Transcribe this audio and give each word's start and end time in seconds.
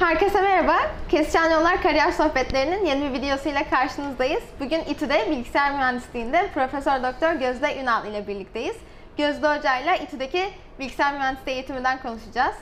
Herkese 0.00 0.40
merhaba. 0.40 0.76
Kesişen 1.08 1.50
Yollar 1.50 1.82
Kariyer 1.82 2.12
Sohbetlerinin 2.12 2.86
yeni 2.86 3.02
bir 3.02 3.12
videosuyla 3.18 3.70
karşınızdayız. 3.70 4.42
Bugün 4.60 4.80
İTÜ'de 4.80 5.30
bilgisayar 5.30 5.72
mühendisliğinde 5.72 6.48
Profesör 6.54 7.02
Doktor 7.02 7.32
Gözde 7.32 7.76
Ünal 7.82 8.06
ile 8.06 8.26
birlikteyiz. 8.26 8.76
Gözde 9.16 9.56
Hoca 9.56 9.76
ile 9.76 10.04
İTÜ'deki 10.04 10.42
bilgisayar 10.78 11.14
mühendisliği 11.14 11.56
eğitiminden 11.56 11.98
konuşacağız. 12.02 12.54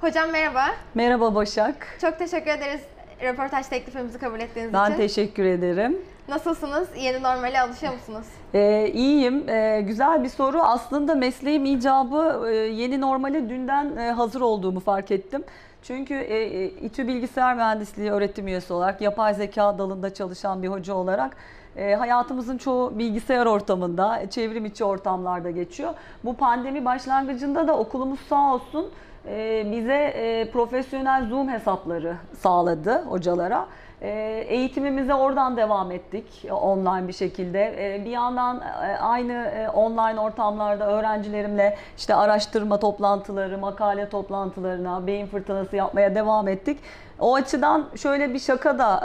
Hocam 0.00 0.30
merhaba. 0.30 0.64
Merhaba 0.94 1.34
Başak. 1.34 1.98
Çok 2.00 2.18
teşekkür 2.18 2.50
ederiz 2.50 2.80
röportaj 3.22 3.66
teklifimizi 3.66 4.18
kabul 4.18 4.40
ettiğiniz 4.40 4.72
Ben 4.72 4.86
için. 4.86 4.96
teşekkür 4.96 5.44
ederim. 5.44 5.98
Nasılsınız? 6.28 6.88
Yeni 6.96 7.22
normale 7.22 7.60
alışıyor 7.60 7.92
musunuz? 7.92 8.26
Ee, 8.54 8.90
iyiyim. 8.94 9.48
Ee, 9.48 9.80
güzel 9.86 10.24
bir 10.24 10.28
soru. 10.28 10.62
Aslında 10.62 11.14
mesleğim 11.14 11.64
icabı 11.64 12.46
e, 12.50 12.54
yeni 12.54 13.00
normale 13.00 13.48
dünden 13.48 13.96
e, 13.96 14.10
hazır 14.10 14.40
olduğumu 14.40 14.80
fark 14.80 15.10
ettim. 15.10 15.44
Çünkü 15.82 16.14
e, 16.14 16.36
e, 16.36 16.64
İTÜ 16.66 17.08
Bilgisayar 17.08 17.54
Mühendisliği 17.54 18.10
öğretim 18.10 18.46
üyesi 18.48 18.72
olarak, 18.72 19.00
yapay 19.00 19.34
zeka 19.34 19.78
dalında 19.78 20.14
çalışan 20.14 20.62
bir 20.62 20.68
hoca 20.68 20.94
olarak 20.94 21.36
e, 21.76 21.94
hayatımızın 21.94 22.58
çoğu 22.58 22.98
bilgisayar 22.98 23.46
ortamında, 23.46 24.30
çevrim 24.30 24.64
içi 24.64 24.84
ortamlarda 24.84 25.50
geçiyor. 25.50 25.94
Bu 26.24 26.36
pandemi 26.36 26.84
başlangıcında 26.84 27.68
da 27.68 27.78
okulumuz 27.78 28.20
sağ 28.20 28.54
olsun 28.54 28.90
e, 29.28 29.66
bize 29.72 29.94
e, 29.94 30.50
profesyonel 30.50 31.28
Zoom 31.28 31.48
hesapları 31.48 32.16
sağladı 32.38 33.02
hocalara. 33.02 33.66
E, 34.02 34.08
Eğitimimize 34.48 35.14
oradan 35.14 35.56
devam 35.56 35.90
ettik 35.92 36.44
e, 36.44 36.52
online 36.52 37.08
bir 37.08 37.12
şekilde. 37.12 37.94
E, 37.94 38.04
Bir 38.04 38.10
yandan 38.10 38.60
e, 38.60 38.96
aynı 38.98 39.32
e, 39.32 39.68
online 39.68 40.20
ortamlarda 40.20 40.86
öğrencilerimle 40.86 41.76
işte 41.98 42.14
araştırma 42.14 42.78
toplantıları, 42.80 43.58
makale 43.58 44.08
toplantılarına, 44.08 45.06
beyin 45.06 45.26
fırtınası 45.26 45.76
yapmaya 45.76 46.14
devam 46.14 46.48
ettik. 46.48 46.78
O 47.20 47.34
açıdan 47.34 47.84
şöyle 47.96 48.34
bir 48.34 48.38
şaka 48.38 48.78
da 48.78 49.00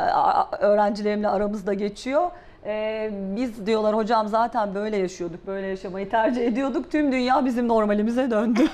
öğrencilerimle 0.59 1.27
aramızda 1.29 1.73
geçiyor. 1.73 2.31
E, 2.65 3.09
Biz 3.35 3.65
diyorlar 3.65 3.95
hocam 3.95 4.27
zaten 4.27 4.75
böyle 4.75 4.97
yaşıyorduk, 4.97 5.47
böyle 5.47 5.67
yaşamayı 5.67 6.09
tercih 6.09 6.47
ediyorduk. 6.47 6.91
Tüm 6.91 7.11
dünya 7.11 7.45
bizim 7.45 7.67
normalimize 7.67 8.31
döndü. 8.31 8.67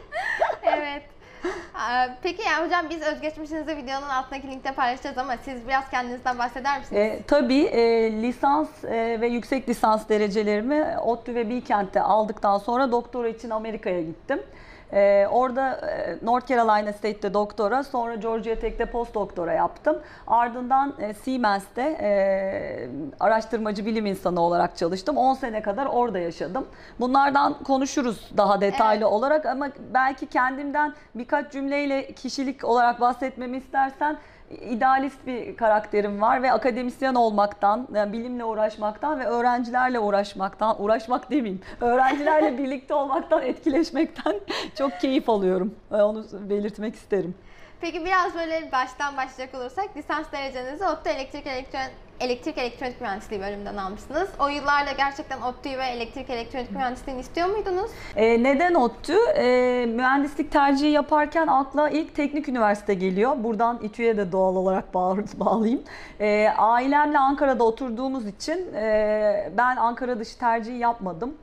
evet. 0.62 1.02
Ee, 1.44 2.08
Peki 2.22 2.42
yani 2.42 2.66
hocam 2.66 2.86
biz 2.90 3.02
özgeçmişinizi 3.02 3.76
videonun 3.76 4.08
altındaki 4.08 4.48
linkte 4.48 4.72
paylaşacağız 4.72 5.18
ama 5.18 5.36
siz 5.42 5.68
biraz 5.68 5.90
kendinizden 5.90 6.38
bahseder 6.38 6.78
misiniz? 6.78 7.00
E, 7.00 7.22
tabii 7.26 7.62
e, 7.62 8.12
lisans 8.22 8.84
e, 8.84 9.20
ve 9.20 9.26
yüksek 9.26 9.68
lisans 9.68 10.08
derecelerimi 10.08 10.98
ODTÜ 11.04 11.34
ve 11.34 11.48
Bilkent'te 11.48 12.00
aldıktan 12.00 12.58
sonra 12.58 12.92
doktora 12.92 13.28
için 13.28 13.50
Amerika'ya 13.50 14.02
gittim. 14.02 14.42
E, 14.92 15.26
orada 15.30 15.72
e, 15.72 16.18
North 16.26 16.46
Carolina 16.48 16.92
State'te 16.92 17.34
doktora, 17.34 17.84
sonra 17.84 18.14
Georgia 18.14 18.54
Tech'te 18.54 18.86
postdoktora 18.86 19.52
yaptım. 19.52 19.98
Ardından 20.26 20.94
e, 21.00 21.14
Siemens'te 21.14 21.82
e, 21.82 22.88
araştırmacı 23.20 23.86
bilim 23.86 24.06
insanı 24.06 24.40
olarak 24.40 24.76
çalıştım. 24.76 25.16
10 25.16 25.34
sene 25.34 25.62
kadar 25.62 25.86
orada 25.86 26.18
yaşadım. 26.18 26.66
Bunlardan 27.00 27.54
konuşuruz 27.62 28.30
daha 28.36 28.60
detaylı 28.60 29.04
Evet. 29.04 29.12
olarak 29.12 29.46
ama 29.46 29.68
belki 29.94 30.26
kendimden 30.26 30.94
birkaç 31.14 31.52
cümleyle 31.52 32.12
kişilik 32.12 32.64
olarak 32.64 33.00
bahsetmemi 33.00 33.56
istersen 33.56 34.16
idealist 34.50 35.26
bir 35.26 35.56
karakterim 35.56 36.22
var 36.22 36.42
ve 36.42 36.52
akademisyen 36.52 37.14
olmaktan, 37.14 37.88
yani 37.94 38.12
bilimle 38.12 38.44
uğraşmaktan 38.44 39.20
ve 39.20 39.24
öğrencilerle 39.24 39.98
uğraşmaktan, 39.98 40.82
uğraşmak 40.82 41.30
demeyeyim, 41.30 41.62
öğrencilerle 41.80 42.58
birlikte 42.62 42.94
olmaktan, 42.94 43.42
etkileşmekten 43.42 44.40
çok 44.78 45.00
keyif 45.00 45.28
alıyorum. 45.28 45.74
Ee, 45.92 45.94
Onu 45.94 46.24
belirtmek 46.32 46.94
isterim. 46.94 47.34
Peki 47.80 48.04
biraz 48.04 48.34
böyle 48.34 48.72
baştan 48.72 49.16
başlayacak 49.16 49.54
olursak 49.54 49.96
lisans 49.96 50.32
derecenizi 50.32 50.84
ODTÜ 50.86 51.10
Elektrik 51.10 51.46
Elektron 51.46 51.80
Elektrik 52.20 52.58
Elektronik 52.58 53.00
Mühendisliği 53.00 53.40
bölümünden 53.40 53.76
almışsınız. 53.76 54.28
O 54.40 54.48
yıllarda 54.48 54.92
gerçekten 54.96 55.40
ODTÜ'yü 55.40 55.78
ve 55.78 55.84
elektrik 55.84 56.30
elektronik 56.30 56.70
mühendisliğini 56.72 57.20
istiyor 57.20 57.48
muydunuz? 57.48 57.90
Ee, 58.16 58.42
neden 58.42 58.74
ODTÜ? 58.74 59.16
Ee, 59.36 59.86
mühendislik 59.88 60.52
tercihi 60.52 60.90
yaparken 60.90 61.46
akla 61.46 61.88
ilk 61.90 62.14
teknik 62.14 62.48
üniversite 62.48 62.94
geliyor. 62.94 63.44
Buradan 63.44 63.78
İTÜ'ye 63.82 64.16
de 64.16 64.32
doğal 64.32 64.56
olarak 64.56 64.94
bağ- 64.94 65.16
bağlayayım. 65.34 65.82
Ee, 66.20 66.48
ailemle 66.58 67.18
Ankara'da 67.18 67.64
oturduğumuz 67.64 68.26
için 68.26 68.74
e, 68.74 69.52
ben 69.56 69.76
Ankara 69.76 70.18
dışı 70.18 70.38
tercihi 70.38 70.78
yapmadım. 70.78 71.34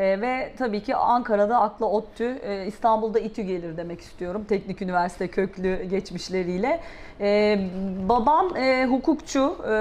Ee, 0.00 0.20
ve 0.20 0.52
tabii 0.58 0.82
ki 0.82 0.96
Ankara'da 0.96 1.60
akla 1.60 1.86
ODTÜ, 1.86 2.24
e, 2.42 2.66
İstanbul'da 2.66 3.18
İTÜ 3.20 3.42
gelir 3.42 3.76
demek 3.76 4.00
istiyorum. 4.00 4.44
Teknik 4.48 4.82
üniversite 4.82 5.28
köklü 5.28 5.82
geçmişleriyle. 5.84 6.80
Ee, 7.20 7.58
babam 8.08 8.56
e, 8.56 8.86
hukukçu. 8.86 9.56
Ee, 9.68 9.72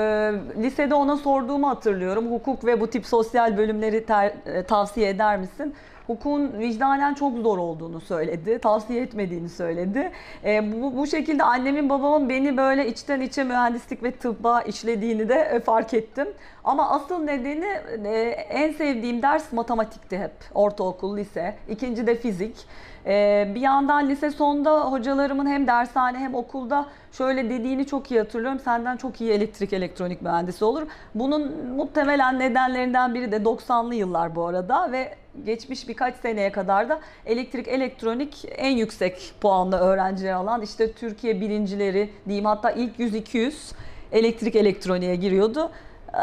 lisede 0.58 0.96
ona 0.96 1.18
sorduğumu 1.18 1.70
hatırlıyorum. 1.70 2.32
Hukuk 2.32 2.66
ve 2.66 2.82
bu 2.82 2.88
tip 2.88 3.06
sosyal 3.06 3.58
bölümleri 3.58 4.06
ter- 4.06 4.34
e, 4.46 4.64
tavsiye 4.64 5.10
eder 5.10 5.38
misin? 5.40 5.76
Hukukun 6.10 6.60
vicdanen 6.60 7.14
çok 7.14 7.38
zor 7.38 7.58
olduğunu 7.58 8.02
söyledi. 8.02 8.60
Tavsiye 8.60 9.02
etmediğini 9.02 9.50
söyledi. 9.50 10.12
E, 10.46 10.82
bu, 10.82 10.98
bu 10.98 11.08
şekilde 11.08 11.44
annemin 11.44 11.90
babamın 11.90 12.30
beni 12.30 12.58
böyle 12.58 12.88
içten 12.88 13.22
içe 13.22 13.44
mühendislik 13.44 14.04
ve 14.04 14.12
tıbba 14.12 14.62
işlediğini 14.62 15.30
de 15.30 15.36
e, 15.36 15.60
fark 15.60 15.94
ettim. 15.94 16.28
Ama 16.64 16.90
asıl 16.90 17.20
nedeni 17.24 17.68
e, 18.08 18.20
en 18.50 18.72
sevdiğim 18.72 19.22
ders 19.22 19.54
matematikti 19.54 20.18
hep. 20.18 20.32
Ortaokul, 20.54 21.18
lise. 21.18 21.56
İkinci 21.70 22.08
de 22.08 22.16
fizik. 22.16 22.56
E, 23.06 23.48
bir 23.56 23.62
yandan 23.62 24.10
lise 24.10 24.32
sonunda 24.32 24.92
hocalarımın 24.92 25.46
hem 25.48 25.68
dershane 25.68 26.18
hem 26.18 26.36
okulda 26.36 26.86
şöyle 27.12 27.50
dediğini 27.50 27.86
çok 27.86 28.12
iyi 28.12 28.20
hatırlıyorum. 28.20 28.60
Senden 28.60 28.98
çok 28.98 29.22
iyi 29.22 29.32
elektrik 29.32 29.74
elektronik 29.74 30.22
mühendisi 30.22 30.66
olur. 30.66 30.88
Bunun 31.16 31.68
muhtemelen 31.76 32.40
nedenlerinden 32.40 33.14
biri 33.14 33.32
de 33.32 33.36
90'lı 33.36 33.96
yıllar 33.96 34.36
bu 34.36 34.46
arada 34.46 34.92
ve 34.92 35.16
geçmiş 35.46 35.88
birkaç 35.88 36.16
seneye 36.16 36.52
kadar 36.52 36.90
da 36.90 37.00
elektrik 37.26 37.68
elektronik 37.68 38.46
en 38.58 38.78
yüksek 38.78 39.34
puanlı 39.42 39.78
öğrenciler 39.78 40.34
alan 40.34 40.62
işte 40.62 40.92
Türkiye 40.92 41.42
birincileri 41.42 42.10
diyeyim 42.28 42.46
hatta 42.46 42.72
ilk 42.72 43.00
100-200 43.00 43.74
elektrik 44.12 44.56
elektroniğe 44.56 45.16
giriyordu. 45.16 45.72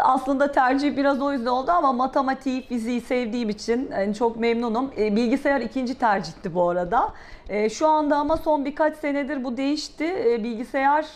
Aslında 0.02 0.52
tercih 0.52 0.96
biraz 0.96 1.22
o 1.22 1.32
yüzden 1.32 1.50
oldu 1.50 1.70
ama 1.70 1.92
matematiği, 1.92 2.62
fiziği 2.62 3.00
sevdiğim 3.00 3.48
için 3.48 3.90
çok 4.18 4.36
memnunum. 4.36 4.90
E, 4.98 5.16
Bilgisayar 5.16 5.60
ikinci 5.60 5.94
tercihti 5.94 6.54
bu 6.54 6.68
arada. 6.70 7.12
E, 7.48 7.70
Şu 7.70 7.86
anda 7.86 8.16
ama 8.16 8.36
son 8.36 8.64
birkaç 8.64 8.96
senedir 8.96 9.44
bu 9.44 9.56
değişti. 9.56 10.04
E, 10.26 10.44
Bilgisayar 10.44 11.06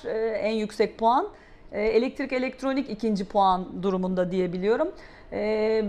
en 0.42 0.52
yüksek 0.52 0.98
puan. 0.98 1.28
Elektrik 1.72 2.32
elektronik 2.32 2.91
ikinci 2.91 3.24
puan 3.24 3.82
durumunda 3.82 4.30
diyebiliyorum. 4.30 4.88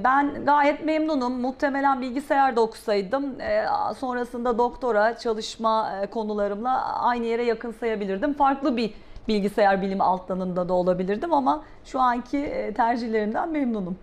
Ben 0.04 0.46
gayet 0.46 0.86
memnunum. 0.86 1.34
Muhtemelen 1.42 2.02
bilgisayarda 2.02 2.62
okusaydım 2.62 3.42
e, 3.42 3.66
sonrasında 3.98 4.58
doktora 4.58 5.18
çalışma 5.18 5.92
konularımla 6.12 7.00
aynı 7.00 7.26
yere 7.26 7.44
yakın 7.44 7.72
sayabilirdim. 7.72 8.34
Farklı 8.34 8.78
bir 8.78 8.94
bilgisayar 9.32 9.82
bilimi 9.82 10.04
alt 10.04 10.30
dalında 10.30 10.70
da 10.70 10.74
olabilirdim 10.74 11.34
ama 11.34 11.64
şu 11.86 12.00
anki 12.00 12.38
e, 12.38 12.74
tercihlerimden 12.74 13.50
memnunum. 13.50 13.98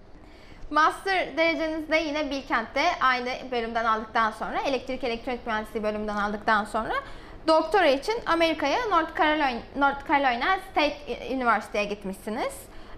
Master 0.70 1.36
derecenizi 1.36 1.92
de 1.92 1.96
yine 1.96 2.30
Bilkent'te 2.30 2.82
aynı 3.00 3.28
bölümden 3.50 3.84
aldıktan 3.84 4.30
sonra, 4.30 4.60
elektrik 4.60 5.04
elektronik 5.04 5.46
mühendisliği 5.46 5.84
bölümünden 5.84 6.16
aldıktan 6.16 6.64
sonra 6.64 6.92
doktora 7.48 7.86
için 7.86 8.14
Amerika'ya 8.26 8.78
North 8.90 9.18
Carolina, 9.18 9.60
North 9.76 10.08
Carolina 10.08 10.58
State 10.70 10.96
University'ye 11.34 11.84
gitmişsiniz. 11.84 12.54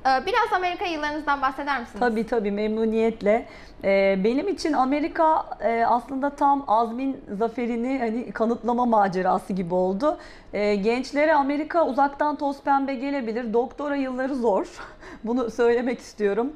Ee, 0.06 0.26
Biraz 0.26 0.52
Amerika 0.56 0.84
yıllarınızdan 0.84 1.42
bahseder 1.42 1.80
misiniz? 1.80 2.00
Tabii 2.00 2.26
tabii 2.26 2.50
memnuniyetle. 2.50 3.46
Ee, 3.84 4.18
benim 4.24 4.48
için 4.48 4.72
Amerika 4.72 5.44
e, 5.60 5.84
aslında 5.86 6.30
tam 6.30 6.64
azmin 6.68 7.24
zaferini 7.38 7.98
hani 7.98 8.32
kanıtlama 8.32 8.86
macerası 8.86 9.52
gibi 9.52 9.74
oldu. 9.74 10.18
Ee, 10.52 10.74
gençlere 10.74 11.34
Amerika 11.34 11.86
uzaktan 11.86 12.36
toz 12.36 12.62
pembe 12.62 12.94
gelebilir. 12.94 13.52
Doktora 13.52 13.96
yılları 13.96 14.34
zor. 14.34 14.66
Bunu 15.24 15.50
söylemek 15.50 15.98
istiyorum. 15.98 16.52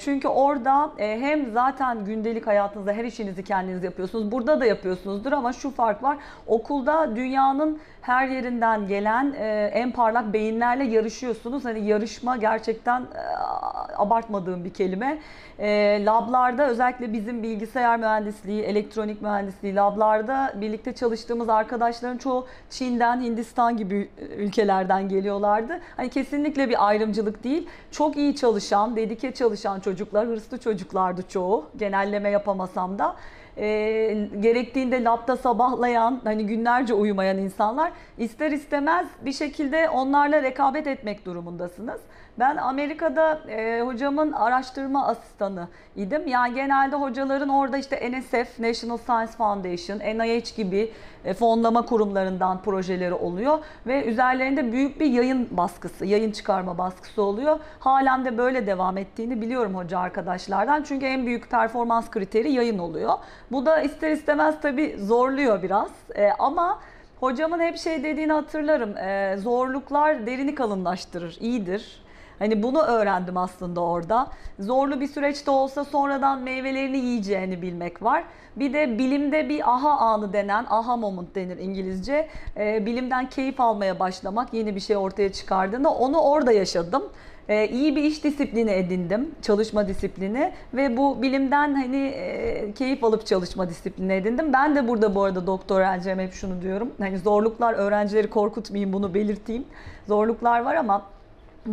Çünkü 0.00 0.28
orada 0.28 0.90
e, 0.98 1.20
hem 1.20 1.52
zaten 1.52 2.04
gündelik 2.04 2.46
hayatınızda 2.46 2.92
her 2.92 3.04
işinizi 3.04 3.44
kendiniz 3.44 3.84
yapıyorsunuz. 3.84 4.32
Burada 4.32 4.60
da 4.60 4.66
yapıyorsunuzdur 4.66 5.32
ama 5.32 5.52
şu 5.52 5.70
fark 5.70 6.02
var. 6.02 6.18
Okulda 6.46 7.16
dünyanın 7.16 7.78
her 8.02 8.28
yerinden 8.28 8.88
gelen 8.88 9.34
e, 9.38 9.70
en 9.74 9.90
parlak 9.92 10.32
beyinlerle 10.32 10.84
yarışıyorsunuz. 10.84 11.64
Hani 11.64 11.86
yarışma 11.86 12.36
gerçekten 12.36 12.71
e, 12.80 13.96
abartmadığım 13.96 14.64
bir 14.64 14.74
kelime. 14.74 15.18
E, 15.58 16.04
lablarda 16.04 16.68
özellikle 16.68 17.12
bizim 17.12 17.42
bilgisayar 17.42 17.98
mühendisliği, 17.98 18.62
elektronik 18.62 19.22
mühendisliği 19.22 19.74
lablarda 19.74 20.52
birlikte 20.60 20.92
çalıştığımız 20.92 21.48
arkadaşların 21.48 22.18
çoğu 22.18 22.46
Çin'den, 22.70 23.20
Hindistan 23.20 23.76
gibi 23.76 24.10
ülkelerden 24.36 25.08
geliyorlardı. 25.08 25.80
Hani 25.96 26.10
kesinlikle 26.10 26.68
bir 26.68 26.88
ayrımcılık 26.88 27.44
değil. 27.44 27.68
Çok 27.90 28.16
iyi 28.16 28.36
çalışan, 28.36 28.96
dedike 28.96 29.34
çalışan 29.34 29.80
çocuklar, 29.80 30.26
hırslı 30.26 30.58
çocuklardı 30.58 31.22
çoğu. 31.28 31.64
Genelleme 31.76 32.30
yapamasam 32.30 32.98
da. 32.98 33.16
e, 33.56 34.28
gerektiğinde 34.40 35.04
labda 35.04 35.36
sabahlayan, 35.36 36.20
hani 36.24 36.46
günlerce 36.46 36.94
uyumayan 36.94 37.38
insanlar 37.38 37.92
ister 38.18 38.50
istemez 38.50 39.06
bir 39.24 39.32
şekilde 39.32 39.88
onlarla 39.88 40.42
rekabet 40.42 40.86
etmek 40.86 41.26
durumundasınız. 41.26 42.00
Ben 42.38 42.56
Amerika'da 42.56 43.40
e, 43.48 43.80
hocamın 43.80 44.32
araştırma 44.32 45.06
asistanı 45.06 45.68
idim. 45.96 46.26
Yani 46.26 46.54
genelde 46.54 46.96
hocaların 46.96 47.48
orada 47.48 47.78
işte 47.78 48.10
NSF, 48.12 48.58
National 48.58 48.96
Science 48.96 49.32
Foundation, 49.32 49.98
NIH 49.98 50.56
gibi 50.56 50.92
e, 51.24 51.34
fonlama 51.34 51.86
kurumlarından 51.86 52.62
projeleri 52.62 53.14
oluyor 53.14 53.58
ve 53.86 54.04
üzerlerinde 54.04 54.72
büyük 54.72 55.00
bir 55.00 55.06
yayın 55.06 55.48
baskısı, 55.50 56.06
yayın 56.06 56.32
çıkarma 56.32 56.78
baskısı 56.78 57.22
oluyor. 57.22 57.58
Halen 57.80 58.24
de 58.24 58.38
böyle 58.38 58.66
devam 58.66 58.98
ettiğini 58.98 59.40
biliyorum 59.40 59.74
hoca 59.74 59.98
arkadaşlardan. 59.98 60.82
Çünkü 60.82 61.06
en 61.06 61.26
büyük 61.26 61.50
performans 61.50 62.10
kriteri 62.10 62.52
yayın 62.52 62.78
oluyor. 62.78 63.12
Bu 63.50 63.66
da 63.66 63.80
ister 63.80 64.10
istemez 64.10 64.54
tabii 64.62 64.96
zorluyor 64.98 65.62
biraz. 65.62 65.90
E, 66.14 66.30
ama 66.38 66.80
hocamın 67.20 67.60
hep 67.60 67.78
şey 67.78 68.04
dediğini 68.04 68.32
hatırlarım. 68.32 68.96
E, 68.96 69.36
zorluklar 69.36 70.26
derini 70.26 70.54
kalınlaştırır, 70.54 71.36
iyidir. 71.40 72.02
Hani 72.38 72.62
bunu 72.62 72.82
öğrendim 72.82 73.36
aslında 73.36 73.80
orada. 73.80 74.26
Zorlu 74.58 75.00
bir 75.00 75.06
süreçte 75.06 75.50
olsa 75.50 75.84
sonradan 75.84 76.40
meyvelerini 76.40 76.98
yiyeceğini 76.98 77.62
bilmek 77.62 78.02
var. 78.02 78.24
Bir 78.56 78.72
de 78.72 78.98
bilimde 78.98 79.48
bir 79.48 79.70
aha 79.74 79.90
anı 79.90 80.32
denen, 80.32 80.66
aha 80.68 80.96
moment 80.96 81.34
denir 81.34 81.58
İngilizce. 81.58 82.28
Ee, 82.56 82.86
bilimden 82.86 83.28
keyif 83.28 83.60
almaya 83.60 83.98
başlamak, 83.98 84.54
yeni 84.54 84.74
bir 84.74 84.80
şey 84.80 84.96
ortaya 84.96 85.32
çıkardığında 85.32 85.90
onu 85.90 86.20
orada 86.20 86.52
yaşadım. 86.52 87.02
Ee, 87.48 87.68
iyi 87.68 87.96
bir 87.96 88.02
iş 88.04 88.24
disiplini 88.24 88.70
edindim, 88.70 89.34
çalışma 89.42 89.88
disiplini 89.88 90.52
ve 90.74 90.96
bu 90.96 91.22
bilimden 91.22 91.74
hani 91.74 92.06
e, 92.06 92.72
keyif 92.72 93.04
alıp 93.04 93.26
çalışma 93.26 93.68
disiplini 93.68 94.12
edindim. 94.12 94.52
Ben 94.52 94.76
de 94.76 94.88
burada 94.88 95.14
bu 95.14 95.22
arada 95.22 95.46
doktor 95.46 95.80
öğrencim 95.80 96.18
hep 96.18 96.32
şunu 96.32 96.62
diyorum. 96.62 96.92
Hani 96.98 97.18
zorluklar 97.18 97.74
öğrencileri 97.74 98.30
korkutmayayım 98.30 98.92
bunu 98.92 99.14
belirteyim. 99.14 99.64
Zorluklar 100.06 100.60
var 100.60 100.74
ama 100.74 101.02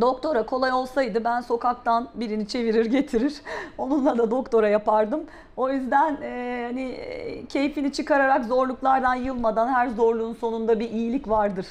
Doktora 0.02 0.46
kolay 0.46 0.72
olsaydı 0.72 1.24
ben 1.24 1.42
sokaktan 1.42 2.10
birini 2.14 2.48
çevirir 2.48 2.86
getirir. 2.86 3.42
Onunla 3.78 4.18
da 4.18 4.32
doktora 4.32 4.70
yapardım. 4.70 5.24
O 5.58 5.70
yüzden 5.70 6.18
e, 6.22 6.64
hani 6.68 6.92
e, 6.92 7.46
keyfini 7.46 7.94
çıkararak 7.94 8.46
zorluklardan 8.46 9.16
yılmadan 9.16 9.68
her 9.68 9.88
zorluğun 9.88 10.34
sonunda 10.34 10.80
bir 10.80 10.90
iyilik 10.90 11.30
vardır 11.30 11.68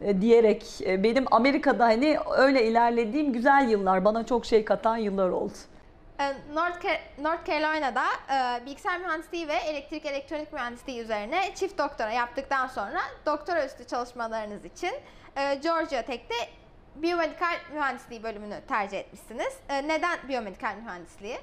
e, 0.00 0.20
diyerek 0.20 0.80
e, 0.86 1.02
benim 1.02 1.24
Amerika'da 1.30 1.84
hani 1.84 2.18
öyle 2.36 2.66
ilerlediğim 2.66 3.32
güzel 3.32 3.68
yıllar 3.68 4.04
bana 4.04 4.26
çok 4.26 4.46
şey 4.46 4.64
katan 4.64 4.96
yıllar 4.96 5.28
oldu. 5.28 5.54
Ee, 6.20 6.32
North, 6.54 6.84
North 7.18 7.46
Carolina'da 7.46 8.04
e, 8.30 8.66
bilgisayar 8.66 9.00
mühendisliği 9.00 9.48
ve 9.48 9.54
elektrik 9.54 10.06
elektronik 10.06 10.52
mühendisliği 10.52 11.00
üzerine 11.00 11.54
çift 11.54 11.78
doktora 11.78 12.10
yaptıktan 12.12 12.66
sonra 12.66 13.00
doktora 13.26 13.66
üstü 13.66 13.86
çalışmalarınız 13.86 14.64
için 14.64 14.92
e, 15.36 15.54
Georgia 15.54 16.02
Tech'te 16.02 16.34
biyomedikal 17.02 17.56
mühendisliği 17.74 18.22
bölümünü 18.22 18.60
tercih 18.68 18.98
etmişsiniz. 18.98 19.58
E, 19.68 19.88
neden 19.88 20.18
biyomedikal 20.28 20.76
mühendisliği? 20.76 21.38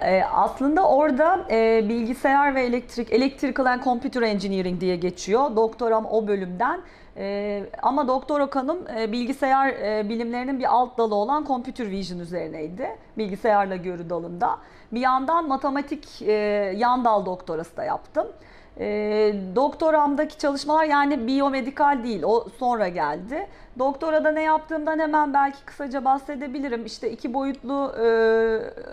Ee, 0.00 0.22
aslında 0.24 0.88
orada 0.88 1.46
e, 1.50 1.88
bilgisayar 1.88 2.54
ve 2.54 2.64
elektrik, 2.64 3.12
electrical 3.12 3.66
and 3.66 3.82
computer 3.82 4.22
engineering 4.22 4.80
diye 4.80 4.96
geçiyor. 4.96 5.56
Doktoram 5.56 6.06
o 6.06 6.28
bölümden. 6.28 6.80
E, 7.16 7.64
ama 7.82 8.08
doktora 8.08 8.50
kanım 8.50 8.78
e, 8.98 9.12
bilgisayar 9.12 9.68
e, 9.68 10.08
bilimlerinin 10.08 10.58
bir 10.58 10.64
alt 10.64 10.98
dalı 10.98 11.14
olan 11.14 11.44
computer 11.44 11.90
vision 11.90 12.18
üzerineydi. 12.18 12.96
Bilgisayarla 13.18 13.76
görü 13.76 14.10
dalında. 14.10 14.58
Bir 14.92 15.00
yandan 15.00 15.48
matematik 15.48 16.22
e, 16.22 16.32
yan 16.76 17.04
dal 17.04 17.26
doktorası 17.26 17.76
da 17.76 17.84
yaptım. 17.84 18.26
E, 18.80 18.86
doktoramdaki 19.54 20.38
çalışmalar 20.38 20.84
yani 20.84 21.26
biyomedikal 21.26 22.04
değil, 22.04 22.22
o 22.22 22.46
sonra 22.58 22.88
geldi. 22.88 23.46
Doktorada 23.78 24.30
ne 24.30 24.42
yaptığımdan 24.42 24.98
hemen 24.98 25.34
belki 25.34 25.64
kısaca 25.64 26.04
bahsedebilirim. 26.04 26.86
İşte 26.86 27.10
iki 27.10 27.34
boyutlu 27.34 27.94
e, 28.04 28.08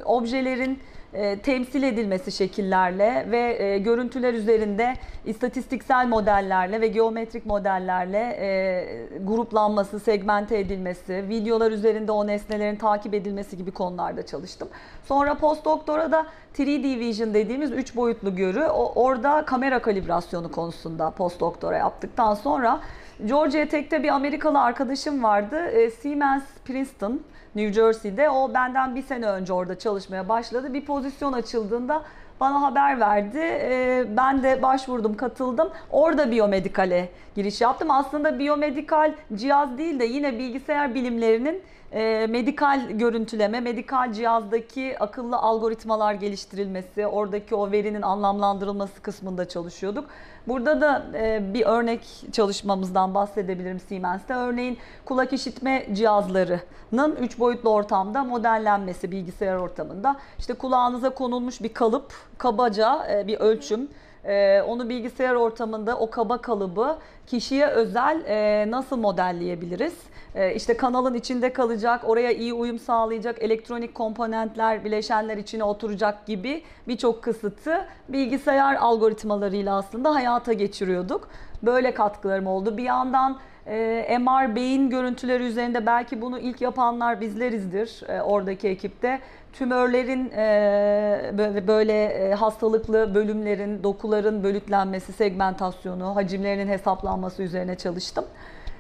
objelerin 0.06 0.80
e, 1.14 1.40
temsil 1.40 1.84
edilmesi 1.84 2.32
şekillerle 2.32 3.28
ve 3.32 3.64
e, 3.64 3.78
görüntüler 3.78 4.34
üzerinde 4.34 4.94
istatistiksel 5.26 6.08
modellerle 6.08 6.82
ve 6.82 6.88
geometrik 6.88 7.46
modellerle 7.46 8.38
e, 8.40 8.86
gruplanması, 9.24 10.00
segmente 10.00 10.60
edilmesi, 10.60 11.26
videolar 11.30 11.72
üzerinde 11.72 12.12
o 12.12 12.28
nesnelerin 12.28 12.76
takip 12.76 13.14
edilmesi 13.14 13.58
gibi 13.58 13.72
konularda 13.72 14.26
çalıştım. 14.26 14.70
Sonra 15.06 15.36
postdoktorada 15.36 16.26
3D 16.58 17.00
Vision 17.00 17.34
dediğimiz 17.34 17.72
üç 17.72 17.96
boyutlu 17.96 18.36
görü, 18.36 18.64
o, 18.64 19.04
orada 19.04 19.46
kamera 19.46 19.82
kalibrasyonu 19.82 20.52
konusunda 20.52 21.10
postdoktora 21.10 21.78
yaptıktan 21.78 22.34
sonra 22.34 22.80
Georgia 23.26 23.68
Tech'te 23.68 24.04
bir 24.04 24.10
Amerikalı 24.10 24.62
arkadaşım 24.62 25.24
vardı. 25.24 25.66
E, 25.66 25.90
Siemens 25.90 26.44
Princeton, 26.66 27.22
New 27.56 27.74
Jersey'de. 27.74 28.30
O 28.30 28.54
benden 28.54 28.96
bir 28.96 29.02
sene 29.02 29.28
önce 29.28 29.54
orada 29.54 29.80
çalışmaya 29.80 30.30
başladı. 30.30 30.74
Bir 30.74 30.86
pozisyon 30.86 31.34
açıldığında 31.34 32.02
bana 32.40 32.62
haber 32.62 33.00
verdi. 33.00 33.40
E, 33.40 34.04
ben 34.18 34.44
de 34.44 34.62
başvurdum, 34.62 35.18
katıldım. 35.18 35.70
Orada 35.92 36.32
biyomedikale 36.32 37.10
giriş 37.36 37.62
yaptım. 37.62 37.92
Aslında 37.92 38.40
biyomedikal 38.40 39.14
cihaz 39.36 39.78
değil 39.78 40.00
de 40.00 40.06
yine 40.06 40.40
bilgisayar 40.40 40.96
bilimlerinin 40.96 41.62
e, 41.94 42.28
medikal 42.30 42.90
görüntüleme, 42.90 43.60
medikal 43.60 44.14
cihazdaki 44.14 45.00
akıllı 45.00 45.38
algoritmalar 45.38 46.14
geliştirilmesi, 46.14 47.08
oradaki 47.08 47.56
o 47.56 47.72
verinin 47.72 48.02
anlamlandırılması 48.02 49.02
kısmında 49.02 49.48
çalışıyorduk. 49.48 50.06
Burada 50.48 50.82
da 50.82 51.06
e, 51.14 51.54
bir 51.54 51.66
örnek 51.66 52.02
çalışmamızdan 52.32 53.14
bahsedebilirim 53.14 53.80
Siemens'te. 53.80 54.34
Örneğin 54.34 54.78
kulak 55.06 55.34
işitme 55.34 55.88
cihazlarının 55.94 57.16
3 57.22 57.40
boyutlu 57.40 57.70
ortamda 57.70 58.24
modellenmesi 58.24 59.12
bilgisayar 59.12 59.56
ortamında. 59.56 60.16
İşte 60.40 60.54
kulağınıza 60.54 61.10
konulmuş 61.10 61.62
bir 61.62 61.74
kalıp, 61.74 62.14
kabaca 62.38 63.08
e, 63.12 63.28
bir 63.28 63.40
ölçüm. 63.40 63.90
E, 64.26 64.62
onu 64.62 64.90
bilgisayar 64.90 65.36
ortamında 65.36 65.98
o 65.98 66.10
kaba 66.10 66.38
kalıbı 66.38 66.98
kişiye 67.28 67.68
özel 67.68 68.24
e, 68.28 68.72
nasıl 68.72 68.98
modelleyebiliriz? 68.98 69.94
E, 70.36 70.56
işte 70.56 70.78
kanalın 70.78 71.14
içinde 71.14 71.54
kalacak, 71.54 72.02
oraya 72.06 72.32
iyi 72.32 72.54
uyum 72.54 72.80
sağlayacak 72.80 73.44
elektronik 73.44 73.96
komponentler, 73.96 74.86
bileşenler 74.86 75.38
içine 75.38 75.64
oturacak 75.64 76.26
gibi 76.26 76.64
birçok 76.88 77.24
kısıtı 77.24 77.86
bilgisayar 78.10 78.76
algoritmalarıyla 78.76 79.78
aslında 79.78 80.16
hayata 80.16 80.54
geçiriyorduk. 80.54 81.28
Böyle 81.64 81.94
katkılarım 81.94 82.48
oldu. 82.48 82.78
Bir 82.78 82.84
yandan 82.84 83.40
e, 83.68 84.18
MR 84.20 84.56
beyin 84.56 84.90
görüntüleri 84.90 85.44
üzerinde 85.44 85.86
belki 85.86 86.22
bunu 86.22 86.40
ilk 86.40 86.62
yapanlar 86.62 87.22
bizlerizdir 87.22 88.10
e, 88.10 88.22
oradaki 88.22 88.68
ekipte. 88.68 89.20
Tümörlerin 89.54 90.32
e, 90.32 91.32
böyle, 91.38 91.68
böyle 91.68 92.04
e, 92.06 92.34
hastalıklı 92.34 93.16
bölümlerin, 93.16 93.84
dokuların 93.84 94.44
bölütlenmesi, 94.44 95.14
segmentasyonu, 95.14 96.16
hacimlerinin 96.16 96.68
hesaplanması 96.68 97.44
üzerine 97.44 97.76
çalıştım. 97.76 98.26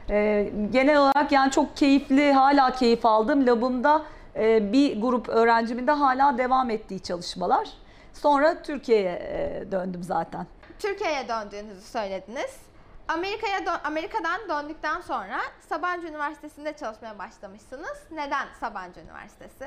E, 0.09 0.49
genel 0.71 0.97
olarak 0.97 1.31
yani 1.31 1.51
çok 1.51 1.77
keyifli, 1.77 2.33
hala 2.33 2.71
keyif 2.71 3.05
aldım. 3.05 3.47
Labımda 3.47 4.01
e, 4.35 4.73
bir 4.73 5.01
grup 5.01 5.29
öğrencimin 5.29 5.87
de 5.87 5.91
hala 5.91 6.37
devam 6.37 6.69
ettiği 6.69 6.99
çalışmalar. 6.99 7.69
Sonra 8.13 8.61
Türkiye'ye 8.63 9.11
e, 9.11 9.71
döndüm 9.71 10.03
zaten. 10.03 10.45
Türkiye'ye 10.79 11.27
döndüğünüzü 11.27 11.81
söylediniz. 11.81 12.72
Amerika'ya 13.13 13.81
Amerika'dan 13.83 14.39
döndükten 14.49 15.01
sonra 15.01 15.37
Sabancı 15.69 16.07
Üniversitesi'nde 16.07 16.73
çalışmaya 16.73 17.19
başlamışsınız. 17.19 18.03
Neden 18.11 18.47
Sabancı 18.59 18.99
Üniversitesi? 18.99 19.65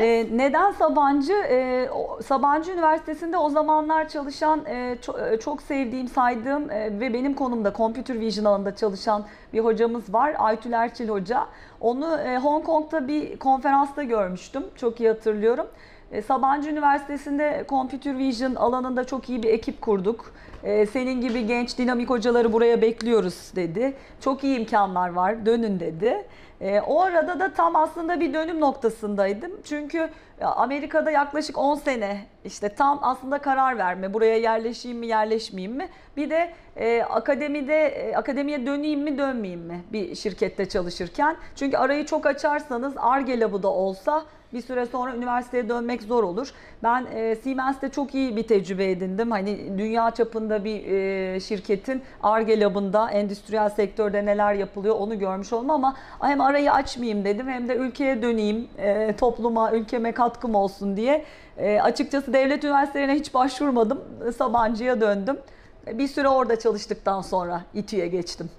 Ee, 0.00 0.26
neden 0.32 0.72
Sabancı? 0.72 1.32
Ee, 1.32 1.88
Sabancı 2.26 2.72
Üniversitesi'nde 2.72 3.36
o 3.36 3.50
zamanlar 3.50 4.08
çalışan 4.08 4.64
e, 4.66 4.98
çok, 5.02 5.42
çok 5.42 5.62
sevdiğim, 5.62 6.08
saydığım 6.08 6.70
e, 6.70 7.00
ve 7.00 7.14
benim 7.14 7.34
konumda 7.34 7.72
Computer 7.76 8.20
Vision 8.20 8.44
alanında 8.44 8.76
çalışan 8.76 9.24
bir 9.52 9.60
hocamız 9.60 10.14
var. 10.14 10.36
Aytül 10.38 10.72
Erçil 10.72 11.08
Hoca. 11.08 11.46
Onu 11.80 12.18
e, 12.18 12.38
Hong 12.38 12.64
Kong'da 12.64 13.08
bir 13.08 13.38
konferansta 13.38 14.02
görmüştüm. 14.02 14.64
Çok 14.76 15.00
iyi 15.00 15.08
hatırlıyorum. 15.08 15.66
E, 16.12 16.22
Sabancı 16.22 16.70
Üniversitesi'nde 16.70 17.64
Computer 17.68 18.18
Vision 18.18 18.54
alanında 18.54 19.04
çok 19.04 19.28
iyi 19.28 19.42
bir 19.42 19.48
ekip 19.48 19.80
kurduk. 19.80 20.32
E, 20.64 20.86
senin 20.86 21.20
gibi 21.20 21.46
genç 21.46 21.78
dinamik 21.78 22.10
hocaları 22.10 22.52
buraya 22.52 22.82
bekliyoruz 22.82 23.52
dedi. 23.56 23.94
Çok 24.20 24.44
iyi 24.44 24.58
imkanlar 24.58 25.08
var 25.08 25.46
dönün 25.46 25.80
dedi. 25.80 26.26
E, 26.60 26.80
o 26.80 27.00
arada 27.00 27.40
da 27.40 27.52
tam 27.52 27.76
aslında 27.76 28.20
bir 28.20 28.34
dönüm 28.34 28.60
noktasındaydım. 28.60 29.52
Çünkü 29.64 30.10
Amerika'da 30.40 31.10
yaklaşık 31.10 31.58
10 31.58 31.74
sene 31.74 32.20
işte 32.44 32.68
tam 32.68 32.98
aslında 33.02 33.38
karar 33.38 33.78
verme 33.78 34.14
buraya 34.14 34.36
yerleşeyim 34.36 34.98
mi 34.98 35.06
yerleşmeyeyim 35.06 35.76
mi 35.76 35.88
bir 36.16 36.30
de 36.30 36.52
e, 36.76 37.02
akademide 37.02 37.86
e, 37.86 38.16
akademiye 38.16 38.66
döneyim 38.66 39.00
mi 39.00 39.18
dönmeyeyim 39.18 39.60
mi 39.60 39.80
bir 39.92 40.14
şirkette 40.14 40.68
çalışırken 40.68 41.36
çünkü 41.56 41.76
arayı 41.76 42.06
çok 42.06 42.26
açarsanız 42.26 42.94
ARGE 42.96 43.40
labı 43.40 43.62
da 43.62 43.68
olsa 43.68 44.24
bir 44.52 44.60
süre 44.60 44.86
sonra 44.86 45.14
üniversiteye 45.16 45.68
dönmek 45.68 46.02
zor 46.02 46.24
olur. 46.24 46.52
Ben 46.82 47.06
e, 47.14 47.36
Siemens'te 47.36 47.88
çok 47.88 48.14
iyi 48.14 48.36
bir 48.36 48.42
tecrübe 48.42 48.90
edindim. 48.90 49.30
Hani 49.30 49.78
dünya 49.78 50.10
çapında 50.10 50.64
bir 50.64 50.86
e, 50.86 51.40
şirketin 51.40 52.02
ARGE 52.22 52.60
labında 52.60 53.10
endüstriyel 53.10 53.68
sektörde 53.68 54.26
neler 54.26 54.54
yapılıyor 54.54 54.96
onu 54.98 55.18
görmüş 55.18 55.52
oldum 55.52 55.70
ama 55.70 55.96
hem 56.20 56.40
arayı 56.40 56.72
açmayayım 56.72 57.24
dedim 57.24 57.48
hem 57.48 57.68
de 57.68 57.74
ülkeye 57.76 58.22
döneyim, 58.22 58.68
e, 58.78 59.16
topluma, 59.16 59.72
ülkeme 59.72 60.12
katkım 60.12 60.54
olsun 60.54 60.96
diye. 60.96 61.24
E, 61.58 61.80
açıkçası 61.80 62.32
devlet 62.32 62.64
üniversitelerine 62.64 63.14
hiç 63.14 63.34
başvurmadım. 63.34 64.00
Sabancı'ya 64.36 65.00
döndüm. 65.00 65.36
Bir 65.86 66.08
süre 66.08 66.28
orada 66.28 66.58
çalıştıktan 66.58 67.20
sonra 67.20 67.62
İTÜ'ye 67.74 68.06
geçtim. 68.08 68.50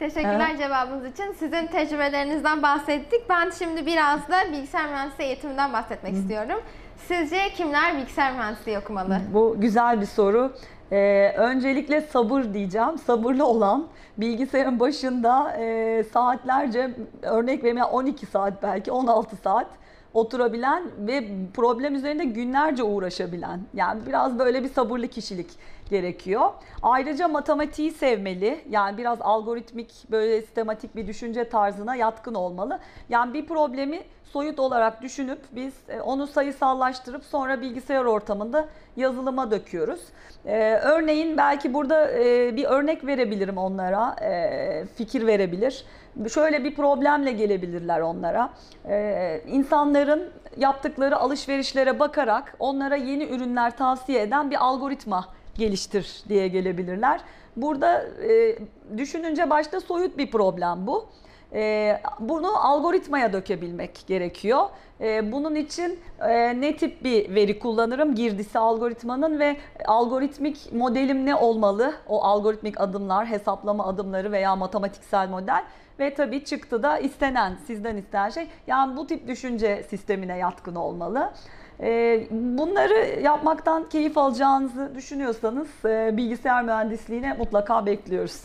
Teşekkürler 0.00 0.56
cevabınız 0.58 1.12
için. 1.12 1.32
Sizin 1.32 1.66
tecrübelerinizden 1.66 2.62
bahsettik. 2.62 3.28
Ben 3.28 3.50
şimdi 3.50 3.86
biraz 3.86 4.28
da 4.28 4.52
bilgisayar 4.52 4.88
mühendisliği 4.88 5.28
eğitiminden 5.28 5.72
bahsetmek 5.72 6.14
istiyorum. 6.14 6.60
Sizce 6.96 7.36
kimler 7.56 7.96
bilgisayar 7.96 8.32
mühendisliği 8.32 8.78
okumalı? 8.78 9.20
Bu 9.34 9.56
güzel 9.58 10.00
bir 10.00 10.06
soru. 10.06 10.52
Ee, 10.92 11.32
öncelikle 11.36 12.00
sabır 12.00 12.44
diyeceğim. 12.54 12.98
Sabırlı 12.98 13.46
olan, 13.46 13.86
bilgisayarın 14.18 14.80
başında 14.80 15.56
e, 15.56 16.04
saatlerce, 16.12 16.90
örnek 17.22 17.60
vereyim 17.60 17.78
yani 17.78 17.90
12 17.90 18.26
saat 18.26 18.62
belki 18.62 18.92
16 18.92 19.36
saat 19.36 19.66
oturabilen 20.14 20.82
ve 20.98 21.24
problem 21.54 21.94
üzerinde 21.94 22.24
günlerce 22.24 22.82
uğraşabilen. 22.82 23.60
Yani 23.74 24.06
biraz 24.06 24.38
böyle 24.38 24.64
bir 24.64 24.68
sabırlı 24.68 25.08
kişilik 25.08 25.50
gerekiyor. 25.90 26.50
Ayrıca 26.82 27.28
matematiği 27.28 27.90
sevmeli. 27.90 28.64
Yani 28.70 28.98
biraz 28.98 29.18
algoritmik 29.20 30.10
böyle 30.10 30.42
sistematik 30.42 30.96
bir 30.96 31.06
düşünce 31.06 31.48
tarzına 31.48 31.96
yatkın 31.96 32.34
olmalı. 32.34 32.78
Yani 33.08 33.34
bir 33.34 33.46
problemi 33.46 34.02
soyut 34.24 34.58
olarak 34.58 35.02
düşünüp 35.02 35.38
biz 35.52 35.74
e, 35.88 36.00
onu 36.00 36.26
sayısallaştırıp 36.26 37.24
sonra 37.24 37.60
bilgisayar 37.60 38.04
ortamında 38.04 38.68
yazılıma 38.96 39.50
döküyoruz. 39.50 40.00
Ee, 40.46 40.80
örneğin 40.82 41.36
belki 41.36 41.74
burada 41.74 42.10
e, 42.10 42.56
bir 42.56 42.64
örnek 42.64 43.06
verebilirim 43.06 43.58
onlara, 43.58 44.16
e, 44.22 44.84
fikir 44.96 45.26
verebilir. 45.26 45.84
Şöyle 46.28 46.64
bir 46.64 46.74
problemle 46.74 47.32
gelebilirler 47.32 48.00
onlara. 48.00 48.50
Ee, 48.88 49.40
insanların 49.46 50.30
yaptıkları 50.56 51.16
alışverişlere 51.16 51.98
bakarak 51.98 52.56
onlara 52.58 52.96
yeni 52.96 53.24
ürünler 53.24 53.76
tavsiye 53.76 54.22
eden 54.22 54.50
bir 54.50 54.64
algoritma 54.64 55.28
geliştir 55.54 56.22
diye 56.28 56.48
gelebilirler. 56.48 57.20
Burada 57.56 58.02
e, 58.02 58.58
düşününce 58.98 59.50
başta 59.50 59.80
soyut 59.80 60.18
bir 60.18 60.30
problem 60.30 60.86
bu. 60.86 61.06
E, 61.52 62.00
bunu 62.20 62.66
algoritmaya 62.66 63.32
dökebilmek 63.32 64.04
gerekiyor. 64.06 64.66
E, 65.00 65.32
bunun 65.32 65.54
için 65.54 65.98
e, 66.20 66.60
ne 66.60 66.76
tip 66.76 67.04
bir 67.04 67.34
veri 67.34 67.58
kullanırım? 67.58 68.14
Girdisi 68.14 68.58
algoritmanın 68.58 69.38
ve 69.38 69.56
algoritmik 69.84 70.72
modelim 70.72 71.26
ne 71.26 71.34
olmalı? 71.34 71.94
O 72.08 72.24
algoritmik 72.24 72.80
adımlar, 72.80 73.26
hesaplama 73.26 73.86
adımları 73.86 74.32
veya 74.32 74.56
matematiksel 74.56 75.28
model 75.28 75.64
ve 75.98 76.14
tabii 76.14 76.44
çıktı 76.44 76.82
da 76.82 76.98
istenen, 76.98 77.56
sizden 77.66 77.96
istenen 77.96 78.30
şey 78.30 78.46
yani 78.66 78.96
bu 78.96 79.06
tip 79.06 79.28
düşünce 79.28 79.82
sistemine 79.82 80.38
yatkın 80.38 80.74
olmalı. 80.74 81.32
Ee, 81.82 82.26
bunları 82.30 83.20
yapmaktan 83.20 83.88
keyif 83.88 84.18
alacağınızı 84.18 84.94
düşünüyorsanız 84.94 85.68
e, 85.84 86.16
bilgisayar 86.16 86.62
mühendisliğine 86.62 87.32
mutlaka 87.32 87.86
bekliyoruz. 87.86 88.42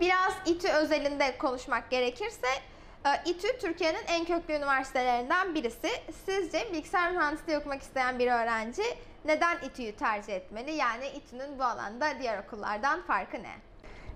Biraz 0.00 0.32
İTÜ 0.46 0.68
özelinde 0.68 1.38
konuşmak 1.38 1.90
gerekirse, 1.90 2.46
e, 3.04 3.30
İTÜ 3.30 3.58
Türkiye'nin 3.58 4.04
en 4.08 4.24
köklü 4.24 4.54
üniversitelerinden 4.54 5.54
birisi. 5.54 5.88
Sizce 6.26 6.58
bilgisayar 6.72 7.12
mühendisliği 7.12 7.58
okumak 7.58 7.82
isteyen 7.82 8.18
bir 8.18 8.26
öğrenci 8.26 8.82
neden 9.24 9.56
İTÜ'yü 9.66 9.92
tercih 9.92 10.34
etmeli? 10.34 10.72
Yani 10.72 11.06
İTÜ'nün 11.06 11.58
bu 11.58 11.62
alanda 11.64 12.06
diğer 12.20 12.38
okullardan 12.38 13.02
farkı 13.02 13.36
ne? 13.36 13.54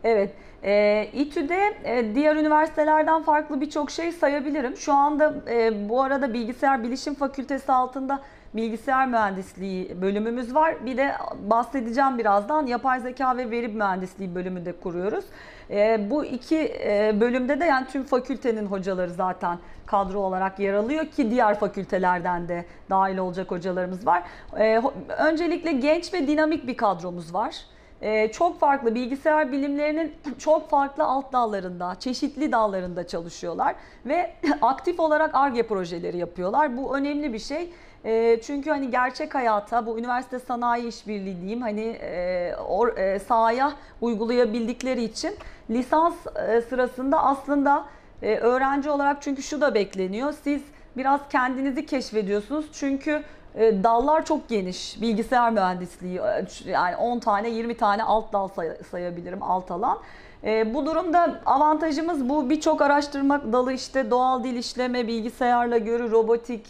Evet, 0.04 0.34
e, 0.62 1.04
İTÜ'de 1.12 1.74
e, 1.84 2.14
diğer 2.14 2.36
üniversitelerden 2.36 3.22
farklı 3.22 3.60
birçok 3.60 3.90
şey 3.90 4.12
sayabilirim. 4.12 4.76
Şu 4.76 4.92
anda 4.92 5.34
e, 5.48 5.88
bu 5.88 6.02
arada 6.02 6.34
Bilgisayar 6.34 6.82
Bilişim 6.82 7.14
Fakültesi 7.14 7.72
altında 7.72 8.20
bilgisayar 8.54 9.08
mühendisliği 9.08 10.02
bölümümüz 10.02 10.54
var. 10.54 10.86
Bir 10.86 10.96
de 10.96 11.12
bahsedeceğim 11.42 12.18
birazdan 12.18 12.66
yapay 12.66 13.00
zeka 13.00 13.36
ve 13.36 13.50
veri 13.50 13.68
mühendisliği 13.68 14.34
bölümü 14.34 14.64
de 14.64 14.72
kuruyoruz. 14.72 15.24
E, 15.70 16.10
bu 16.10 16.24
iki 16.24 16.58
e, 16.84 17.20
bölümde 17.20 17.60
de 17.60 17.64
yani 17.64 17.86
tüm 17.86 18.04
fakültenin 18.04 18.66
hocaları 18.66 19.10
zaten 19.10 19.58
kadro 19.86 20.18
olarak 20.18 20.58
yer 20.58 20.74
alıyor 20.74 21.06
ki 21.06 21.30
diğer 21.30 21.58
fakültelerden 21.58 22.48
de 22.48 22.64
dahil 22.90 23.18
olacak 23.18 23.50
hocalarımız 23.50 24.06
var. 24.06 24.22
E, 24.58 24.82
öncelikle 25.18 25.72
genç 25.72 26.14
ve 26.14 26.26
dinamik 26.26 26.66
bir 26.66 26.76
kadromuz 26.76 27.34
var. 27.34 27.54
Ee, 28.02 28.32
çok 28.32 28.60
farklı 28.60 28.94
bilgisayar 28.94 29.52
bilimlerinin 29.52 30.14
çok 30.38 30.70
farklı 30.70 31.04
alt 31.04 31.32
dallarında, 31.32 31.96
çeşitli 32.00 32.52
dallarında 32.52 33.06
çalışıyorlar 33.06 33.74
ve 34.06 34.34
aktif 34.60 35.00
olarak 35.00 35.34
ARGE 35.34 35.62
projeleri 35.62 36.16
yapıyorlar. 36.16 36.76
Bu 36.76 36.96
önemli 36.96 37.32
bir 37.32 37.38
şey. 37.38 37.72
Ee, 38.04 38.40
çünkü 38.42 38.70
hani 38.70 38.90
gerçek 38.90 39.34
hayata 39.34 39.86
bu 39.86 39.98
üniversite 39.98 40.38
sanayi 40.38 40.88
işbirliği 40.88 41.40
diyeyim 41.40 41.60
hani 41.60 41.86
e, 42.02 42.54
or, 42.68 42.96
e, 42.96 43.18
sahaya 43.18 43.72
uygulayabildikleri 44.00 45.04
için 45.04 45.34
lisans 45.70 46.14
e, 46.48 46.60
sırasında 46.60 47.24
aslında 47.24 47.84
e, 48.22 48.36
öğrenci 48.36 48.90
olarak 48.90 49.22
çünkü 49.22 49.42
şu 49.42 49.60
da 49.60 49.74
bekleniyor. 49.74 50.34
Siz 50.42 50.62
biraz 50.96 51.20
kendinizi 51.30 51.86
keşfediyorsunuz. 51.86 52.66
Çünkü 52.72 53.22
e, 53.54 53.84
dallar 53.84 54.24
çok 54.24 54.48
geniş. 54.48 55.00
Bilgisayar 55.02 55.52
mühendisliği 55.52 56.18
e, 56.18 56.44
yani 56.70 56.96
10 56.96 57.18
tane 57.18 57.48
20 57.50 57.76
tane 57.76 58.02
alt 58.04 58.32
dal 58.32 58.48
say- 58.48 58.76
sayabilirim 58.90 59.42
alt 59.42 59.70
alan. 59.70 59.98
E, 60.44 60.74
bu 60.74 60.86
durumda 60.86 61.40
avantajımız 61.46 62.28
bu 62.28 62.50
birçok 62.50 62.82
araştırma 62.82 63.52
dalı 63.52 63.72
işte 63.72 64.10
doğal 64.10 64.44
dil 64.44 64.56
işleme, 64.56 65.06
bilgisayarla 65.06 65.78
görü, 65.78 66.10
robotik, 66.10 66.66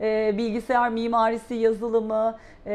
e, 0.00 0.34
bilgisayar 0.38 0.88
mimarisi, 0.88 1.54
yazılımı, 1.54 2.38
e, 2.66 2.72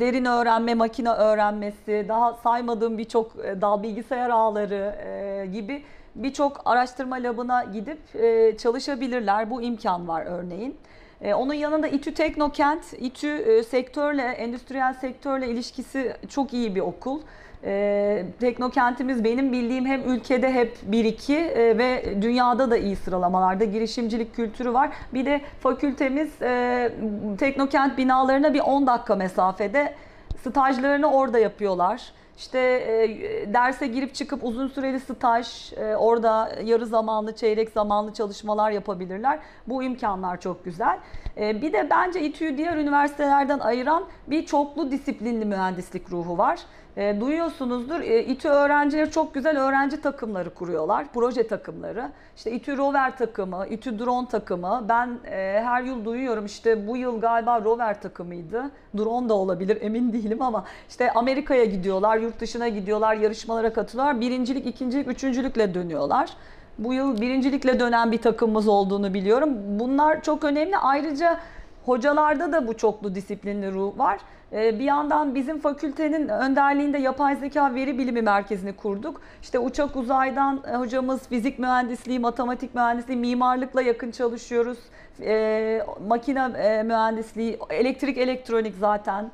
derin 0.00 0.24
öğrenme, 0.24 0.74
makine 0.74 1.10
öğrenmesi, 1.10 2.04
daha 2.08 2.32
saymadığım 2.32 2.98
birçok 2.98 3.32
e, 3.44 3.60
dal 3.60 3.82
bilgisayar 3.82 4.30
ağları 4.30 4.94
e, 5.06 5.46
gibi 5.46 5.82
birçok 6.14 6.60
araştırma 6.64 7.16
labına 7.16 7.64
gidip 7.64 8.16
e, 8.16 8.56
çalışabilirler. 8.56 9.50
Bu 9.50 9.62
imkan 9.62 10.08
var 10.08 10.26
örneğin. 10.26 10.76
E, 11.20 11.34
onun 11.34 11.54
yanında 11.54 11.88
İTÜ 11.88 12.14
Teknokent, 12.14 12.92
İTÜ 12.92 13.28
e, 13.28 13.62
sektörle, 13.62 14.22
endüstriyel 14.22 14.94
sektörle 14.94 15.48
ilişkisi 15.48 16.16
çok 16.28 16.52
iyi 16.52 16.74
bir 16.74 16.80
okul. 16.80 17.20
E, 17.64 18.24
Teknokentimiz 18.40 19.24
benim 19.24 19.52
bildiğim 19.52 19.86
hem 19.86 20.10
ülkede 20.10 20.52
hep 20.52 20.76
1-2 20.90 21.34
e, 21.34 21.78
ve 21.78 22.22
dünyada 22.22 22.70
da 22.70 22.76
iyi 22.76 22.96
sıralamalarda 22.96 23.64
girişimcilik 23.64 24.36
kültürü 24.36 24.72
var. 24.72 24.90
Bir 25.14 25.26
de 25.26 25.40
fakültemiz 25.60 26.42
e, 26.42 26.92
Teknokent 27.38 27.98
binalarına 27.98 28.54
bir 28.54 28.60
10 28.60 28.86
dakika 28.86 29.16
mesafede 29.16 29.94
stajlarını 30.42 31.12
orada 31.12 31.38
yapıyorlar. 31.38 32.12
İşte 32.38 32.58
e, 32.58 33.54
derse 33.54 33.86
girip 33.86 34.14
çıkıp 34.14 34.44
uzun 34.44 34.68
süreli 34.68 35.00
staj, 35.00 35.72
e, 35.72 35.96
orada 35.96 36.52
yarı 36.64 36.86
zamanlı, 36.86 37.36
çeyrek 37.36 37.70
zamanlı 37.70 38.12
çalışmalar 38.12 38.70
yapabilirler. 38.70 39.38
Bu 39.66 39.82
imkanlar 39.82 40.40
çok 40.40 40.64
güzel. 40.64 40.98
E, 41.36 41.62
bir 41.62 41.72
de 41.72 41.90
bence 41.90 42.20
İTÜ'yü 42.20 42.56
diğer 42.56 42.76
üniversitelerden 42.76 43.58
ayıran 43.58 44.04
bir 44.26 44.46
çoklu 44.46 44.90
disiplinli 44.90 45.44
mühendislik 45.44 46.10
ruhu 46.10 46.38
var. 46.38 46.60
E, 46.96 47.20
duyuyorsunuzdur. 47.20 48.00
E, 48.00 48.24
İTÜ 48.24 48.48
öğrencileri 48.48 49.10
çok 49.10 49.34
güzel 49.34 49.60
öğrenci 49.60 50.00
takımları 50.00 50.50
kuruyorlar. 50.50 51.06
Proje 51.14 51.46
takımları. 51.46 52.08
İşte 52.36 52.52
İTÜ 52.52 52.76
Rover 52.76 53.16
takımı, 53.16 53.66
İTÜ 53.70 53.98
Drone 53.98 54.28
takımı. 54.28 54.84
Ben 54.88 55.18
e, 55.30 55.62
her 55.64 55.82
yıl 55.82 56.04
duyuyorum 56.04 56.46
işte 56.46 56.86
bu 56.86 56.96
yıl 56.96 57.20
galiba 57.20 57.60
Rover 57.60 58.00
takımıydı. 58.00 58.70
Drone 58.98 59.28
da 59.28 59.34
olabilir 59.34 59.78
emin 59.82 60.12
değilim 60.12 60.42
ama 60.42 60.64
işte 60.88 61.12
Amerika'ya 61.12 61.64
gidiyorlar, 61.64 62.16
yurt 62.16 62.40
dışına 62.40 62.68
gidiyorlar, 62.68 63.14
yarışmalara 63.14 63.72
katılıyorlar. 63.72 64.20
Birincilik, 64.20 64.66
ikincilik, 64.66 65.08
üçüncülükle 65.08 65.74
dönüyorlar. 65.74 66.30
Bu 66.78 66.94
yıl 66.94 67.20
birincilikle 67.20 67.80
dönen 67.80 68.12
bir 68.12 68.18
takımımız 68.18 68.68
olduğunu 68.68 69.14
biliyorum. 69.14 69.50
Bunlar 69.78 70.22
çok 70.22 70.44
önemli. 70.44 70.76
Ayrıca 70.76 71.40
Hocalarda 71.84 72.52
da 72.52 72.66
bu 72.66 72.76
çoklu 72.76 73.14
disiplinli 73.14 73.72
ruh 73.72 73.98
var. 73.98 74.20
Ee, 74.52 74.78
Bir 74.78 74.84
yandan 74.84 75.34
bizim 75.34 75.58
fakültenin 75.58 76.28
önderliğinde 76.28 76.98
yapay 76.98 77.36
zeka 77.36 77.74
veri 77.74 77.98
bilimi 77.98 78.22
merkezini 78.22 78.72
kurduk. 78.76 79.20
İşte 79.42 79.58
uçak 79.58 79.96
uzaydan 79.96 80.62
e, 80.72 80.76
hocamız 80.76 81.28
fizik 81.28 81.58
mühendisliği, 81.58 82.18
matematik 82.18 82.74
mühendisliği, 82.74 83.18
mimarlıkla 83.18 83.82
yakın 83.82 84.10
çalışıyoruz. 84.10 84.78
Ee, 85.20 85.82
makine 86.08 86.40
e, 86.58 86.82
mühendisliği, 86.82 87.58
elektrik 87.70 88.18
elektronik 88.18 88.74
zaten 88.80 89.30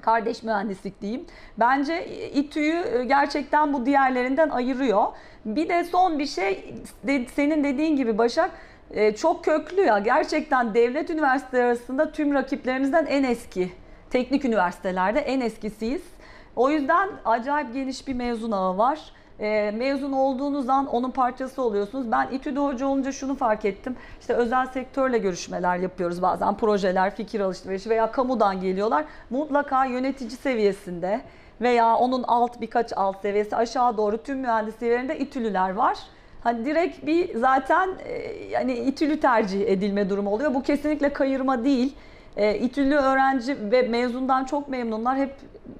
kardeş 0.00 0.42
mühendislik 0.42 1.02
diyeyim. 1.02 1.24
Bence 1.58 2.06
İTÜ'yü 2.34 3.02
gerçekten 3.08 3.72
bu 3.72 3.86
diğerlerinden 3.86 4.48
ayırıyor. 4.48 5.04
Bir 5.44 5.68
de 5.68 5.84
son 5.84 6.18
bir 6.18 6.26
şey 6.26 6.74
senin 7.34 7.64
dediğin 7.64 7.96
gibi 7.96 8.18
Başak 8.18 8.50
e, 8.90 9.16
çok 9.16 9.44
köklü 9.44 9.80
ya 9.80 9.98
gerçekten 9.98 10.74
devlet 10.74 11.10
üniversiteleri 11.10 11.64
arasında 11.64 12.12
tüm 12.12 12.34
rakiplerimizden 12.34 13.06
en 13.06 13.24
eski. 13.24 13.83
Teknik 14.14 14.44
üniversitelerde 14.44 15.20
en 15.20 15.40
eskisiyiz. 15.40 16.02
O 16.56 16.70
yüzden 16.70 17.08
acayip 17.24 17.74
geniş 17.74 18.08
bir 18.08 18.14
mezun 18.14 18.50
ağı 18.50 18.78
var. 18.78 18.98
E, 19.40 19.70
mezun 19.70 20.12
olduğunuz 20.12 20.68
an 20.68 20.86
onun 20.86 21.10
parçası 21.10 21.62
oluyorsunuz. 21.62 22.12
Ben 22.12 22.28
İTÜ'de 22.32 22.60
hoca 22.60 22.86
olunca 22.86 23.12
şunu 23.12 23.34
fark 23.34 23.64
ettim. 23.64 23.96
İşte 24.20 24.34
özel 24.34 24.66
sektörle 24.66 25.18
görüşmeler 25.18 25.76
yapıyoruz 25.76 26.22
bazen. 26.22 26.56
Projeler, 26.56 27.16
fikir 27.16 27.40
alışverişi 27.40 27.90
veya 27.90 28.12
kamudan 28.12 28.60
geliyorlar. 28.60 29.04
Mutlaka 29.30 29.84
yönetici 29.84 30.30
seviyesinde 30.30 31.20
veya 31.60 31.96
onun 31.96 32.22
alt 32.22 32.60
birkaç 32.60 32.92
alt 32.96 33.22
seviyesi 33.22 33.56
aşağı 33.56 33.96
doğru 33.96 34.22
tüm 34.22 34.38
mühendisliklerinde 34.38 35.18
İTÜ'lüler 35.18 35.70
var. 35.70 35.98
Hani 36.40 36.64
direkt 36.64 37.06
bir 37.06 37.38
zaten 37.38 37.90
e, 38.04 38.12
yani 38.50 38.72
İTÜ'lü 38.72 39.20
tercih 39.20 39.68
edilme 39.68 40.10
durumu 40.10 40.30
oluyor. 40.30 40.54
Bu 40.54 40.62
kesinlikle 40.62 41.12
kayırma 41.12 41.64
değil. 41.64 41.96
E, 42.36 42.58
İTÜ'lü 42.58 42.94
öğrenci 42.94 43.70
ve 43.70 43.82
mezundan 43.82 44.44
çok 44.44 44.68
memnunlar. 44.68 45.16
Hep 45.16 45.34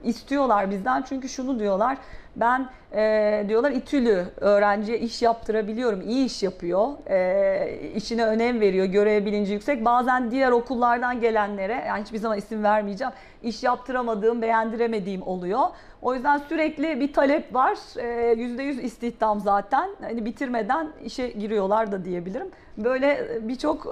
istiyorlar 0.05 0.71
bizden 0.71 1.03
çünkü 1.03 1.29
şunu 1.29 1.59
diyorlar. 1.59 1.99
Ben 2.37 2.69
e, 2.93 3.45
diyorlar 3.49 3.71
İTÜ'lü 3.71 4.25
öğrenciye 4.41 4.99
iş 4.99 5.23
yaptırabiliyorum. 5.23 6.01
İyi 6.01 6.27
iş 6.27 6.43
yapıyor. 6.43 6.89
E, 7.11 7.91
işine 7.97 8.27
önem 8.27 8.61
veriyor. 8.61 8.87
Görev 8.87 9.27
bilinci 9.27 9.53
yüksek. 9.53 9.85
Bazen 9.85 10.31
diğer 10.31 10.51
okullardan 10.51 11.21
gelenlere 11.21 11.85
yani 11.87 12.03
hiçbir 12.03 12.19
zaman 12.19 12.39
isim 12.39 12.65
vermeyeceğim. 12.65 13.13
iş 13.43 13.63
yaptıramadığım, 13.63 14.43
beğendiremediğim 14.43 15.23
oluyor. 15.23 15.61
O 16.03 16.15
yüzden 16.15 16.39
sürekli 16.39 17.01
bir 17.01 17.13
talep 17.13 17.55
var. 17.55 17.79
E, 17.97 18.35
%100 18.35 18.81
istihdam 18.81 19.41
zaten. 19.41 19.91
Hani 20.01 20.25
bitirmeden 20.25 20.89
işe 21.05 21.29
giriyorlar 21.29 21.93
da 21.93 22.05
diyebilirim. 22.05 22.51
Böyle 22.79 23.29
birçok 23.49 23.87
e, 23.87 23.91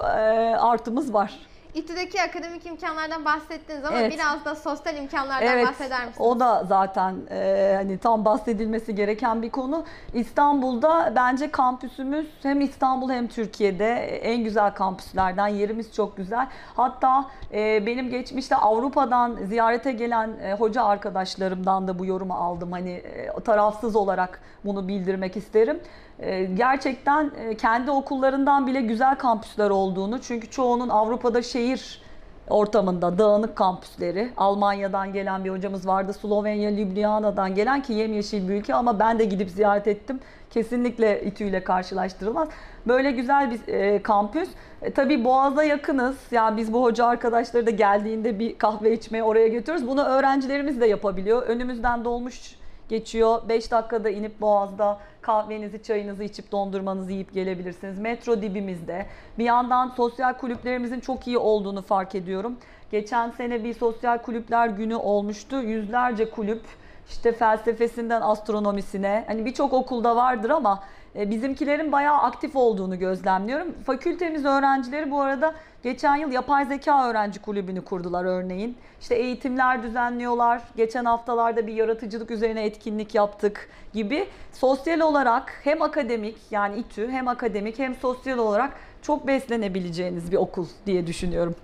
artımız 0.57 1.13
var. 1.13 1.39
İTÜ'deki 1.73 2.21
akademik 2.21 2.65
imkanlardan 2.65 3.25
bahsettiniz 3.25 3.85
ama 3.85 3.99
Evet. 3.99 4.13
biraz 4.13 4.45
da 4.45 4.55
sosyal 4.55 4.95
imkanlardan 4.95 5.65
bahseder 5.67 5.99
misiniz? 6.07 6.27
O 6.27 6.39
da 6.39 6.63
zaten 6.67 7.15
e, 7.31 7.73
hani 7.75 7.97
tam 7.97 8.25
bahsedilmesi 8.25 8.95
gereken 8.95 9.41
bir 9.41 9.49
konu. 9.49 9.85
İstanbul'da 10.13 11.13
bence 11.15 11.51
kampüsümüz 11.51 12.27
hem 12.43 12.61
İstanbul 12.61 13.09
hem 13.09 13.27
Türkiye'de 13.27 13.93
en 14.17 14.43
güzel 14.43 14.73
kampüslerden. 14.73 15.47
Yerimiz 15.47 15.93
çok 15.93 16.17
güzel. 16.17 16.47
Hatta 16.75 17.25
e, 17.53 17.85
benim 17.85 18.09
geçmişte 18.09 18.55
Avrupa'dan 18.55 19.37
ziyarete 19.43 19.91
gelen 19.91 20.29
e, 20.43 20.53
hoca 20.53 20.83
arkadaşlarımdan 20.83 21.87
da 21.87 21.99
bu 21.99 22.05
yorumu 22.05 22.33
aldım. 22.33 22.71
Hani 22.71 22.91
e, 22.91 23.29
tarafsız 23.45 23.95
olarak 23.95 24.41
bunu 24.65 24.87
bildirmek 24.87 25.37
isterim. 25.37 25.79
E, 26.23 26.45
gerçekten 26.45 27.31
e, 27.37 27.57
kendi 27.57 27.91
okullarından 27.91 28.67
bile 28.67 28.81
güzel 28.81 29.15
kampüsler 29.15 29.69
olduğunu 29.69 30.21
çünkü 30.21 30.49
çoğunun 30.49 30.89
Avrupa'da 30.89 31.41
şehir 31.41 32.01
ortamında 32.49 33.17
dağınık 33.17 33.55
kampüsleri. 33.55 34.29
Almanya'dan 34.37 35.13
gelen 35.13 35.45
bir 35.45 35.49
hocamız 35.49 35.87
vardı. 35.87 36.13
Slovenya, 36.13 36.71
Ljubljana'dan 36.71 37.55
gelen 37.55 37.81
ki 37.81 37.93
yemyeşil 37.93 38.49
bir 38.49 38.53
ülke 38.53 38.73
ama 38.73 38.99
ben 38.99 39.19
de 39.19 39.25
gidip 39.25 39.49
ziyaret 39.49 39.87
ettim. 39.87 40.19
Kesinlikle 40.49 41.23
İTÜ 41.23 41.43
ile 41.43 41.63
karşılaştırılmaz. 41.63 42.49
Böyle 42.87 43.11
güzel 43.11 43.51
bir 43.51 43.73
e, 43.73 44.03
kampüs. 44.03 44.49
E, 44.81 44.91
tabii 44.91 45.23
Boğaz'a 45.23 45.63
yakınız. 45.63 46.15
Yani 46.31 46.57
biz 46.57 46.73
bu 46.73 46.83
hoca 46.83 47.05
arkadaşları 47.05 47.65
da 47.65 47.71
geldiğinde 47.71 48.39
bir 48.39 48.57
kahve 48.57 48.93
içmeye 48.93 49.23
oraya 49.23 49.47
götürüyoruz. 49.47 49.87
Bunu 49.87 50.03
öğrencilerimiz 50.03 50.81
de 50.81 50.85
yapabiliyor. 50.85 51.43
Önümüzden 51.43 52.05
dolmuş 52.05 52.55
geçiyor. 52.89 53.41
5 53.49 53.71
dakikada 53.71 54.09
inip 54.09 54.41
Boğaz'da 54.41 54.97
kahvenizi, 55.21 55.83
çayınızı 55.83 56.23
içip 56.23 56.51
dondurmanızı 56.51 57.11
yiyip 57.11 57.33
gelebilirsiniz. 57.33 57.99
Metro 57.99 58.41
dibimizde. 58.41 59.05
Bir 59.37 59.43
yandan 59.43 59.89
sosyal 59.97 60.33
kulüplerimizin 60.33 60.99
çok 60.99 61.27
iyi 61.27 61.37
olduğunu 61.37 61.81
fark 61.81 62.15
ediyorum. 62.15 62.57
Geçen 62.91 63.29
sene 63.29 63.63
bir 63.63 63.73
sosyal 63.73 64.17
kulüpler 64.17 64.67
günü 64.67 64.95
olmuştu. 64.95 65.61
Yüzlerce 65.61 66.29
kulüp 66.29 66.61
işte 67.09 67.31
felsefesinden 67.31 68.21
astronomisine 68.21 69.23
hani 69.27 69.45
birçok 69.45 69.73
okulda 69.73 70.15
vardır 70.15 70.49
ama 70.49 70.83
bizimkilerin 71.15 71.91
bayağı 71.91 72.17
aktif 72.17 72.55
olduğunu 72.55 72.99
gözlemliyorum. 72.99 73.67
Fakültemiz 73.85 74.45
öğrencileri 74.45 75.11
bu 75.11 75.21
arada 75.21 75.53
geçen 75.83 76.15
yıl 76.15 76.31
yapay 76.31 76.65
zeka 76.65 77.09
öğrenci 77.09 77.41
kulübünü 77.41 77.81
kurdular 77.81 78.25
örneğin. 78.25 78.77
İşte 79.01 79.15
eğitimler 79.15 79.83
düzenliyorlar. 79.83 80.61
Geçen 80.77 81.05
haftalarda 81.05 81.67
bir 81.67 81.73
yaratıcılık 81.73 82.31
üzerine 82.31 82.65
etkinlik 82.65 83.15
yaptık 83.15 83.69
gibi. 83.93 84.27
Sosyal 84.51 84.99
olarak 84.99 85.61
hem 85.63 85.81
akademik 85.81 86.37
yani 86.51 86.79
İTÜ 86.79 87.09
hem 87.09 87.27
akademik 87.27 87.79
hem 87.79 87.95
sosyal 87.95 88.37
olarak 88.37 88.73
çok 89.01 89.27
beslenebileceğiniz 89.27 90.31
bir 90.31 90.37
okul 90.37 90.67
diye 90.85 91.07
düşünüyorum. 91.07 91.55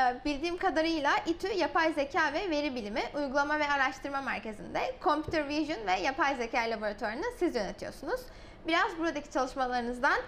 Ee, 0.00 0.24
Bildiğim 0.24 0.56
kadarıyla 0.56 1.10
İTÜ 1.26 1.48
Yapay 1.48 1.92
Zeka 1.92 2.32
ve 2.32 2.50
Veri 2.50 2.74
Bilimi 2.74 3.00
Uygulama 3.16 3.58
ve 3.58 3.68
Araştırma 3.68 4.20
Merkezi'nde 4.20 4.80
Computer 5.04 5.48
Vision 5.48 5.78
ve 5.86 6.00
Yapay 6.00 6.36
Zeka 6.36 6.58
Laboratuvarını 6.58 7.24
siz 7.36 7.54
yönetiyorsunuz. 7.54 8.20
Biraz 8.68 8.98
buradaki 8.98 9.30
çalışmalarınızdan 9.30 10.18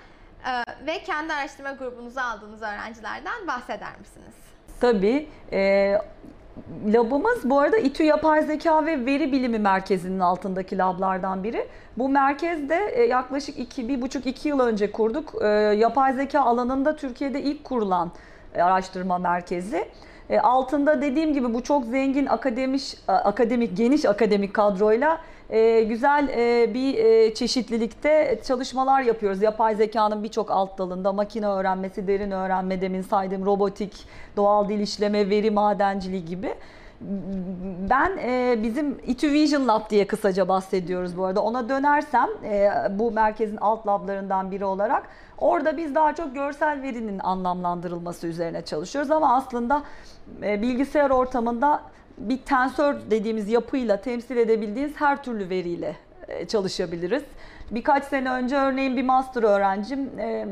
e, 0.47 0.87
ve 0.87 1.03
kendi 1.03 1.33
araştırma 1.33 1.73
grubunuza 1.73 2.23
aldığınız 2.23 2.63
öğrencilerden 2.63 3.47
bahseder 3.47 3.99
misiniz? 4.01 4.35
Tabii. 4.81 5.29
E, 5.53 5.93
labımız 6.87 7.51
bu 7.51 7.61
arada 7.61 7.77
İTÜ 7.77 8.03
Yapay 8.03 8.43
Zeka 8.43 8.87
ve 8.87 9.07
Veri 9.07 9.33
Bilimi 9.33 9.59
Merkezi'nin 9.59 10.21
altındaki 10.21 10.79
lablardan 10.79 11.45
biri. 11.45 11.69
Bu 11.99 12.09
merkezde 12.09 12.77
e, 12.95 13.03
yaklaşık 13.03 13.59
iki, 13.59 13.89
bir 13.89 14.03
buçuk 14.03 14.27
iki 14.27 14.49
yıl 14.49 14.61
önce 14.61 14.93
kurduk. 14.93 15.35
E, 15.43 15.47
yapay 15.49 16.13
zeka 16.13 16.41
alanında 16.41 16.97
Türkiye'de 16.97 17.43
ilk 17.43 17.65
kurulan 17.65 18.13
araştırma 18.55 19.19
merkezi. 19.19 19.89
E, 20.33 20.41
altında 20.41 21.03
dediğim 21.03 21.33
gibi 21.33 21.55
bu 21.55 21.63
çok 21.63 21.85
zengin 21.85 22.27
akademik, 22.27 22.99
akademik 23.09 23.77
geniş 23.77 24.05
akademik 24.05 24.55
kadroyla 24.55 25.19
e, 25.51 25.83
güzel 25.83 26.29
e, 26.29 26.75
bir 26.75 26.95
çeşitlilikte 27.35 28.41
çalışmalar 28.47 29.03
yapıyoruz. 29.03 29.43
Yapay 29.43 29.75
zekanın 29.75 30.23
birçok 30.23 30.51
alt 30.51 30.79
dalında 30.79 31.13
makine 31.13 31.47
öğrenmesi, 31.47 32.07
derin 32.07 32.31
öğrenme, 32.31 32.81
demin 32.81 33.03
saydığım 33.03 33.47
robotik, 33.47 34.07
doğal 34.37 34.69
dil 34.69 34.81
işleme, 34.81 35.31
veri 35.31 35.51
madenciliği 35.51 36.25
gibi. 36.25 36.55
Ben 37.91 38.19
bizim 38.63 38.99
İTÜ 39.07 39.33
Vision 39.33 39.69
Lab 39.69 39.91
diye 39.91 40.07
kısaca 40.07 40.49
bahsediyoruz 40.49 41.17
bu 41.17 41.25
arada. 41.25 41.43
Ona 41.43 41.69
dönersem 41.69 42.29
bu 42.91 43.11
merkezin 43.11 43.57
alt 43.57 43.87
lablarından 43.87 44.51
biri 44.51 44.65
olarak 44.65 45.03
orada 45.43 45.77
biz 45.77 45.95
daha 45.95 46.15
çok 46.15 46.35
görsel 46.35 46.83
verinin 46.83 47.19
anlamlandırılması 47.19 48.27
üzerine 48.27 48.63
çalışıyoruz 48.63 49.11
ama 49.11 49.37
aslında 49.37 49.83
e, 50.43 50.63
bilgisayar 50.63 51.11
ortamında 51.11 51.83
bir 52.19 52.39
tensör 52.39 52.97
dediğimiz 53.11 53.49
yapıyla 53.49 54.01
temsil 54.01 54.37
edebildiğiniz 54.37 54.93
her 54.95 55.23
türlü 55.23 55.49
veriyle 55.49 55.97
e, 56.29 56.47
çalışabiliriz. 56.47 57.23
Birkaç 57.73 58.05
sene 58.05 58.31
önce 58.31 58.57
örneğin 58.57 58.97
bir 58.97 59.03
master 59.03 59.43
öğrencim 59.43 60.19
e, 60.19 60.47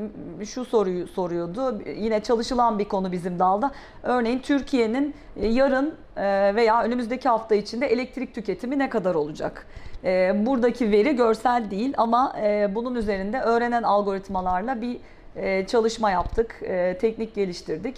şu 0.44 0.64
soruyu 0.64 1.06
soruyordu. 1.06 1.82
Yine 1.96 2.20
çalışılan 2.20 2.78
bir 2.78 2.84
konu 2.84 3.12
bizim 3.12 3.38
dalda. 3.38 3.70
Örneğin 4.02 4.38
Türkiye'nin 4.38 5.14
e, 5.36 5.46
yarın 5.46 5.94
e, 6.16 6.54
veya 6.54 6.82
önümüzdeki 6.82 7.28
hafta 7.28 7.54
içinde 7.54 7.86
elektrik 7.86 8.34
tüketimi 8.34 8.78
ne 8.78 8.88
kadar 8.88 9.14
olacak? 9.14 9.66
Buradaki 10.34 10.90
veri 10.90 11.16
görsel 11.16 11.70
değil 11.70 11.94
ama 11.96 12.36
bunun 12.74 12.94
üzerinde 12.94 13.40
öğrenen 13.40 13.82
algoritmalarla 13.82 14.80
bir 14.80 14.96
çalışma 15.66 16.10
yaptık, 16.10 16.60
teknik 17.00 17.34
geliştirdik. 17.34 17.96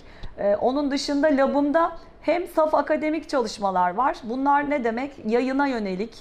Onun 0.60 0.90
dışında 0.90 1.26
labımda 1.26 1.92
hem 2.22 2.46
saf 2.46 2.74
akademik 2.74 3.28
çalışmalar 3.28 3.94
var. 3.94 4.16
Bunlar 4.24 4.70
ne 4.70 4.84
demek? 4.84 5.12
Yayına 5.26 5.66
yönelik, 5.66 6.14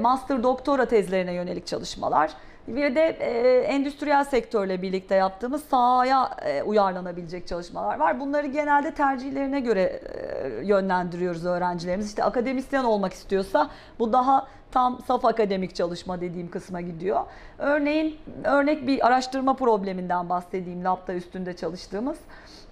master 0.00 0.42
doktora 0.42 0.84
tezlerine 0.84 1.32
yönelik 1.32 1.66
çalışmalar. 1.66 2.30
Bir 2.68 2.94
de 2.94 3.00
e, 3.00 3.58
endüstriyel 3.58 4.24
sektörle 4.24 4.82
birlikte 4.82 5.14
yaptığımız 5.14 5.64
sahaya 5.64 6.30
e, 6.44 6.62
uyarlanabilecek 6.62 7.46
çalışmalar 7.46 7.98
var. 7.98 8.20
Bunları 8.20 8.46
genelde 8.46 8.94
tercihlerine 8.94 9.60
göre 9.60 9.82
e, 9.82 10.66
yönlendiriyoruz 10.66 11.46
öğrencilerimiz. 11.46 12.06
İşte 12.08 12.24
akademisyen 12.24 12.84
olmak 12.84 13.12
istiyorsa 13.12 13.70
bu 13.98 14.12
daha 14.12 14.46
tam 14.70 14.98
saf 15.06 15.24
akademik 15.24 15.74
çalışma 15.74 16.20
dediğim 16.20 16.50
kısma 16.50 16.80
gidiyor. 16.80 17.20
Örneğin 17.58 18.16
örnek 18.44 18.86
bir 18.86 19.06
araştırma 19.06 19.54
probleminden 19.54 20.28
bahsedeyim 20.28 20.84
labda 20.84 21.14
üstünde 21.14 21.56
çalıştığımız. 21.56 22.18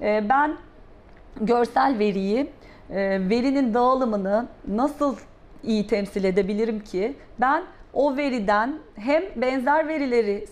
E, 0.00 0.28
ben 0.28 0.56
görsel 1.40 1.98
veriyi, 1.98 2.50
e, 2.90 2.96
verinin 3.28 3.74
dağılımını 3.74 4.46
nasıl 4.68 5.16
iyi 5.66 5.86
temsil 5.86 6.24
edebilirim 6.24 6.80
ki 6.80 7.14
ben 7.40 7.62
o 7.92 8.16
veriden 8.16 8.78
hem 8.94 9.22
benzer 9.36 9.88
verileri 9.88 10.46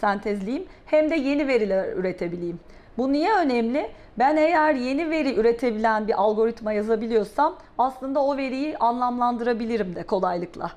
sentezleyeyim, 0.00 0.66
hem 0.86 1.10
de 1.10 1.14
yeni 1.14 1.48
veriler 1.48 1.92
üretebileyim. 1.92 2.60
Bu 2.98 3.12
niye 3.12 3.34
önemli? 3.34 3.90
Ben 4.18 4.36
eğer 4.36 4.74
yeni 4.74 5.10
veri 5.10 5.34
üretebilen 5.34 6.08
bir 6.08 6.22
algoritma 6.22 6.72
yazabiliyorsam 6.72 7.56
aslında 7.78 8.24
o 8.24 8.36
veriyi 8.36 8.78
anlamlandırabilirim 8.78 9.94
de 9.94 10.02
kolaylıkla. 10.02 10.70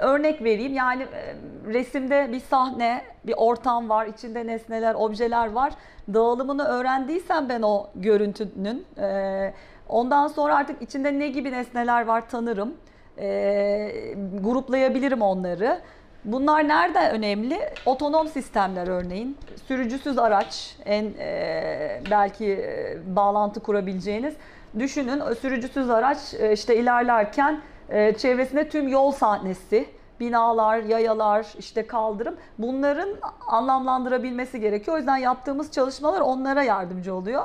Örnek 0.00 0.44
vereyim 0.44 0.74
yani 0.74 1.02
e, 1.02 1.34
resimde 1.66 2.28
bir 2.32 2.40
sahne, 2.40 3.02
bir 3.24 3.34
ortam 3.36 3.88
var, 3.88 4.06
içinde 4.06 4.46
nesneler, 4.46 4.94
objeler 4.94 5.52
var. 5.52 5.72
Dağılımını 6.14 6.64
öğrendiysem 6.64 7.48
ben 7.48 7.62
o 7.62 7.86
görüntünün 7.94 8.86
e, 8.98 9.52
ondan 9.88 10.28
sonra 10.28 10.56
artık 10.56 10.82
içinde 10.82 11.18
ne 11.18 11.28
gibi 11.28 11.52
nesneler 11.52 12.06
var 12.06 12.28
tanırım. 12.28 12.74
E, 13.18 14.14
gruplayabilirim 14.42 15.22
onları. 15.22 15.80
Bunlar 16.24 16.68
nerede 16.68 17.10
önemli? 17.10 17.60
Otonom 17.86 18.28
sistemler 18.28 18.88
örneğin. 18.88 19.38
Sürücüsüz 19.66 20.18
araç 20.18 20.76
en 20.84 21.04
e, 21.18 22.02
belki 22.10 22.46
e, 22.46 22.96
bağlantı 23.16 23.60
kurabileceğiniz. 23.60 24.34
Düşünün 24.78 25.22
sürücüsüz 25.40 25.90
araç 25.90 26.34
e, 26.34 26.52
işte 26.52 26.76
ilerlerken 26.76 27.60
e, 27.88 28.14
çevresinde 28.14 28.68
tüm 28.68 28.88
yol 28.88 29.12
sahnesi, 29.12 29.86
binalar, 30.20 30.78
yayalar, 30.78 31.46
işte 31.58 31.86
kaldırım 31.86 32.36
bunların 32.58 33.08
anlamlandırabilmesi 33.48 34.60
gerekiyor. 34.60 34.94
O 34.96 34.98
yüzden 34.98 35.16
yaptığımız 35.16 35.72
çalışmalar 35.72 36.20
onlara 36.20 36.62
yardımcı 36.62 37.14
oluyor. 37.14 37.44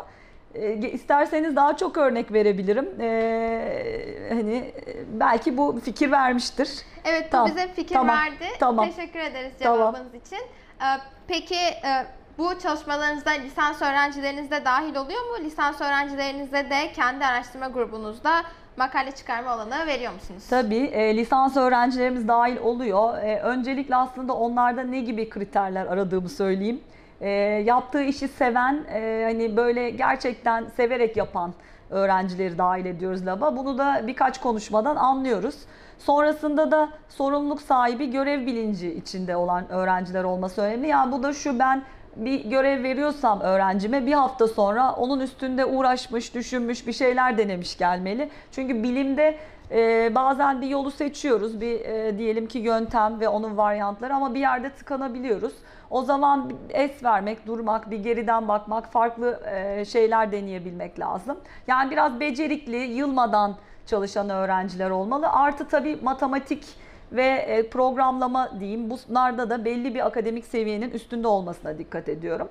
E, 0.55 0.73
isterseniz 0.91 1.55
daha 1.55 1.77
çok 1.77 1.97
örnek 1.97 2.33
verebilirim. 2.33 3.01
E, 3.01 4.29
hani 4.29 4.55
e, 4.55 4.73
belki 5.19 5.57
bu 5.57 5.79
fikir 5.83 6.11
vermiştir. 6.11 6.69
Evet 7.05 7.25
bu 7.27 7.29
Tamam, 7.31 7.47
bize 7.47 7.67
fikir 7.67 7.95
tamam, 7.95 8.15
verdi. 8.17 8.45
tamam. 8.59 8.89
Teşekkür 8.89 9.19
ederiz 9.19 9.53
Tamam. 9.59 9.77
cevabınız 9.79 10.13
için. 10.13 10.39
Ee, 10.81 10.85
Peki 11.27 11.55
e, 11.55 12.05
bu 12.37 12.59
çalışmalarınızda 12.59 13.29
lisans 13.31 13.81
öğrencileriniz 13.81 14.51
de 14.51 14.65
dahil 14.65 14.95
oluyor 14.95 15.21
mu? 15.21 15.45
Lisans 15.45 15.81
öğrencilerinize 15.81 16.69
de 16.69 16.91
kendi 16.95 17.25
araştırma 17.25 17.67
grubunuzda 17.67 18.31
makale 18.77 19.11
çıkarma 19.11 19.55
olanağı 19.55 19.87
veriyor 19.87 20.13
musunuz? 20.13 20.43
Tabii 20.49 20.75
e, 20.85 21.17
lisans 21.17 21.57
öğrencilerimiz 21.57 22.27
dahil 22.27 22.57
oluyor. 22.57 23.17
E, 23.17 23.39
öncelikle 23.39 23.95
aslında 23.95 24.33
onlarda 24.33 24.83
ne 24.83 24.99
gibi 24.99 25.29
kriterler 25.29 25.85
aradığımı 25.85 26.29
söyleyeyim. 26.29 26.81
E, 27.23 27.29
yaptığı 27.65 28.03
işi 28.03 28.27
seven, 28.27 28.83
e, 28.93 29.23
hani 29.25 29.57
böyle 29.57 29.89
gerçekten 29.89 30.65
severek 30.75 31.17
yapan 31.17 31.53
öğrencileri 31.89 32.57
dahil 32.57 32.85
ediyoruz 32.85 33.25
laba. 33.25 33.57
Bunu 33.57 33.77
da 33.77 34.01
birkaç 34.07 34.41
konuşmadan 34.41 34.95
anlıyoruz. 34.95 35.55
Sonrasında 35.99 36.71
da 36.71 36.89
sorumluluk 37.09 37.61
sahibi 37.61 38.11
görev 38.11 38.45
bilinci 38.45 38.93
içinde 38.93 39.35
olan 39.35 39.71
öğrenciler 39.71 40.23
olması 40.23 40.61
önemli. 40.61 40.87
Yani 40.87 41.11
bu 41.11 41.23
da 41.23 41.33
şu 41.33 41.59
ben 41.59 41.83
bir 42.15 42.45
görev 42.45 42.83
veriyorsam 42.83 43.41
öğrencime 43.41 44.05
bir 44.05 44.13
hafta 44.13 44.47
sonra 44.47 44.91
onun 44.91 45.19
üstünde 45.19 45.65
uğraşmış, 45.65 46.35
düşünmüş, 46.35 46.87
bir 46.87 46.93
şeyler 46.93 47.37
denemiş 47.37 47.77
gelmeli. 47.77 48.29
Çünkü 48.51 48.83
bilimde 48.83 49.37
e, 49.71 50.11
bazen 50.15 50.61
bir 50.61 50.67
yolu 50.67 50.91
seçiyoruz, 50.91 51.61
bir 51.61 51.79
e, 51.79 52.17
diyelim 52.17 52.47
ki 52.47 52.59
yöntem 52.59 53.19
ve 53.19 53.27
onun 53.27 53.57
varyantları 53.57 54.15
ama 54.15 54.33
bir 54.33 54.39
yerde 54.39 54.69
tıkanabiliyoruz. 54.69 55.53
O 55.93 56.03
zaman 56.03 56.51
es 56.69 57.03
vermek, 57.03 57.47
durmak, 57.47 57.91
bir 57.91 57.97
geriden 57.97 58.47
bakmak, 58.47 58.91
farklı 58.91 59.39
e, 59.45 59.85
şeyler 59.85 60.31
deneyebilmek 60.31 60.99
lazım. 60.99 61.37
Yani 61.67 61.91
biraz 61.91 62.19
becerikli, 62.19 62.77
yılmadan 62.77 63.55
çalışan 63.85 64.29
öğrenciler 64.29 64.89
olmalı. 64.89 65.29
Artı 65.29 65.67
tabii 65.67 65.97
matematik 66.03 66.65
ve 67.11 67.25
e, 67.25 67.69
programlama 67.69 68.59
diyeyim 68.59 68.89
bunlarda 68.89 69.49
da 69.49 69.65
belli 69.65 69.95
bir 69.95 70.05
akademik 70.05 70.45
seviyenin 70.45 70.91
üstünde 70.91 71.27
olmasına 71.27 71.77
dikkat 71.77 72.09
ediyorum. 72.09 72.49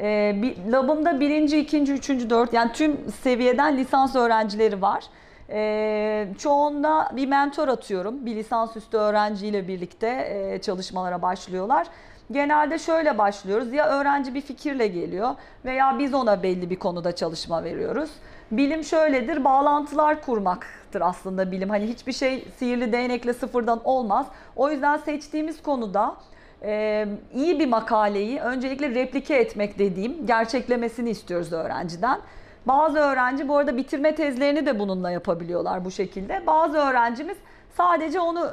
E, 0.00 0.36
bir, 0.42 0.72
labımda 0.72 1.20
birinci, 1.20 1.58
ikinci, 1.58 1.92
üçüncü, 1.92 2.30
dört 2.30 2.52
yani 2.52 2.72
tüm 2.72 3.12
seviyeden 3.22 3.76
lisans 3.76 4.16
öğrencileri 4.16 4.82
var. 4.82 5.04
E, 5.50 6.28
çoğunda 6.38 7.10
bir 7.16 7.26
mentor 7.26 7.68
atıyorum. 7.68 8.26
Bir 8.26 8.36
lisansüstü 8.36 8.96
öğrenciyle 8.96 9.68
birlikte 9.68 10.08
e, 10.08 10.60
çalışmalara 10.60 11.22
başlıyorlar. 11.22 11.86
Genelde 12.30 12.78
şöyle 12.78 13.18
başlıyoruz. 13.18 13.72
Ya 13.72 13.88
öğrenci 13.88 14.34
bir 14.34 14.40
fikirle 14.40 14.86
geliyor 14.86 15.30
veya 15.64 15.98
biz 15.98 16.14
ona 16.14 16.42
belli 16.42 16.70
bir 16.70 16.76
konuda 16.76 17.14
çalışma 17.14 17.64
veriyoruz. 17.64 18.10
Bilim 18.50 18.84
şöyledir, 18.84 19.44
bağlantılar 19.44 20.22
kurmaktır 20.22 21.00
aslında 21.00 21.52
bilim. 21.52 21.68
Hani 21.68 21.86
hiçbir 21.86 22.12
şey 22.12 22.44
sihirli 22.56 22.92
değnekle 22.92 23.32
sıfırdan 23.32 23.80
olmaz. 23.84 24.26
O 24.56 24.70
yüzden 24.70 24.96
seçtiğimiz 24.96 25.62
konuda 25.62 26.16
e, 26.62 27.06
iyi 27.34 27.58
bir 27.58 27.68
makaleyi 27.68 28.40
öncelikle 28.40 28.90
replike 28.90 29.34
etmek 29.34 29.78
dediğim 29.78 30.26
gerçeklemesini 30.26 31.10
istiyoruz 31.10 31.52
öğrenciden. 31.52 32.20
Bazı 32.66 32.98
öğrenci 32.98 33.48
bu 33.48 33.56
arada 33.56 33.76
bitirme 33.76 34.14
tezlerini 34.14 34.66
de 34.66 34.78
bununla 34.78 35.10
yapabiliyorlar 35.10 35.84
bu 35.84 35.90
şekilde. 35.90 36.46
Bazı 36.46 36.78
öğrencimiz 36.78 37.36
sadece 37.76 38.20
onu 38.20 38.50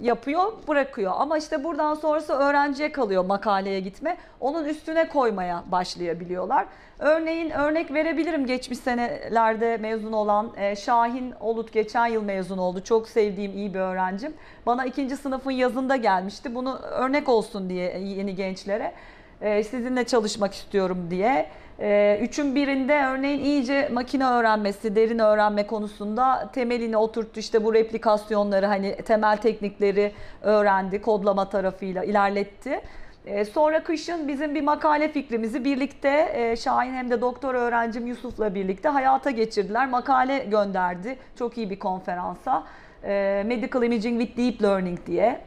yapıyor, 0.00 0.52
bırakıyor. 0.68 1.12
Ama 1.16 1.38
işte 1.38 1.64
buradan 1.64 1.94
sonrası 1.94 2.32
öğrenciye 2.32 2.92
kalıyor 2.92 3.24
makaleye 3.24 3.80
gitme. 3.80 4.16
Onun 4.40 4.64
üstüne 4.64 5.08
koymaya 5.08 5.64
başlayabiliyorlar. 5.72 6.66
Örneğin 6.98 7.50
örnek 7.50 7.92
verebilirim 7.94 8.46
geçmiş 8.46 8.78
senelerde 8.78 9.76
mezun 9.76 10.12
olan 10.12 10.52
e, 10.56 10.76
Şahin 10.76 11.34
Olut 11.40 11.72
geçen 11.72 12.06
yıl 12.06 12.22
mezun 12.22 12.58
oldu. 12.58 12.84
Çok 12.84 13.08
sevdiğim 13.08 13.52
iyi 13.52 13.74
bir 13.74 13.78
öğrencim. 13.78 14.34
Bana 14.66 14.84
ikinci 14.84 15.16
sınıfın 15.16 15.50
yazında 15.50 15.96
gelmişti. 15.96 16.54
Bunu 16.54 16.78
örnek 16.78 17.28
olsun 17.28 17.70
diye 17.70 17.98
yeni 17.98 18.34
gençlere 18.34 18.94
e, 19.40 19.64
sizinle 19.64 20.04
çalışmak 20.04 20.54
istiyorum 20.54 21.06
diye. 21.10 21.50
E, 21.80 22.18
Üçün 22.22 22.54
birinde 22.54 23.06
örneğin 23.06 23.44
iyice 23.44 23.88
makine 23.92 24.26
öğrenmesi, 24.26 24.96
derin 24.96 25.18
öğrenme 25.18 25.66
konusunda 25.66 26.50
temelini 26.52 26.96
oturttu. 26.96 27.40
İşte 27.40 27.64
bu 27.64 27.74
replikasyonları 27.74 28.66
hani 28.66 28.96
temel 28.96 29.36
teknikleri 29.36 30.12
öğrendi, 30.42 31.02
kodlama 31.02 31.48
tarafıyla 31.48 32.04
ilerletti. 32.04 32.80
E, 33.26 33.44
Sonra 33.44 33.82
kışın 33.82 34.28
bizim 34.28 34.54
bir 34.54 34.62
makale 34.62 35.08
fikrimizi 35.08 35.64
birlikte 35.64 36.30
e, 36.34 36.56
Şahin 36.56 36.94
hem 36.94 37.10
de 37.10 37.20
doktor 37.20 37.54
öğrencim 37.54 38.06
Yusuf'la 38.06 38.54
birlikte 38.54 38.88
hayata 38.88 39.30
geçirdiler. 39.30 39.88
Makale 39.88 40.38
gönderdi. 40.38 41.16
Çok 41.38 41.58
iyi 41.58 41.70
bir 41.70 41.78
konferansa. 41.78 42.64
E, 43.04 43.42
Medical 43.46 43.82
Imaging 43.82 44.20
with 44.20 44.38
Deep 44.38 44.62
Learning 44.62 44.98
diye. 45.06 45.40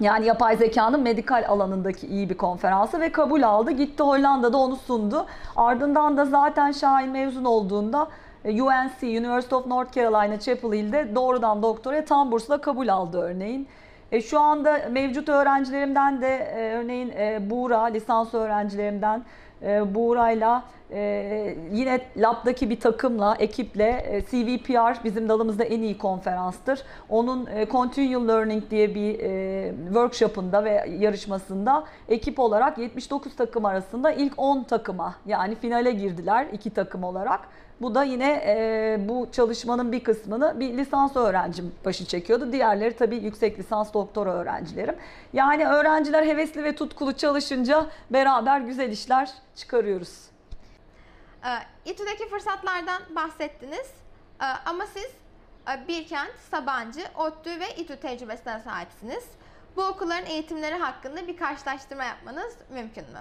Yani 0.00 0.26
yapay 0.26 0.56
zekanın 0.56 1.00
medikal 1.00 1.44
alanındaki 1.48 2.06
iyi 2.06 2.30
bir 2.30 2.36
konferansı 2.36 3.00
ve 3.00 3.12
kabul 3.12 3.42
aldı. 3.42 3.70
Gitti 3.70 4.02
Hollanda'da 4.02 4.56
onu 4.56 4.76
sundu. 4.76 5.26
Ardından 5.56 6.16
da 6.16 6.24
zaten 6.24 6.72
Şahin 6.72 7.10
mezun 7.10 7.44
olduğunda 7.44 8.08
e, 8.44 8.62
UNC, 8.62 9.18
University 9.18 9.54
of 9.54 9.66
North 9.66 9.92
Carolina 9.92 10.40
Chapel 10.40 10.72
Hill'de 10.72 11.14
doğrudan 11.14 11.62
doktora 11.62 12.04
tam 12.04 12.30
bursla 12.30 12.60
kabul 12.60 12.88
aldı 12.88 13.20
örneğin. 13.20 13.68
E, 14.12 14.20
şu 14.20 14.40
anda 14.40 14.88
mevcut 14.90 15.28
öğrencilerimden 15.28 16.22
de 16.22 16.36
e, 16.36 16.74
örneğin 16.74 17.10
e, 17.10 17.50
Buğra, 17.50 17.84
lisans 17.84 18.34
öğrencilerimden 18.34 19.22
e, 19.62 19.94
Buğra'yla 19.94 20.64
e, 20.90 21.56
yine 21.72 22.00
labdaki 22.16 22.70
bir 22.70 22.80
takımla, 22.80 23.36
ekiple 23.38 24.04
e, 24.06 24.20
CVPR 24.20 25.04
bizim 25.04 25.28
dalımızda 25.28 25.64
en 25.64 25.82
iyi 25.82 25.98
konferanstır. 25.98 26.82
Onun 27.08 27.46
e, 27.46 27.66
Continual 27.68 28.28
Learning 28.28 28.70
diye 28.70 28.94
bir 28.94 29.18
e, 29.20 29.74
workshop'ında 29.86 30.64
ve 30.64 30.84
yarışmasında 30.98 31.84
ekip 32.08 32.38
olarak 32.38 32.78
79 32.78 33.36
takım 33.36 33.64
arasında 33.64 34.10
ilk 34.12 34.32
10 34.36 34.62
takıma 34.62 35.14
yani 35.26 35.54
finale 35.54 35.92
girdiler 35.92 36.46
iki 36.52 36.70
takım 36.70 37.04
olarak. 37.04 37.40
Bu 37.80 37.94
da 37.94 38.04
yine 38.04 38.42
e, 38.46 38.96
bu 39.08 39.28
çalışmanın 39.32 39.92
bir 39.92 40.04
kısmını 40.04 40.60
bir 40.60 40.76
lisans 40.76 41.16
öğrencim 41.16 41.74
başı 41.84 42.04
çekiyordu. 42.06 42.52
Diğerleri 42.52 42.96
tabii 42.96 43.16
yüksek 43.16 43.58
lisans 43.58 43.94
doktora 43.94 44.32
öğrencilerim. 44.32 44.96
Yani 45.32 45.66
öğrenciler 45.66 46.26
hevesli 46.26 46.64
ve 46.64 46.74
tutkulu 46.74 47.12
çalışınca 47.12 47.86
beraber 48.10 48.60
güzel 48.60 48.90
işler 48.90 49.30
çıkarıyoruz. 49.54 50.18
Ee, 51.44 51.90
İTÜ'deki 51.90 52.28
fırsatlardan 52.28 53.02
bahsettiniz. 53.16 53.90
Ee, 54.42 54.44
Ama 54.66 54.86
siz 54.86 55.10
e, 55.68 55.88
Birkent, 55.88 56.34
Sabancı, 56.50 57.00
ODTÜ 57.18 57.60
ve 57.60 57.76
İTÜ 57.76 57.96
tecrübesine 57.96 58.60
sahipsiniz. 58.60 59.24
Bu 59.76 59.84
okulların 59.84 60.26
eğitimleri 60.26 60.74
hakkında 60.74 61.26
bir 61.26 61.36
karşılaştırma 61.36 62.04
yapmanız 62.04 62.54
mümkün 62.70 63.04
mü? 63.04 63.20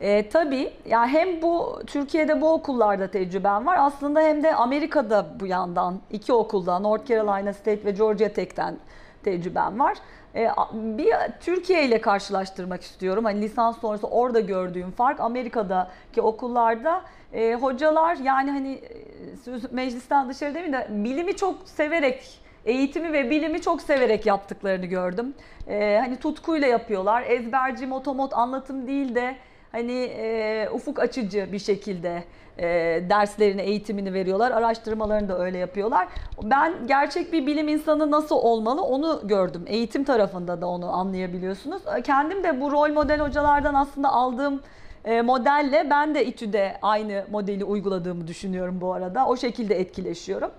E, 0.00 0.28
tabii 0.28 0.72
ya 0.86 1.06
hem 1.06 1.42
bu 1.42 1.82
Türkiye'de 1.86 2.40
bu 2.40 2.52
okullarda 2.52 3.10
tecrübem 3.10 3.66
var 3.66 3.76
aslında 3.80 4.20
hem 4.20 4.42
de 4.42 4.54
Amerika'da 4.54 5.26
bu 5.40 5.46
yandan 5.46 6.00
iki 6.10 6.32
okulda 6.32 6.78
North 6.78 7.06
Carolina 7.06 7.52
State 7.52 7.84
ve 7.84 7.90
Georgia 7.90 8.28
Tech'ten 8.28 8.76
tecrübem 9.22 9.80
var. 9.80 9.96
E, 10.34 10.48
bir 10.72 11.14
Türkiye 11.40 11.84
ile 11.84 12.00
karşılaştırmak 12.00 12.82
istiyorum. 12.82 13.24
Hani 13.24 13.40
lisans 13.40 13.80
sonrası 13.80 14.06
orada 14.06 14.40
gördüğüm 14.40 14.90
fark 14.90 15.20
Amerika'daki 15.20 16.22
okullarda 16.22 17.02
e, 17.32 17.54
hocalar 17.54 18.16
yani 18.16 18.50
hani 18.50 18.72
e, 18.72 19.60
meclisten 19.70 20.28
dışarı 20.28 20.54
demeyeyim 20.54 20.72
de 20.72 20.86
bilimi 20.90 21.36
çok 21.36 21.68
severek 21.68 22.40
eğitimi 22.64 23.12
ve 23.12 23.30
bilimi 23.30 23.60
çok 23.60 23.82
severek 23.82 24.26
yaptıklarını 24.26 24.86
gördüm. 24.86 25.34
E, 25.68 25.98
hani 26.00 26.16
tutkuyla 26.16 26.68
yapıyorlar. 26.68 27.22
Ezberci 27.22 27.86
motomot 27.86 28.34
anlatım 28.34 28.86
değil 28.86 29.14
de 29.14 29.36
hani 29.72 29.92
e, 29.92 30.68
ufuk 30.72 30.98
açıcı 30.98 31.48
bir 31.52 31.58
şekilde 31.58 32.24
e, 32.58 32.66
derslerini, 33.10 33.62
eğitimini 33.62 34.14
veriyorlar. 34.14 34.50
Araştırmalarını 34.50 35.28
da 35.28 35.38
öyle 35.38 35.58
yapıyorlar. 35.58 36.08
Ben 36.42 36.86
gerçek 36.86 37.32
bir 37.32 37.46
bilim 37.46 37.68
insanı 37.68 38.10
nasıl 38.10 38.36
olmalı 38.36 38.82
onu 38.82 39.20
gördüm. 39.24 39.64
Eğitim 39.66 40.04
tarafında 40.04 40.60
da 40.60 40.66
onu 40.66 40.92
anlayabiliyorsunuz. 40.92 41.82
Kendim 42.04 42.44
de 42.44 42.60
bu 42.60 42.72
rol 42.72 42.92
model 42.92 43.20
hocalardan 43.20 43.74
aslında 43.74 44.08
aldığım 44.08 44.60
e, 45.04 45.22
modelle 45.22 45.90
ben 45.90 46.14
de 46.14 46.26
İTÜ'de 46.26 46.78
aynı 46.82 47.24
modeli 47.30 47.64
uyguladığımı 47.64 48.26
düşünüyorum 48.26 48.80
bu 48.80 48.92
arada. 48.92 49.26
O 49.26 49.36
şekilde 49.36 49.80
etkileşiyorum. 49.80 50.50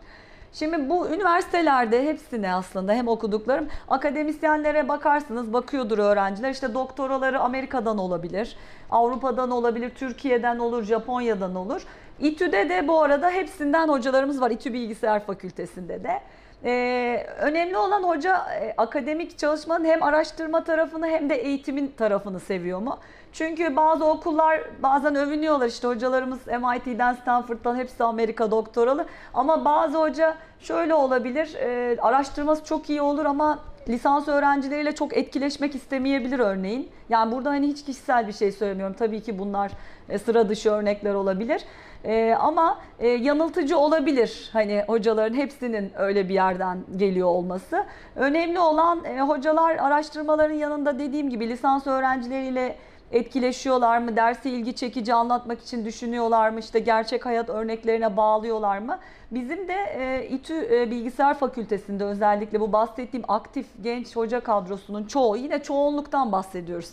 Şimdi 0.53 0.89
bu 0.89 1.07
üniversitelerde 1.09 2.05
hepsine 2.05 2.53
aslında 2.53 2.93
hem 2.93 3.07
okuduklarım 3.07 3.67
akademisyenlere 3.87 4.87
bakarsınız 4.87 5.53
bakıyordur 5.53 5.97
öğrenciler 5.97 6.51
işte 6.51 6.73
doktoraları 6.73 7.39
Amerika'dan 7.39 7.97
olabilir, 7.97 8.55
Avrupa'dan 8.89 9.51
olabilir, 9.51 9.89
Türkiye'den 9.89 10.59
olur, 10.59 10.83
Japonya'dan 10.83 11.55
olur. 11.55 11.81
İTÜ'de 12.19 12.69
de 12.69 12.87
bu 12.87 13.01
arada 13.01 13.29
hepsinden 13.29 13.87
hocalarımız 13.87 14.41
var 14.41 14.51
İTÜ 14.51 14.73
Bilgisayar 14.73 15.25
Fakültesi'nde 15.25 16.03
de. 16.03 16.21
Ee, 16.63 17.27
önemli 17.39 17.77
olan 17.77 18.03
hoca 18.03 18.35
e, 18.61 18.73
akademik 18.77 19.37
çalışmanın 19.37 19.85
hem 19.85 20.03
araştırma 20.03 20.63
tarafını 20.63 21.07
hem 21.07 21.29
de 21.29 21.35
eğitimin 21.35 21.87
tarafını 21.97 22.39
seviyor 22.39 22.79
mu? 22.79 22.99
Çünkü 23.33 23.75
bazı 23.75 24.05
okullar 24.05 24.61
bazen 24.83 25.15
övünüyorlar 25.15 25.67
işte 25.67 25.87
hocalarımız 25.87 26.39
MIT'den 26.47 27.13
Stanford'dan 27.13 27.75
hepsi 27.75 28.03
Amerika 28.03 28.51
doktoralı 28.51 29.05
ama 29.33 29.65
bazı 29.65 29.97
hoca 29.97 30.35
şöyle 30.59 30.93
olabilir 30.93 31.55
e, 31.55 31.97
araştırması 32.01 32.65
çok 32.65 32.89
iyi 32.89 33.01
olur 33.01 33.25
ama 33.25 33.59
lisans 33.89 34.27
öğrencileriyle 34.27 34.95
çok 34.95 35.17
etkileşmek 35.17 35.75
istemeyebilir 35.75 36.39
örneğin. 36.39 36.89
Yani 37.09 37.31
burada 37.31 37.49
hani 37.49 37.67
hiç 37.67 37.85
kişisel 37.85 38.27
bir 38.27 38.33
şey 38.33 38.51
söylemiyorum. 38.51 38.95
Tabii 38.99 39.21
ki 39.21 39.39
bunlar 39.39 39.71
e, 40.09 40.17
sıra 40.17 40.49
dışı 40.49 40.71
örnekler 40.71 41.13
olabilir. 41.13 41.61
E, 42.03 42.35
ama 42.39 42.77
e, 42.99 43.07
yanıltıcı 43.07 43.77
olabilir 43.77 44.49
hani 44.53 44.83
hocaların 44.87 45.37
hepsinin 45.37 45.91
öyle 45.97 46.29
bir 46.29 46.33
yerden 46.33 46.77
geliyor 46.95 47.27
olması. 47.27 47.85
Önemli 48.15 48.59
olan 48.59 49.05
e, 49.05 49.21
hocalar 49.21 49.75
araştırmaların 49.75 50.55
yanında 50.55 50.99
dediğim 50.99 51.29
gibi 51.29 51.49
lisans 51.49 51.87
öğrencileriyle 51.87 52.75
etkileşiyorlar 53.11 53.97
mı? 53.97 54.15
Dersi 54.15 54.49
ilgi 54.49 54.75
çekici 54.75 55.13
anlatmak 55.13 55.61
için 55.61 55.85
düşünüyorlar 55.85 56.49
mı? 56.49 56.59
İşte 56.59 56.79
gerçek 56.79 57.25
hayat 57.25 57.49
örneklerine 57.49 58.17
bağlıyorlar 58.17 58.77
mı? 58.77 58.99
Bizim 59.31 59.67
de 59.67 59.73
e, 59.73 60.27
İTÜ 60.27 60.67
e, 60.75 60.91
Bilgisayar 60.91 61.33
Fakültesi'nde 61.33 62.03
özellikle 62.03 62.59
bu 62.59 62.71
bahsettiğim 62.71 63.25
aktif 63.27 63.65
genç 63.83 64.15
hoca 64.15 64.39
kadrosunun 64.39 65.03
çoğu 65.03 65.37
yine 65.37 65.63
çoğunluktan 65.63 66.31
bahsediyoruz. 66.31 66.91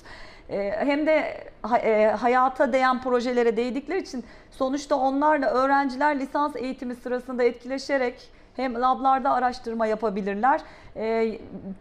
E, 0.51 0.71
hem 0.71 1.07
de 1.07 1.45
e, 1.83 2.07
hayata 2.07 2.73
değen 2.73 3.03
projelere 3.03 3.57
değdikleri 3.57 3.99
için 3.99 4.25
sonuçta 4.51 4.97
onlarla 4.97 5.51
öğrenciler 5.51 6.21
lisans 6.21 6.57
eğitimi 6.57 6.95
sırasında 6.95 7.45
etkileşerek 7.45 8.38
hem 8.59 8.75
lablarda 8.75 9.31
araştırma 9.33 9.87
yapabilirler. 9.87 10.61
Ee, 10.97 11.38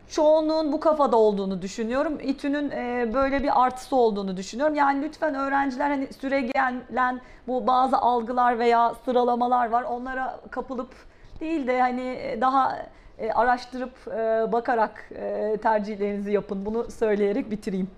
çoğunluğun 0.09 0.71
bu 0.71 0.79
kafada 0.79 1.17
olduğunu 1.17 1.61
düşünüyorum. 1.61 2.19
İTÜ'nün 2.23 2.71
e, 2.71 3.13
böyle 3.13 3.43
bir 3.43 3.65
artısı 3.65 3.95
olduğunu 3.95 4.37
düşünüyorum. 4.37 4.75
Yani 4.75 5.03
lütfen 5.05 5.35
öğrenciler 5.35 5.89
hani 5.89 6.13
süre 6.13 6.41
gelen 6.41 7.21
bu 7.47 7.67
bazı 7.67 7.97
algılar 7.97 8.59
veya 8.59 8.93
sıralamalar 9.05 9.69
var. 9.69 9.83
Onlara 9.83 10.39
kapılıp 10.51 10.93
değil 11.39 11.67
de 11.67 11.81
hani 11.81 12.37
daha 12.41 12.85
e, 13.19 13.31
araştırıp 13.31 14.07
e, 14.07 14.51
bakarak 14.51 15.09
e, 15.15 15.57
tercihlerinizi 15.61 16.31
yapın. 16.31 16.65
Bunu 16.65 16.91
söyleyerek 16.91 17.51
bitireyim. 17.51 17.89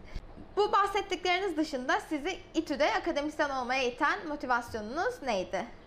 Bu 0.57 0.71
bahsettikleriniz 0.71 1.57
dışında 1.57 1.93
sizi 2.09 2.37
İTÜ'de 2.53 2.85
akademisyen 3.01 3.49
olmaya 3.49 3.83
iten 3.83 4.27
motivasyonunuz 4.27 5.23
neydi? 5.23 5.78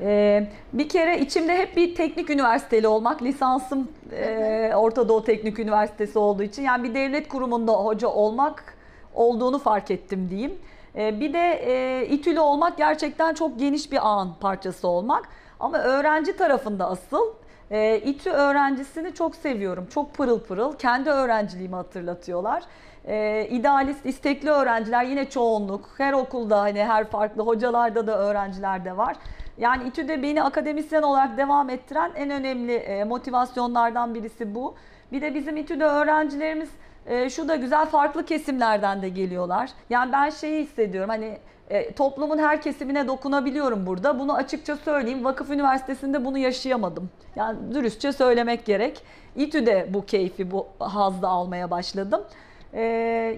Ee, 0.00 0.46
bir 0.72 0.88
kere 0.88 1.18
içimde 1.18 1.58
hep 1.58 1.76
bir 1.76 1.94
teknik 1.94 2.30
üniversiteli 2.30 2.88
olmak, 2.88 3.22
lisansım 3.22 3.88
e, 4.12 4.72
Orta 4.74 5.08
Doğu 5.08 5.24
Teknik 5.24 5.58
Üniversitesi 5.58 6.18
olduğu 6.18 6.42
için 6.42 6.62
yani 6.62 6.84
bir 6.84 6.94
devlet 6.94 7.28
kurumunda 7.28 7.72
hoca 7.72 8.08
olmak 8.08 8.76
olduğunu 9.14 9.58
fark 9.58 9.90
ettim 9.90 10.30
diyeyim. 10.30 10.58
Ee, 10.96 11.20
bir 11.20 11.32
de 11.32 11.62
e, 11.66 12.06
İTÜ'lü 12.06 12.40
olmak 12.40 12.78
gerçekten 12.78 13.34
çok 13.34 13.58
geniş 13.58 13.92
bir 13.92 14.08
ağın 14.08 14.34
parçası 14.40 14.88
olmak. 14.88 15.28
Ama 15.60 15.78
öğrenci 15.78 16.36
tarafında 16.36 16.90
asıl 16.90 17.34
e, 17.70 17.98
İTÜ 17.98 18.30
öğrencisini 18.30 19.14
çok 19.14 19.36
seviyorum. 19.36 19.86
Çok 19.86 20.14
pırıl 20.14 20.40
pırıl. 20.40 20.72
Kendi 20.76 21.10
öğrenciliğimi 21.10 21.74
hatırlatıyorlar. 21.74 22.62
E, 23.04 23.46
idealist, 23.50 24.06
istekli 24.06 24.50
öğrenciler 24.50 25.04
yine 25.04 25.30
çoğunluk. 25.30 25.88
Her 25.98 26.12
okulda 26.12 26.60
hani 26.60 26.84
her 26.84 27.04
farklı 27.04 27.42
hocalarda 27.42 28.06
da 28.06 28.18
öğrenciler 28.18 28.84
de 28.84 28.96
var. 28.96 29.16
Yani 29.58 29.88
İTÜ'de 29.88 30.22
beni 30.22 30.42
akademisyen 30.42 31.02
olarak 31.02 31.36
devam 31.38 31.70
ettiren 31.70 32.12
en 32.16 32.30
önemli 32.30 32.74
e, 32.74 33.04
motivasyonlardan 33.04 34.14
birisi 34.14 34.54
bu. 34.54 34.74
Bir 35.12 35.20
de 35.22 35.34
bizim 35.34 35.56
İTÜ'de 35.56 35.84
öğrencilerimiz 35.84 36.70
e, 37.06 37.30
şu 37.30 37.48
da 37.48 37.56
güzel 37.56 37.86
farklı 37.86 38.24
kesimlerden 38.24 39.02
de 39.02 39.08
geliyorlar. 39.08 39.70
Yani 39.90 40.12
ben 40.12 40.30
şeyi 40.30 40.64
hissediyorum 40.64 41.10
hani 41.10 41.38
e, 41.70 41.92
toplumun 41.92 42.38
her 42.38 42.62
kesimine 42.62 43.08
dokunabiliyorum 43.08 43.86
burada. 43.86 44.18
Bunu 44.18 44.34
açıkça 44.34 44.76
söyleyeyim. 44.76 45.24
Vakıf 45.24 45.50
Üniversitesi'nde 45.50 46.24
bunu 46.24 46.38
yaşayamadım. 46.38 47.10
Yani 47.36 47.74
dürüstçe 47.74 48.12
söylemek 48.12 48.64
gerek. 48.64 49.02
İTÜ'de 49.36 49.88
bu 49.90 50.06
keyfi, 50.06 50.50
bu 50.50 50.66
hazzı 50.78 51.28
almaya 51.28 51.70
başladım. 51.70 52.20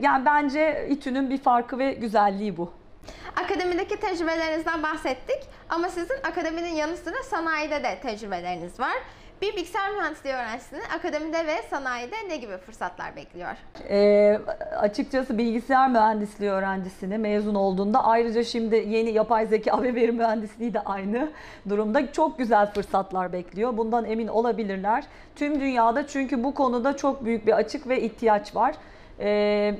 Yani 0.02 0.24
bence 0.26 0.86
İTÜ'nün 0.90 1.30
bir 1.30 1.38
farkı 1.38 1.78
ve 1.78 1.92
güzelliği 1.92 2.56
bu. 2.56 2.70
Akademideki 3.36 4.00
tecrübelerinizden 4.00 4.82
bahsettik 4.82 5.38
ama 5.68 5.88
sizin 5.88 6.16
akademinin 6.30 6.74
yanı 6.74 6.96
sıra 6.96 7.22
sanayide 7.22 7.82
de 7.82 7.98
tecrübeleriniz 8.02 8.80
var. 8.80 8.94
Bir 9.42 9.56
bilgisayar 9.56 9.90
mühendisliği 9.90 10.34
öğrencisinin 10.34 10.82
akademide 10.96 11.46
ve 11.46 11.62
sanayide 11.70 12.16
ne 12.28 12.36
gibi 12.36 12.56
fırsatlar 12.56 13.16
bekliyor? 13.16 13.56
E, 13.90 14.38
açıkçası 14.76 15.38
bilgisayar 15.38 15.90
mühendisliği 15.90 16.50
öğrencisini 16.50 17.18
mezun 17.18 17.54
olduğunda 17.54 18.04
ayrıca 18.04 18.44
şimdi 18.44 18.76
yeni 18.76 19.10
yapay 19.10 19.46
zeka 19.46 19.82
ve 19.82 19.94
veri 19.94 20.12
mühendisliği 20.12 20.74
de 20.74 20.80
aynı 20.80 21.30
durumda 21.68 22.12
çok 22.12 22.38
güzel 22.38 22.72
fırsatlar 22.72 23.32
bekliyor. 23.32 23.76
Bundan 23.76 24.04
emin 24.04 24.28
olabilirler. 24.28 25.04
Tüm 25.36 25.60
dünyada 25.60 26.06
çünkü 26.06 26.44
bu 26.44 26.54
konuda 26.54 26.96
çok 26.96 27.24
büyük 27.24 27.46
bir 27.46 27.52
açık 27.52 27.88
ve 27.88 28.00
ihtiyaç 28.00 28.56
var. 28.56 28.74
E, 29.20 29.74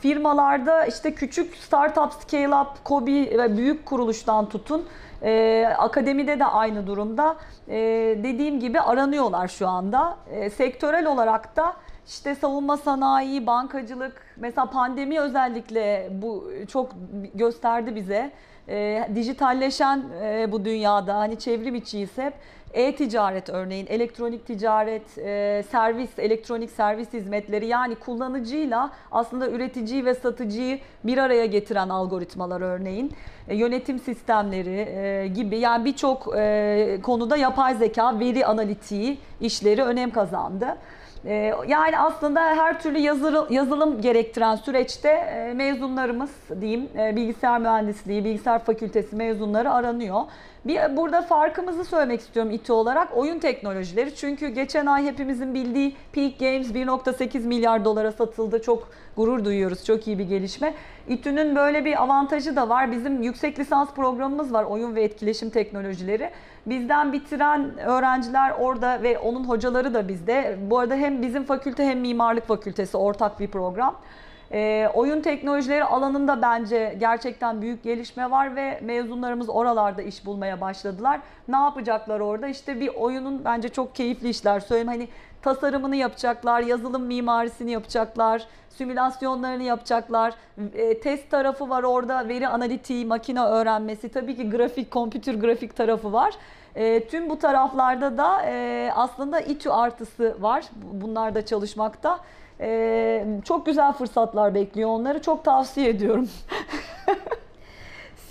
firmalarda 0.00 0.86
işte 0.86 1.14
küçük 1.14 1.56
startup, 1.56 2.12
scale 2.12 2.56
up, 2.56 2.84
KOBİ 2.84 3.38
ve 3.38 3.56
büyük 3.56 3.86
kuruluştan 3.86 4.48
tutun 4.48 4.88
e, 5.22 5.66
akademide 5.78 6.38
de 6.38 6.44
aynı 6.44 6.86
durumda. 6.86 7.36
E, 7.68 7.76
dediğim 8.22 8.60
gibi 8.60 8.80
aranıyorlar 8.80 9.48
şu 9.48 9.68
anda. 9.68 10.16
E, 10.30 10.50
sektörel 10.50 11.06
olarak 11.06 11.56
da 11.56 11.76
işte 12.06 12.34
savunma 12.34 12.76
sanayi, 12.76 13.46
bankacılık, 13.46 14.22
mesela 14.36 14.70
pandemi 14.70 15.20
özellikle 15.20 16.08
bu 16.12 16.50
çok 16.68 16.90
gösterdi 17.34 17.94
bize. 17.94 18.30
E, 18.68 19.08
dijitalleşen 19.14 20.04
e, 20.22 20.52
bu 20.52 20.64
dünyada 20.64 21.14
hani 21.14 21.38
çevrim 21.38 21.74
içiyiz 21.74 22.18
hep. 22.18 22.34
E-ticaret 22.74 23.48
örneğin, 23.48 23.86
elektronik 23.86 24.46
ticaret, 24.46 25.18
e, 25.18 25.64
servis, 25.70 26.18
elektronik 26.18 26.70
servis 26.70 27.12
hizmetleri 27.12 27.66
yani 27.66 27.94
kullanıcıyla 27.94 28.90
aslında 29.12 29.50
üreticiyi 29.50 30.04
ve 30.04 30.14
satıcıyı 30.14 30.78
bir 31.04 31.18
araya 31.18 31.46
getiren 31.46 31.88
algoritmalar 31.88 32.60
örneğin. 32.60 33.12
E, 33.48 33.56
yönetim 33.56 33.98
sistemleri 33.98 34.88
e, 34.90 35.28
gibi 35.28 35.58
yani 35.58 35.84
birçok 35.84 36.36
e, 36.36 36.98
konuda 37.02 37.36
yapay 37.36 37.74
zeka, 37.74 38.20
veri 38.20 38.46
analitiği 38.46 39.18
işleri 39.40 39.82
önem 39.82 40.10
kazandı. 40.10 40.76
E, 41.26 41.52
Yani 41.68 41.98
aslında 41.98 42.40
her 42.40 42.80
türlü 42.82 42.98
yazılı- 42.98 43.46
yazılım 43.50 44.00
gerektiren 44.00 44.56
süreçte 44.56 45.08
e, 45.08 45.54
mezunlarımız 45.54 46.30
diyeyim 46.60 46.88
e, 46.98 47.16
bilgisayar 47.16 47.60
mühendisliği, 47.60 48.24
bilgisayar 48.24 48.64
fakültesi 48.64 49.16
mezunları 49.16 49.70
aranıyor. 49.72 50.20
Bir 50.64 50.96
burada 50.96 51.22
farkımızı 51.22 51.84
söylemek 51.84 52.20
istiyorum 52.20 52.52
İTÜ 52.52 52.72
olarak 52.72 53.16
oyun 53.16 53.38
teknolojileri. 53.38 54.14
Çünkü 54.14 54.48
geçen 54.48 54.86
ay 54.86 55.04
hepimizin 55.04 55.54
bildiği 55.54 55.96
Peak 56.12 56.38
Games 56.38 56.70
1.8 56.70 57.46
milyar 57.46 57.84
dolara 57.84 58.12
satıldı. 58.12 58.62
Çok 58.62 58.88
gurur 59.16 59.44
duyuyoruz. 59.44 59.84
Çok 59.84 60.06
iyi 60.06 60.18
bir 60.18 60.24
gelişme. 60.28 60.74
İTÜ'nün 61.08 61.56
böyle 61.56 61.84
bir 61.84 62.02
avantajı 62.02 62.56
da 62.56 62.68
var. 62.68 62.92
Bizim 62.92 63.22
yüksek 63.22 63.58
lisans 63.58 63.90
programımız 63.94 64.52
var 64.52 64.64
oyun 64.64 64.94
ve 64.94 65.02
etkileşim 65.04 65.50
teknolojileri. 65.50 66.30
Bizden 66.66 67.12
bitiren 67.12 67.78
öğrenciler 67.78 68.50
orada 68.50 69.02
ve 69.02 69.18
onun 69.18 69.44
hocaları 69.44 69.94
da 69.94 70.08
bizde. 70.08 70.58
Bu 70.60 70.78
arada 70.78 70.94
hem 70.94 71.22
bizim 71.22 71.44
fakülte 71.44 71.84
hem 71.84 72.00
mimarlık 72.00 72.46
fakültesi 72.46 72.96
ortak 72.96 73.40
bir 73.40 73.48
program. 73.48 73.96
E, 74.52 74.88
oyun 74.94 75.20
teknolojileri 75.20 75.84
alanında 75.84 76.42
bence 76.42 76.96
gerçekten 77.00 77.62
büyük 77.62 77.82
gelişme 77.82 78.30
var 78.30 78.56
ve 78.56 78.80
mezunlarımız 78.82 79.48
oralarda 79.48 80.02
iş 80.02 80.26
bulmaya 80.26 80.60
başladılar. 80.60 81.20
Ne 81.48 81.56
yapacaklar 81.56 82.20
orada? 82.20 82.48
İşte 82.48 82.80
bir 82.80 82.88
oyunun 82.88 83.44
bence 83.44 83.68
çok 83.68 83.94
keyifli 83.94 84.28
işler 84.28 84.60
söyleyeyim. 84.60 84.88
Hani 84.88 85.08
tasarımını 85.44 85.96
yapacaklar, 85.96 86.60
yazılım 86.60 87.02
mimarisini 87.02 87.70
yapacaklar, 87.70 88.46
simülasyonlarını 88.70 89.62
yapacaklar. 89.62 90.34
E, 90.74 91.00
test 91.00 91.30
tarafı 91.30 91.68
var 91.68 91.82
orada, 91.82 92.28
veri 92.28 92.48
analitiği, 92.48 93.06
makine 93.06 93.40
öğrenmesi, 93.40 94.08
tabii 94.08 94.36
ki 94.36 94.50
grafik, 94.50 94.90
kompütür 94.90 95.40
grafik 95.40 95.76
tarafı 95.76 96.12
var. 96.12 96.34
E, 96.74 97.06
tüm 97.08 97.30
bu 97.30 97.38
taraflarda 97.38 98.18
da 98.18 98.42
e, 98.46 98.90
aslında 98.94 99.40
İTÜ 99.40 99.70
artısı 99.70 100.36
var. 100.40 100.64
Bunlar 100.92 101.34
da 101.34 101.46
çalışmakta. 101.46 102.20
E, 102.60 103.24
çok 103.44 103.66
güzel 103.66 103.92
fırsatlar 103.92 104.54
bekliyor 104.54 104.90
onları. 104.90 105.22
Çok 105.22 105.44
tavsiye 105.44 105.88
ediyorum. 105.88 106.28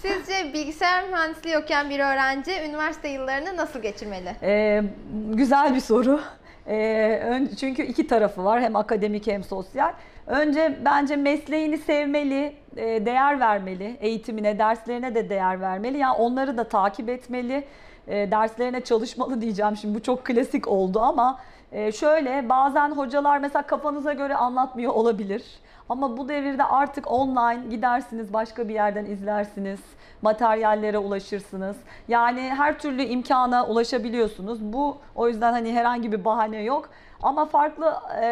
Sizce 0.02 0.54
bilgisayar 0.54 1.10
mühendisliği 1.10 1.58
okuyan 1.58 1.90
bir 1.90 2.00
öğrenci 2.00 2.52
üniversite 2.70 3.10
yıllarını 3.10 3.58
nasıl 3.58 3.82
geçirmeli? 3.82 4.36
Ee, 4.44 4.84
güzel 5.34 5.76
bir 5.76 5.80
soru. 5.80 6.20
Ön- 7.26 7.50
çünkü 7.60 7.84
iki 7.84 8.08
tarafı 8.08 8.44
var 8.46 8.62
hem 8.62 8.76
akademik 8.76 9.28
hem 9.28 9.44
sosyal. 9.44 9.92
Önce 10.28 10.78
bence 10.86 11.16
mesleğini 11.16 11.78
sevmeli, 11.78 12.56
e, 12.78 13.06
değer 13.06 13.40
vermeli, 13.40 13.98
eğitimine, 14.02 14.60
derslerine 14.60 15.16
de 15.16 15.30
değer 15.30 15.62
vermeli. 15.62 15.98
Yani 15.98 16.16
onları 16.18 16.58
da 16.58 16.64
takip 16.64 17.10
etmeli, 17.10 17.64
e, 18.08 18.32
derslerine 18.32 18.82
çalışmalı 18.82 19.42
diyeceğim. 19.42 19.78
Şimdi 19.78 19.96
bu 19.96 20.04
çok 20.04 20.26
klasik 20.26 20.68
oldu 20.68 21.00
ama 21.00 21.40
e, 21.72 21.92
şöyle 21.92 22.50
bazen 22.50 22.92
hocalar 22.92 23.38
mesela 23.38 23.62
kafanıza 23.62 24.14
göre 24.14 24.36
anlatmıyor 24.36 24.94
olabilir. 24.94 25.44
Ama 25.90 26.18
bu 26.18 26.30
devirde 26.30 26.64
artık 26.64 27.12
online 27.12 27.70
gidersiniz 27.70 28.34
başka 28.34 28.68
bir 28.68 28.74
yerden 28.74 29.06
izlersiniz 29.06 29.80
materyallere 30.22 30.98
ulaşırsınız. 30.98 31.78
Yani 32.08 32.42
her 32.42 32.80
türlü 32.80 33.04
imkana 33.04 33.68
ulaşabiliyorsunuz. 33.68 34.74
Bu 34.74 34.98
o 35.16 35.28
yüzden 35.28 35.52
hani 35.52 35.74
herhangi 35.74 36.12
bir 36.12 36.26
bahane 36.26 36.62
yok. 36.62 36.90
Ama 37.22 37.46
farklı 37.46 37.94
e, 38.22 38.26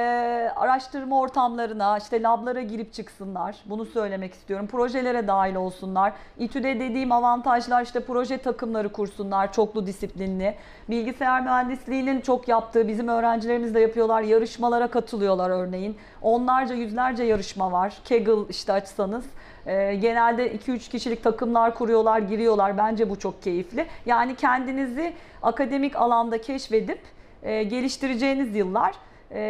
araştırma 0.56 1.20
ortamlarına, 1.20 1.98
işte 1.98 2.22
lablara 2.22 2.62
girip 2.62 2.94
çıksınlar. 2.94 3.56
Bunu 3.66 3.86
söylemek 3.86 4.34
istiyorum. 4.34 4.68
Projelere 4.68 5.28
dahil 5.28 5.56
olsunlar. 5.56 6.14
İTÜ'de 6.38 6.80
dediğim 6.80 7.12
avantajlar 7.12 7.84
işte 7.84 8.00
proje 8.00 8.38
takımları 8.38 8.92
kursunlar, 8.92 9.54
çoklu 9.54 9.88
disiplinli. 9.88 10.56
Bilgisayar 10.90 11.42
mühendisliğinin 11.42 12.22
çok 12.22 12.48
yaptığı, 12.48 12.88
bizim 12.88 13.08
öğrencilerimiz 13.08 13.76
de 13.76 13.80
yapıyorlar. 13.80 14.22
Yarışmalara 14.22 14.88
katılıyorlar 14.88 15.50
örneğin. 15.50 15.98
Onlarca, 16.22 16.76
yüzlerce 16.76 17.24
yarışma 17.24 17.72
var. 17.72 17.98
Kaggle 18.10 18.48
işte 18.50 18.74
açsanız. 18.74 19.26
E, 19.66 19.96
genelde 19.96 20.56
2-3 20.56 20.90
kişilik 20.90 21.24
takımlar 21.24 21.76
kuruyorlar, 21.76 22.20
giriyorlar. 22.20 22.78
Bence 22.78 23.10
bu 23.10 23.20
çok 23.20 23.44
keyifli. 23.44 23.86
Yani 24.06 24.36
kendinizi 24.36 25.14
akademik 25.44 25.96
alanda 25.96 26.42
keşfedip 26.42 27.00
e, 27.44 27.64
geliştireceğiniz 27.64 28.56
yıllar. 28.56 28.96
E, 29.32 29.42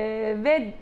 ve 0.44 0.74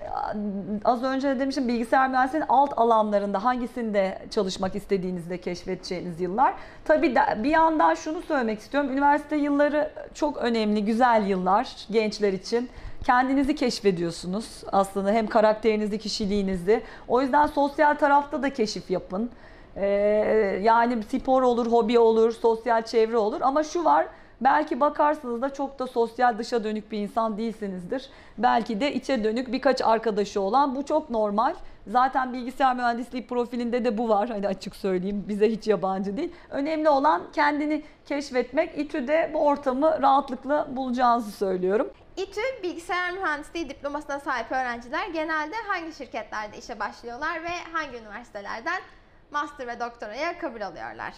az 0.86 1.04
önce 1.04 1.30
de 1.30 1.40
demiştim 1.40 1.68
bilgisayar 1.68 2.10
mühendisliğinin 2.10 2.48
alt 2.50 2.78
alanlarında 2.78 3.44
hangisinde 3.44 4.20
çalışmak 4.30 4.76
istediğinizde 4.76 5.38
keşfedeceğiniz 5.38 6.22
yıllar. 6.22 6.54
Tabii 6.86 7.16
de, 7.16 7.22
bir 7.44 7.50
yandan 7.50 7.94
şunu 7.94 8.22
söylemek 8.22 8.60
istiyorum. 8.60 8.92
Üniversite 8.92 9.36
yılları 9.36 9.92
çok 10.14 10.38
önemli, 10.38 10.86
güzel 10.86 11.28
yıllar 11.28 11.76
gençler 11.92 12.34
için. 12.34 12.70
Kendinizi 13.04 13.56
keşfediyorsunuz 13.56 14.64
aslında 14.72 15.12
hem 15.12 15.28
karakterinizi, 15.28 15.98
kişiliğinizi. 15.98 16.84
O 17.08 17.22
yüzden 17.22 17.48
sosyal 17.48 17.96
tarafta 17.96 18.44
da 18.44 18.54
keşif 18.54 18.92
yapın. 18.92 19.30
Ee, 19.76 19.86
yani 20.62 21.04
spor 21.04 21.42
olur, 21.42 21.72
hobi 21.72 22.00
olur, 22.00 22.32
sosyal 22.32 22.82
çevre 22.82 23.18
olur 23.18 23.42
ama 23.42 23.64
şu 23.64 23.86
var 23.86 24.06
Belki 24.42 24.80
bakarsınız 24.80 25.42
da 25.42 25.54
çok 25.54 25.80
da 25.80 25.88
sosyal 25.88 26.38
dışa 26.38 26.64
dönük 26.64 26.92
bir 26.92 26.98
insan 26.98 27.38
değilsinizdir. 27.38 28.10
Belki 28.38 28.80
de 28.80 28.94
içe 28.94 29.24
dönük 29.24 29.52
birkaç 29.52 29.82
arkadaşı 29.82 30.42
olan 30.42 30.76
bu 30.76 30.86
çok 30.86 31.10
normal. 31.10 31.56
Zaten 31.88 32.34
bilgisayar 32.34 32.76
mühendisliği 32.76 33.28
profilinde 33.28 33.86
de 33.86 33.98
bu 33.98 34.10
var. 34.10 34.30
Hani 34.30 34.48
açık 34.48 34.76
söyleyeyim 34.76 35.26
bize 35.28 35.52
hiç 35.52 35.68
yabancı 35.68 36.18
değil. 36.18 36.32
Önemli 36.50 36.90
olan 36.90 37.22
kendini 37.34 37.84
keşfetmek. 38.06 38.78
İTÜ'de 38.78 39.32
bu 39.34 39.46
ortamı 39.46 40.02
rahatlıkla 40.02 40.68
bulacağınızı 40.76 41.32
söylüyorum. 41.32 41.92
İTÜ 42.18 42.42
bilgisayar 42.64 43.12
mühendisliği 43.12 43.70
diplomasına 43.70 44.20
sahip 44.20 44.52
öğrenciler 44.52 45.08
genelde 45.08 45.56
hangi 45.68 45.94
şirketlerde 45.94 46.58
işe 46.58 46.80
başlıyorlar 46.80 47.44
ve 47.44 47.50
hangi 47.74 47.98
üniversitelerden 47.98 48.82
master 49.32 49.68
ve 49.68 49.80
doktoraya 49.80 50.40
kabul 50.40 50.62
alıyorlar? 50.62 51.14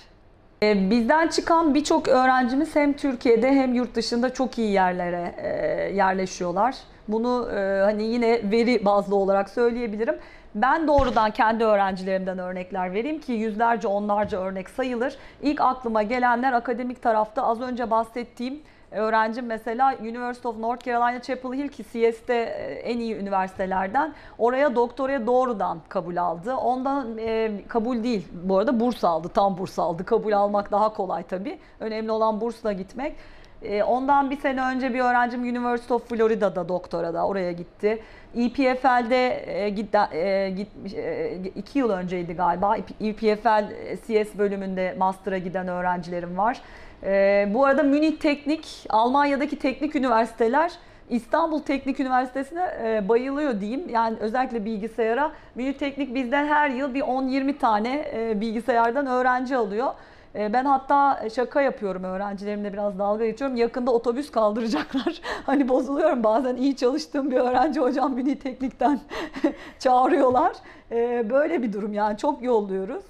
Ee, 0.63 0.89
Bizden 0.89 1.28
çıkan 1.28 1.74
birçok 1.74 2.08
öğrencimiz 2.08 2.76
hem 2.76 2.93
Türkiye'de 2.93 3.52
hem 3.52 3.74
yurt 3.74 3.95
dışında 3.95 4.34
çok 4.34 4.58
iyi 4.58 4.71
yerlere 4.71 5.36
e, 5.38 5.47
yerleşiyorlar. 5.95 6.76
Bunu 7.08 7.50
e, 7.52 7.82
hani 7.82 8.04
yine 8.04 8.52
veri 8.52 8.86
bazlı 8.86 9.15
olarak 9.15 9.50
söyleyebilirim. 9.50 10.15
Ben 10.56 10.88
doğrudan 10.88 11.32
kendi 11.32 11.63
öğrencilerimden 11.63 12.39
örnekler 12.39 12.93
vereyim 12.93 13.19
ki 13.19 13.32
yüzlerce 13.32 13.88
onlarca 13.88 14.39
örnek 14.39 14.69
sayılır. 14.69 15.17
İlk 15.41 15.62
aklıma 15.62 16.04
gelenler 16.04 16.54
akademik 16.54 17.02
tarafta 17.02 17.43
az 17.47 17.62
önce 17.62 17.91
bahsettiğim 17.91 18.62
öğrencim 18.91 19.45
mesela 19.45 19.95
University 20.01 20.47
of 20.47 20.58
North 20.58 20.86
Carolina 20.86 21.21
Chapel 21.21 21.54
Hill 21.54 21.67
ki 21.67 21.84
CS'te 21.84 22.34
e, 22.34 22.73
en 22.73 22.99
iyi 22.99 23.15
üniversitelerden 23.15 24.13
oraya 24.38 24.75
doktoraya 24.75 25.27
doğrudan 25.27 25.80
kabul 25.89 26.17
aldı. 26.17 26.56
Ondan 26.56 27.17
e, 27.17 27.51
kabul 27.67 28.04
değil 28.04 28.27
bu 28.43 28.58
arada 28.58 28.80
burs 28.80 29.04
aldı 29.04 29.30
tam 29.30 29.58
burs 29.58 29.80
aldı. 29.80 30.06
Kabul 30.06 30.32
almak 30.32 30.71
daha 30.71 30.93
kolay 30.93 31.23
tabii. 31.23 31.60
Önemli 31.80 32.12
olan 32.12 32.41
bursla 32.41 32.71
gitmek. 32.71 33.15
E, 33.62 33.84
ondan 33.84 34.32
bir 34.32 34.39
sene 34.39 34.62
önce 34.62 34.93
bir 34.93 34.99
öğrencim 34.99 35.41
University 35.41 35.93
of 35.93 36.10
Florida'da 36.10 36.69
doktora 36.69 37.13
da 37.13 37.27
oraya 37.27 37.51
gitti. 37.51 38.04
EPFL'de 38.36 39.69
git, 39.69 39.93
gitmiş, 40.58 40.93
e, 40.93 41.36
iki 41.56 41.80
yıl 41.80 41.89
önceydi 41.89 42.34
galiba. 42.34 42.77
EPFL 42.77 43.65
CS 44.08 44.38
bölümünde 44.38 44.95
master'a 44.97 45.38
giden 45.38 45.67
öğrencilerim 45.67 46.38
var. 46.38 46.62
E, 47.04 47.50
bu 47.54 47.66
arada 47.66 47.84
Münih 47.84 48.18
Teknik, 48.18 48.86
Almanya'daki 48.90 49.60
teknik 49.60 49.96
üniversiteler 49.96 50.72
İstanbul 51.10 51.60
Teknik 51.60 52.00
Üniversitesi'ne 52.00 52.74
e, 52.84 53.10
bayılıyor 53.10 53.62
diyeyim. 53.62 53.90
Yani 53.90 54.18
özellikle 54.20 54.66
bilgisayara. 54.66 55.32
Münih 55.56 55.74
Teknik 55.74 56.16
bizden 56.16 56.48
her 56.48 56.70
yıl 56.70 56.94
bir 56.94 57.02
10-20 57.02 57.58
tane 57.58 58.06
e, 58.14 58.42
bilgisayardan 58.42 59.06
öğrenci 59.08 59.56
alıyor. 59.58 59.88
E, 60.36 60.54
Ben 60.54 60.66
hatta 60.66 61.30
şaka 61.36 61.62
yapıyorum 61.62 62.04
öğrencilerimle 62.04 62.74
biraz 62.74 63.00
dalga 63.00 63.26
geçiyorum. 63.26 63.58
Yakında 63.58 63.92
otobüs 63.92 64.32
kaldıracaklar. 64.32 65.22
hani 65.46 65.70
bozuluyorum 65.70 66.24
bazen 66.24 66.56
iyi 66.56 66.76
çalıştığım 66.76 67.32
bir 67.32 67.38
öğrenci 67.38 67.80
hocam 67.80 68.18
beni 68.18 68.40
teknikten 68.40 69.00
çağırıyorlar. 69.80 70.52
E, 70.92 71.30
Böyle 71.30 71.64
bir 71.64 71.74
durum 71.74 71.94
yani 71.94 72.18
çok 72.18 72.44
yolluyoruz. 72.44 73.04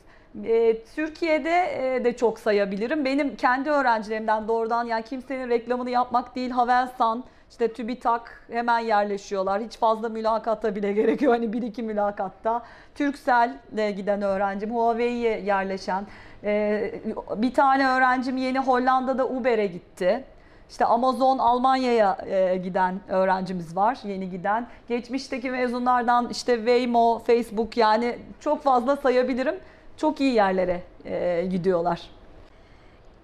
E, 0.44 0.78
Türkiye'de 0.96 1.96
e, 1.96 2.04
de 2.04 2.18
çok 2.18 2.40
sayabilirim. 2.40 3.06
Benim 3.06 3.36
kendi 3.36 3.70
öğrencilerimden 3.70 4.48
doğrudan 4.48 4.86
yani 4.86 5.04
kimsenin 5.04 5.50
reklamını 5.50 5.90
yapmak 5.90 6.36
değil 6.36 6.50
Havelsan, 6.52 7.24
işte 7.50 7.74
TÜBİTAK 7.74 8.46
hemen 8.52 8.80
yerleşiyorlar. 8.80 9.62
Hiç 9.62 9.78
fazla 9.78 10.10
mülakatta 10.10 10.76
bile 10.76 10.94
gerekiyor. 11.02 11.34
Hani 11.34 11.54
bir 11.54 11.62
iki 11.62 11.84
mülakatta. 11.84 12.64
Turkcell'le 12.96 13.96
giden 13.96 14.22
öğrencim, 14.22 14.76
Huawei'ye 14.76 15.40
yerleşen. 15.40 16.06
Ee, 16.44 16.94
bir 17.36 17.54
tane 17.54 17.88
öğrencim 17.88 18.38
yeni 18.38 18.60
Hollanda'da 18.60 19.28
Uber'e 19.28 19.68
gitti. 19.68 20.24
İşte 20.70 20.86
Amazon 20.86 21.38
Almanya'ya 21.38 22.18
e, 22.26 22.58
giden 22.58 23.00
öğrencimiz 23.08 23.76
var 23.76 23.98
yeni 24.04 24.30
giden. 24.30 24.68
Geçmişteki 24.88 25.52
mezunlardan 25.52 26.30
işte 26.30 26.56
Waymo, 26.56 27.20
Facebook 27.20 27.78
yani 27.78 28.16
çok 28.40 28.64
fazla 28.64 28.96
sayabilirim. 28.96 29.56
Çok 29.98 30.22
iyi 30.22 30.34
yerlere 30.34 30.82
e, 31.06 31.46
gidiyorlar. 31.50 32.02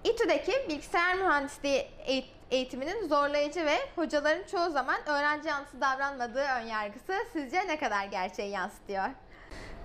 İTÜ'deki 0.04 0.52
bilgisayar 0.68 1.14
mühendisliği 1.14 1.86
eğit- 2.06 2.32
eğitiminin 2.50 3.08
zorlayıcı 3.08 3.66
ve 3.66 3.76
hocaların 3.96 4.42
çoğu 4.50 4.70
zaman 4.70 4.96
öğrenci 5.06 5.48
yanlısı 5.48 5.80
davranmadığı 5.80 6.44
önyargısı 6.62 7.12
sizce 7.32 7.66
ne 7.68 7.78
kadar 7.78 8.04
gerçeği 8.04 8.50
yansıtıyor? 8.50 9.04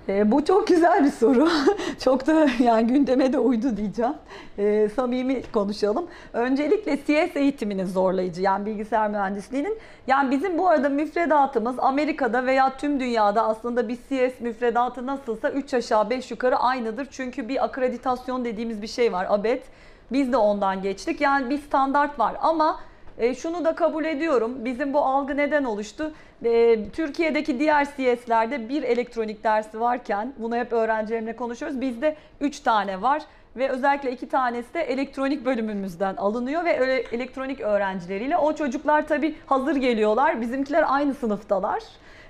E, 0.09 0.31
bu 0.31 0.45
çok 0.45 0.67
güzel 0.67 1.05
bir 1.05 1.11
soru. 1.11 1.49
çok 1.99 2.27
da 2.27 2.47
yani 2.59 2.87
gündeme 2.87 3.33
de 3.33 3.39
uydu 3.39 3.77
diyeceğim. 3.77 4.13
E, 4.57 4.89
samimi 4.95 5.41
konuşalım. 5.53 6.07
Öncelikle 6.33 6.97
CS 6.97 7.35
eğitiminin 7.35 7.85
zorlayıcı 7.85 8.41
yani 8.41 8.65
bilgisayar 8.65 9.09
mühendisliğinin. 9.09 9.77
Yani 10.07 10.31
bizim 10.31 10.57
bu 10.57 10.69
arada 10.69 10.89
müfredatımız 10.89 11.75
Amerika'da 11.79 12.45
veya 12.45 12.77
tüm 12.77 12.99
dünyada 12.99 13.43
aslında 13.43 13.87
bir 13.87 13.95
CS 13.95 14.39
müfredatı 14.39 15.05
nasılsa 15.05 15.49
3 15.49 15.73
aşağı 15.73 16.09
5 16.09 16.31
yukarı 16.31 16.57
aynıdır. 16.57 17.07
Çünkü 17.11 17.49
bir 17.49 17.63
akreditasyon 17.63 18.45
dediğimiz 18.45 18.81
bir 18.81 18.87
şey 18.87 19.13
var. 19.13 19.27
ABET 19.29 19.63
Biz 20.11 20.33
de 20.33 20.37
ondan 20.37 20.81
geçtik. 20.81 21.21
Yani 21.21 21.49
bir 21.49 21.57
standart 21.57 22.19
var 22.19 22.35
ama 22.41 22.79
e, 23.17 23.35
şunu 23.35 23.65
da 23.65 23.75
kabul 23.75 24.05
ediyorum. 24.05 24.65
Bizim 24.65 24.93
bu 24.93 24.99
algı 24.99 25.37
neden 25.37 25.63
oluştu? 25.63 26.13
E, 26.45 26.79
Türkiye'deki 26.89 27.59
diğer 27.59 27.85
CS'lerde 27.85 28.69
bir 28.69 28.83
elektronik 28.83 29.43
dersi 29.43 29.79
varken 29.79 30.33
bunu 30.37 30.55
hep 30.55 30.73
öğrencilerimle 30.73 31.35
konuşuyoruz. 31.35 31.81
Bizde 31.81 32.15
3 32.41 32.59
tane 32.59 33.01
var 33.01 33.21
ve 33.55 33.69
özellikle 33.69 34.11
iki 34.11 34.29
tanesi 34.29 34.73
de 34.73 34.81
elektronik 34.81 35.45
bölümümüzden 35.45 36.15
alınıyor 36.15 36.65
ve 36.65 36.79
öyle 36.79 36.93
elektronik 36.93 37.61
öğrencileriyle. 37.61 38.37
O 38.37 38.55
çocuklar 38.55 39.07
tabii 39.07 39.35
hazır 39.45 39.75
geliyorlar. 39.75 40.41
Bizimkiler 40.41 40.85
aynı 40.87 41.13
sınıftalar. 41.13 41.83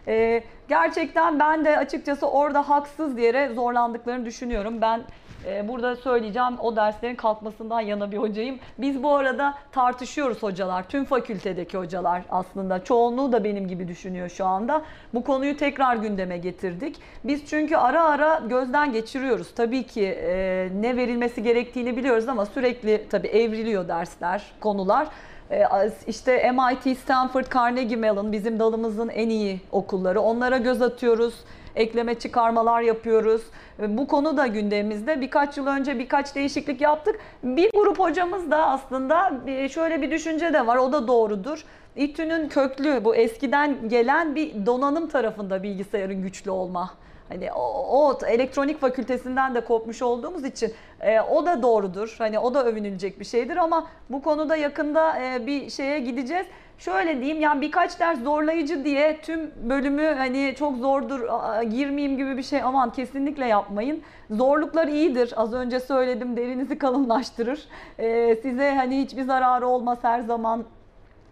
E, 0.08 0.44
gerçekten 0.68 1.40
ben 1.40 1.66
de 1.66 1.78
açıkçası 1.78 2.30
orada 2.30 2.70
haksız 2.70 3.20
yere 3.20 3.54
zorlandıklarını 3.54 4.26
düşünüyorum. 4.26 4.82
Ben 4.82 5.02
ee, 5.46 5.68
Burada 5.68 5.96
söyleyeceğim 5.96 6.60
o 6.60 6.76
derslerin 6.76 7.16
kalkmasından 7.16 7.82
yana 7.82 8.12
bir 8.12 8.18
hocayım. 8.18 8.60
Biz 8.78 9.04
bu 9.04 9.16
arada 9.16 9.54
tartışıyoruz 9.72 10.44
hocalar. 10.44 10.88
Tüm 10.90 11.06
fakültedeki 11.06 11.78
hocalar 11.78 12.22
aslında. 12.30 12.84
Çoğunluğu 12.84 13.32
da 13.32 13.44
benim 13.44 13.68
gibi 13.68 13.88
düşünüyor 13.88 14.30
şu 14.30 14.46
anda. 14.46 14.82
Bu 15.14 15.24
konuyu 15.24 15.58
tekrar 15.58 15.96
gündeme 15.96 16.38
getirdik. 16.38 17.00
Biz 17.24 17.46
çünkü 17.46 17.76
ara 17.76 18.04
ara 18.04 18.42
gözden 18.50 18.92
geçiriyoruz. 18.92 19.54
Tabii 19.56 19.84
ki 19.84 20.06
e, 20.06 20.70
ne 20.82 20.98
verilmesi 20.98 21.44
gerektiğini 21.44 21.98
biliyoruz 21.98 22.30
ama 22.30 22.46
sürekli 22.46 23.06
tabii 23.10 23.28
evriliyor 23.28 23.88
dersler, 23.88 24.44
konular. 24.60 25.08
E, 25.52 25.64
işte 26.08 26.52
MIT, 26.52 26.98
Stanford, 26.98 27.46
Carnegie 27.54 27.98
Mellon 27.98 28.32
bizim 28.32 28.60
dalımızın 28.60 29.10
en 29.10 29.30
iyi 29.30 29.60
okulları. 29.72 30.22
Onlara 30.22 30.58
göz 30.58 30.82
atıyoruz 30.82 31.34
ekleme 31.76 32.16
çıkarmalar 32.16 32.82
yapıyoruz. 32.82 33.42
Bu 33.80 34.08
konu 34.08 34.38
da 34.38 34.48
gündemimizde. 34.48 35.22
Birkaç 35.22 35.58
yıl 35.58 35.68
önce 35.68 36.00
birkaç 36.00 36.36
değişiklik 36.36 36.82
yaptık. 36.82 37.20
Bir 37.44 37.72
grup 37.72 38.00
hocamız 38.00 38.52
da 38.52 38.68
aslında 38.68 39.32
şöyle 39.70 40.02
bir 40.02 40.12
düşünce 40.12 40.54
de 40.54 40.68
var. 40.68 40.78
O 40.78 40.92
da 40.92 41.08
doğrudur. 41.08 41.66
İTÜ'nün 41.96 42.50
köklü 42.50 43.06
bu 43.06 43.16
eskiden 43.16 43.90
gelen 43.90 44.36
bir 44.36 44.66
donanım 44.66 45.08
tarafında 45.08 45.64
bilgisayarın 45.64 46.22
güçlü 46.22 46.52
olma. 46.52 46.94
Hani 47.30 47.52
o, 47.52 47.62
o 48.00 48.26
elektronik 48.28 48.82
fakültesinden 48.82 49.56
de 49.56 49.62
kopmuş 49.62 50.02
olduğumuz 50.02 50.46
için 50.46 50.74
e, 51.02 51.22
o 51.22 51.46
da 51.46 51.62
doğrudur. 51.62 52.16
Hani 52.18 52.40
o 52.40 52.54
da 52.54 52.66
övünülecek 52.66 53.20
bir 53.20 53.26
şeydir 53.26 53.58
ama 53.58 53.88
bu 54.10 54.22
konuda 54.22 54.56
yakında 54.56 55.20
e, 55.20 55.48
bir 55.48 55.70
şeye 55.70 56.00
gideceğiz. 56.00 56.46
Şöyle 56.78 57.22
diyeyim 57.22 57.42
yani 57.42 57.62
birkaç 57.62 58.00
ders 58.00 58.24
zorlayıcı 58.24 58.86
diye 58.86 59.22
tüm 59.22 59.52
bölümü 59.70 60.14
hani 60.18 60.56
çok 60.60 60.78
zordur 60.78 61.20
girmeyeyim 61.64 62.18
gibi 62.18 62.38
bir 62.38 62.44
şey 62.44 62.62
aman 62.62 62.92
kesinlikle 62.92 63.46
yapmayın. 63.46 64.02
Zorluklar 64.32 64.88
iyidir. 64.88 65.34
Az 65.36 65.54
önce 65.54 65.80
söyledim 65.80 66.38
derinizi 66.38 66.78
kalınlaştırır. 66.78 67.68
Ee, 68.00 68.36
size 68.42 68.76
hani 68.76 69.02
hiçbir 69.02 69.24
zararı 69.24 69.68
olmaz 69.68 69.98
her 70.02 70.20
zaman 70.20 70.66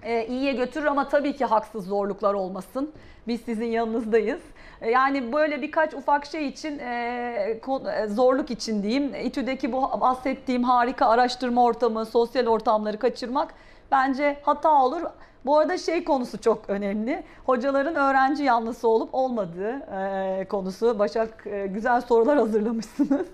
e, 0.04 0.26
iyiye 0.28 0.54
götürür 0.54 0.86
ama 0.86 1.08
tabii 1.08 1.36
ki 1.36 1.46
haksız 1.46 1.86
zorluklar 1.86 2.34
olmasın. 2.34 2.92
Biz 3.28 3.42
sizin 3.42 3.66
yanınızdayız. 3.66 4.42
E, 4.82 4.92
yani 4.92 5.34
böyle 5.34 5.62
birkaç 5.62 5.94
ufak 5.94 6.26
şey 6.26 6.48
için 6.48 6.80
e, 6.80 7.60
zorluk 8.08 8.52
için 8.52 8.84
diyeyim. 8.84 9.16
İTÜ'deki 9.16 9.74
bu 9.74 9.82
bahsettiğim 10.02 10.64
harika 10.64 11.08
araştırma 11.08 11.64
ortamı, 11.64 12.06
sosyal 12.06 12.48
ortamları 12.48 13.00
kaçırmak 13.00 13.54
bence 13.92 14.38
hata 14.42 14.84
olur. 14.84 15.02
Bu 15.46 15.58
arada 15.58 15.78
şey 15.78 16.04
konusu 16.04 16.42
çok 16.42 16.70
önemli. 16.70 17.24
Hocaların 17.46 17.96
öğrenci 17.96 18.44
yanlısı 18.44 18.88
olup 18.88 19.10
olmadığı 19.14 19.82
konusu. 20.50 21.00
Başak 21.00 21.46
güzel 21.70 22.02
sorular 22.02 22.38
hazırlamışsınız. 22.38 23.28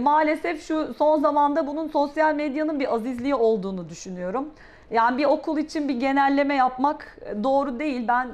Maalesef 0.00 0.66
şu 0.66 0.94
son 0.94 1.20
zamanda 1.20 1.66
bunun 1.66 1.88
sosyal 1.88 2.34
medyanın 2.34 2.80
bir 2.80 2.94
azizliği 2.94 3.34
olduğunu 3.34 3.88
düşünüyorum. 3.88 4.48
Yani 4.90 5.18
bir 5.18 5.24
okul 5.24 5.58
için 5.58 5.88
bir 5.88 6.00
genelleme 6.00 6.54
yapmak 6.54 7.18
doğru 7.44 7.78
değil. 7.78 8.08
Ben 8.08 8.28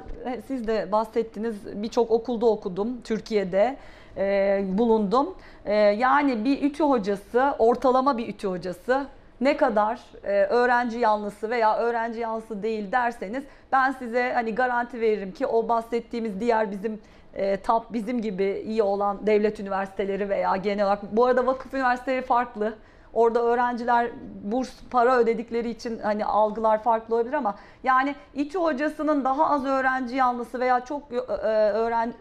siz 0.47 0.67
de 0.67 0.91
bahsettiniz 0.91 1.55
birçok 1.73 2.11
okulda 2.11 2.45
okudum 2.45 3.01
Türkiye'de 3.01 3.77
e, 4.17 4.63
bulundum. 4.67 5.35
E, 5.65 5.73
yani 5.75 6.45
bir 6.45 6.63
ütü 6.63 6.83
hocası, 6.83 7.55
ortalama 7.59 8.17
bir 8.17 8.27
ütü 8.27 8.47
hocası 8.47 9.05
ne 9.41 9.57
kadar 9.57 9.99
e, 10.23 10.45
öğrenci 10.45 10.99
yanlısı 10.99 11.49
veya 11.49 11.77
öğrenci 11.77 12.19
yanlısı 12.19 12.63
değil 12.63 12.91
derseniz 12.91 13.43
ben 13.71 13.91
size 13.91 14.31
hani 14.33 14.55
garanti 14.55 15.01
veririm 15.01 15.31
ki 15.31 15.47
o 15.47 15.69
bahsettiğimiz 15.69 16.39
diğer 16.39 16.71
bizim 16.71 17.01
e, 17.33 17.57
TAP 17.57 17.93
bizim 17.93 18.21
gibi 18.21 18.63
iyi 18.65 18.83
olan 18.83 19.27
devlet 19.27 19.59
üniversiteleri 19.59 20.29
veya 20.29 20.55
genel 20.55 20.85
olarak 20.85 21.15
bu 21.15 21.25
arada 21.25 21.45
vakıf 21.45 21.73
üniversiteleri 21.73 22.21
farklı. 22.21 22.73
Orada 23.13 23.41
öğrenciler 23.43 24.11
burs 24.43 24.69
para 24.91 25.17
ödedikleri 25.17 25.69
için 25.69 25.99
hani 25.99 26.25
algılar 26.25 26.83
farklı 26.83 27.15
olabilir 27.15 27.33
ama 27.33 27.55
yani 27.83 28.15
İTÜ 28.33 28.59
hocasının 28.59 29.23
daha 29.23 29.49
az 29.49 29.65
öğrenci 29.65 30.15
yanlısı 30.15 30.59
veya 30.59 30.85
çok 30.85 31.13
e, 31.13 31.17
öğren 31.17 32.07
e, 32.07 32.13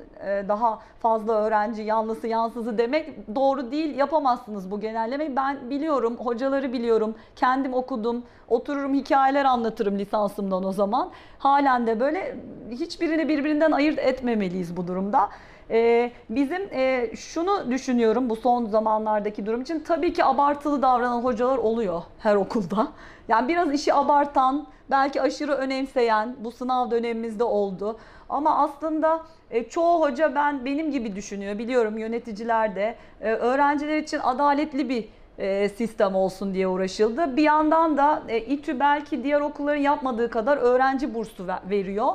daha 0.48 0.78
fazla 0.98 1.32
öğrenci 1.32 1.82
yanlısı 1.82 2.26
yansızı 2.26 2.78
demek 2.78 3.34
doğru 3.34 3.70
değil. 3.70 3.98
Yapamazsınız 3.98 4.70
bu 4.70 4.80
genellemeyi. 4.80 5.36
Ben 5.36 5.70
biliyorum, 5.70 6.16
hocaları 6.16 6.72
biliyorum. 6.72 7.14
Kendim 7.36 7.74
okudum. 7.74 8.22
Otururum 8.48 8.94
hikayeler 8.94 9.44
anlatırım 9.44 9.98
lisansımdan 9.98 10.64
o 10.64 10.72
zaman. 10.72 11.10
Halen 11.38 11.86
de 11.86 12.00
böyle 12.00 12.36
hiçbirini 12.70 13.28
birbirinden 13.28 13.72
ayırt 13.72 13.98
etmemeliyiz 13.98 14.76
bu 14.76 14.86
durumda. 14.86 15.28
Ee, 15.70 16.12
bizim 16.30 16.62
e, 16.72 17.10
şunu 17.16 17.70
düşünüyorum 17.70 18.30
bu 18.30 18.36
son 18.36 18.64
zamanlardaki 18.66 19.46
durum 19.46 19.60
için 19.60 19.80
tabii 19.80 20.12
ki 20.12 20.24
abartılı 20.24 20.82
davranan 20.82 21.20
hocalar 21.20 21.58
oluyor 21.58 22.02
her 22.18 22.34
okulda. 22.34 22.88
Yani 23.28 23.48
biraz 23.48 23.74
işi 23.74 23.94
abartan, 23.94 24.66
belki 24.90 25.22
aşırı 25.22 25.52
önemseyen 25.52 26.36
bu 26.44 26.50
sınav 26.50 26.90
dönemimizde 26.90 27.44
oldu. 27.44 27.96
Ama 28.30 28.58
aslında 28.58 29.20
e, 29.50 29.68
çoğu 29.68 30.00
hoca 30.00 30.34
ben 30.34 30.64
benim 30.64 30.90
gibi 30.90 31.16
düşünüyor. 31.16 31.58
Biliyorum 31.58 31.98
yöneticiler 31.98 32.74
de 32.74 32.96
e, 33.20 33.32
öğrenciler 33.32 33.98
için 33.98 34.18
adaletli 34.22 34.88
bir 34.88 35.08
e, 35.38 35.68
sistem 35.68 36.14
olsun 36.14 36.54
diye 36.54 36.68
uğraşıldı. 36.68 37.36
Bir 37.36 37.42
yandan 37.42 37.96
da 37.96 38.22
İTÜ 38.48 38.80
belki 38.80 39.24
diğer 39.24 39.40
okulların 39.40 39.80
yapmadığı 39.80 40.30
kadar 40.30 40.56
öğrenci 40.56 41.14
bursu 41.14 41.46
veriyor. 41.70 42.12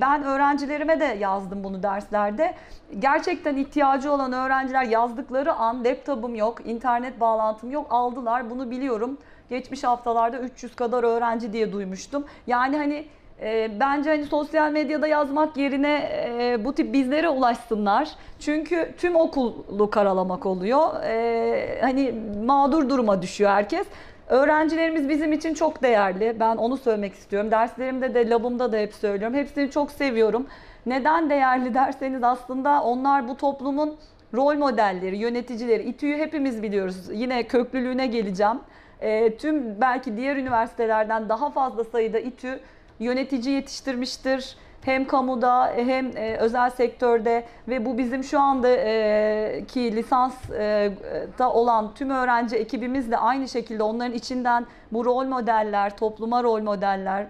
Ben 0.00 0.22
öğrencilerime 0.24 1.00
de 1.00 1.04
yazdım 1.04 1.64
bunu 1.64 1.82
derslerde. 1.82 2.54
Gerçekten 2.98 3.56
ihtiyacı 3.56 4.12
olan 4.12 4.32
öğrenciler 4.32 4.84
yazdıkları 4.84 5.52
an 5.52 5.84
laptopum 5.84 6.34
yok, 6.34 6.66
internet 6.66 7.20
bağlantım 7.20 7.70
yok 7.70 7.86
aldılar. 7.90 8.50
Bunu 8.50 8.70
biliyorum. 8.70 9.18
Geçmiş 9.50 9.84
haftalarda 9.84 10.38
300 10.38 10.76
kadar 10.76 11.04
öğrenci 11.04 11.52
diye 11.52 11.72
duymuştum. 11.72 12.24
Yani 12.46 12.76
hani 12.76 13.06
e, 13.42 13.80
bence 13.80 14.10
hani 14.10 14.24
sosyal 14.24 14.72
medyada 14.72 15.06
yazmak 15.06 15.56
yerine 15.56 16.10
e, 16.40 16.64
bu 16.64 16.74
tip 16.74 16.92
bizlere 16.92 17.28
ulaşsınlar. 17.28 18.08
Çünkü 18.40 18.94
tüm 18.98 19.16
okulu 19.16 19.90
karalamak 19.90 20.46
oluyor. 20.46 21.02
E, 21.02 21.78
hani 21.80 22.14
mağdur 22.44 22.88
duruma 22.88 23.22
düşüyor 23.22 23.50
herkes. 23.50 23.86
Öğrencilerimiz 24.28 25.08
bizim 25.08 25.32
için 25.32 25.54
çok 25.54 25.82
değerli. 25.82 26.36
Ben 26.40 26.56
onu 26.56 26.76
söylemek 26.76 27.14
istiyorum. 27.14 27.50
Derslerimde 27.50 28.14
de, 28.14 28.30
labımda 28.30 28.72
da 28.72 28.76
hep 28.76 28.94
söylüyorum. 28.94 29.36
Hepsini 29.36 29.70
çok 29.70 29.90
seviyorum. 29.90 30.46
Neden 30.86 31.30
değerli 31.30 31.74
derseniz 31.74 32.22
aslında 32.22 32.82
onlar 32.82 33.28
bu 33.28 33.36
toplumun 33.36 33.96
rol 34.34 34.56
modelleri, 34.56 35.16
yöneticileri. 35.16 35.82
İTÜ'yü 35.82 36.18
hepimiz 36.18 36.62
biliyoruz. 36.62 36.96
Yine 37.12 37.42
köklülüğüne 37.46 38.06
geleceğim. 38.06 38.58
E, 39.00 39.36
tüm 39.36 39.80
belki 39.80 40.16
diğer 40.16 40.36
üniversitelerden 40.36 41.28
daha 41.28 41.50
fazla 41.50 41.84
sayıda 41.84 42.18
İTÜ 42.18 42.60
yönetici 43.00 43.54
yetiştirmiştir 43.54 44.56
hem 44.84 45.06
kamuda 45.06 45.72
hem 45.76 46.16
e, 46.16 46.36
özel 46.36 46.70
sektörde 46.70 47.44
ve 47.68 47.86
bu 47.86 47.98
bizim 47.98 48.24
şu 48.24 48.40
anda 48.40 48.68
e, 48.68 49.64
ki 49.68 49.96
lisans 49.96 50.50
e, 50.50 50.92
da 51.38 51.52
olan 51.52 51.94
tüm 51.94 52.10
öğrenci 52.10 52.56
ekibimiz 52.56 53.10
de 53.10 53.18
aynı 53.18 53.48
şekilde 53.48 53.82
onların 53.82 54.12
içinden 54.12 54.66
bu 54.92 55.04
rol 55.04 55.24
modeller, 55.24 55.96
topluma 55.96 56.42
rol 56.42 56.62
modeller, 56.62 57.26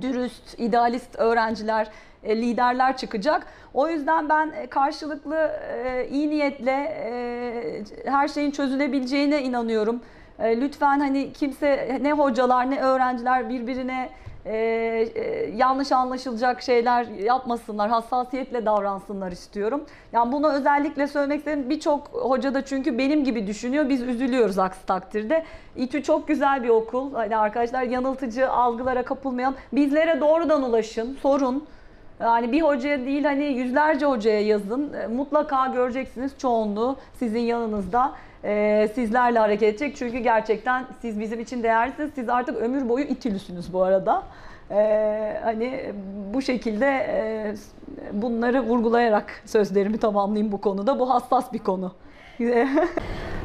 dürüst, 0.00 0.58
idealist 0.58 1.18
öğrenciler, 1.18 1.88
liderler 2.24 2.96
çıkacak. 2.96 3.46
O 3.74 3.88
yüzden 3.88 4.28
ben 4.28 4.52
karşılıklı 4.70 5.50
iyi 6.10 6.30
niyetle 6.30 6.74
her 8.04 8.28
şeyin 8.28 8.50
çözülebileceğine 8.50 9.42
inanıyorum. 9.42 10.00
Lütfen 10.40 11.00
hani 11.00 11.32
kimse 11.32 11.98
ne 12.02 12.12
hocalar 12.12 12.70
ne 12.70 12.80
öğrenciler 12.80 13.48
birbirine 13.48 14.08
e, 14.46 14.56
e, 15.14 15.50
yanlış 15.56 15.92
anlaşılacak 15.92 16.62
şeyler 16.62 17.04
yapmasınlar, 17.04 17.90
hassasiyetle 17.90 18.66
davransınlar 18.66 19.32
istiyorum. 19.32 19.84
Yani 20.12 20.32
bunu 20.32 20.52
özellikle 20.52 21.06
söylemek 21.06 21.38
istedim. 21.38 21.70
Birçok 21.70 22.08
hoca 22.08 22.54
da 22.54 22.64
çünkü 22.64 22.98
benim 22.98 23.24
gibi 23.24 23.46
düşünüyor. 23.46 23.88
Biz 23.88 24.02
üzülüyoruz 24.02 24.58
aksi 24.58 24.86
takdirde. 24.86 25.44
İTÜ 25.76 26.02
çok 26.02 26.28
güzel 26.28 26.62
bir 26.62 26.68
okul. 26.68 27.14
Hani 27.14 27.36
arkadaşlar 27.36 27.82
yanıltıcı 27.82 28.50
algılara 28.50 29.02
kapılmayalım. 29.02 29.56
Bizlere 29.72 30.20
doğrudan 30.20 30.62
ulaşın, 30.62 31.18
sorun. 31.22 31.66
Yani 32.20 32.52
bir 32.52 32.62
hocaya 32.62 33.06
değil 33.06 33.24
hani 33.24 33.44
yüzlerce 33.44 34.06
hocaya 34.06 34.40
yazın. 34.40 34.92
E, 34.92 35.06
Mutlaka 35.06 35.66
göreceksiniz 35.66 36.38
çoğunluğu 36.38 36.96
sizin 37.18 37.40
yanınızda 37.40 38.12
e, 38.46 38.88
sizlerle 38.94 39.38
hareket 39.38 39.68
edecek. 39.68 39.96
Çünkü 39.96 40.18
gerçekten 40.18 40.84
siz 41.00 41.20
bizim 41.20 41.40
için 41.40 41.62
değerlisiniz. 41.62 42.10
Siz 42.14 42.28
artık 42.28 42.56
ömür 42.56 42.88
boyu 42.88 43.04
İTÜ'lüsünüz 43.04 43.72
bu 43.72 43.82
arada. 43.82 44.22
E, 44.70 45.40
hani 45.44 45.92
bu 46.34 46.42
şekilde 46.42 46.86
e, 46.86 47.54
bunları 48.12 48.60
vurgulayarak 48.62 49.42
sözlerimi 49.44 49.98
tamamlayayım 49.98 50.52
bu 50.52 50.60
konuda. 50.60 50.98
Bu 50.98 51.10
hassas 51.10 51.52
bir 51.52 51.58
konu. 51.58 51.92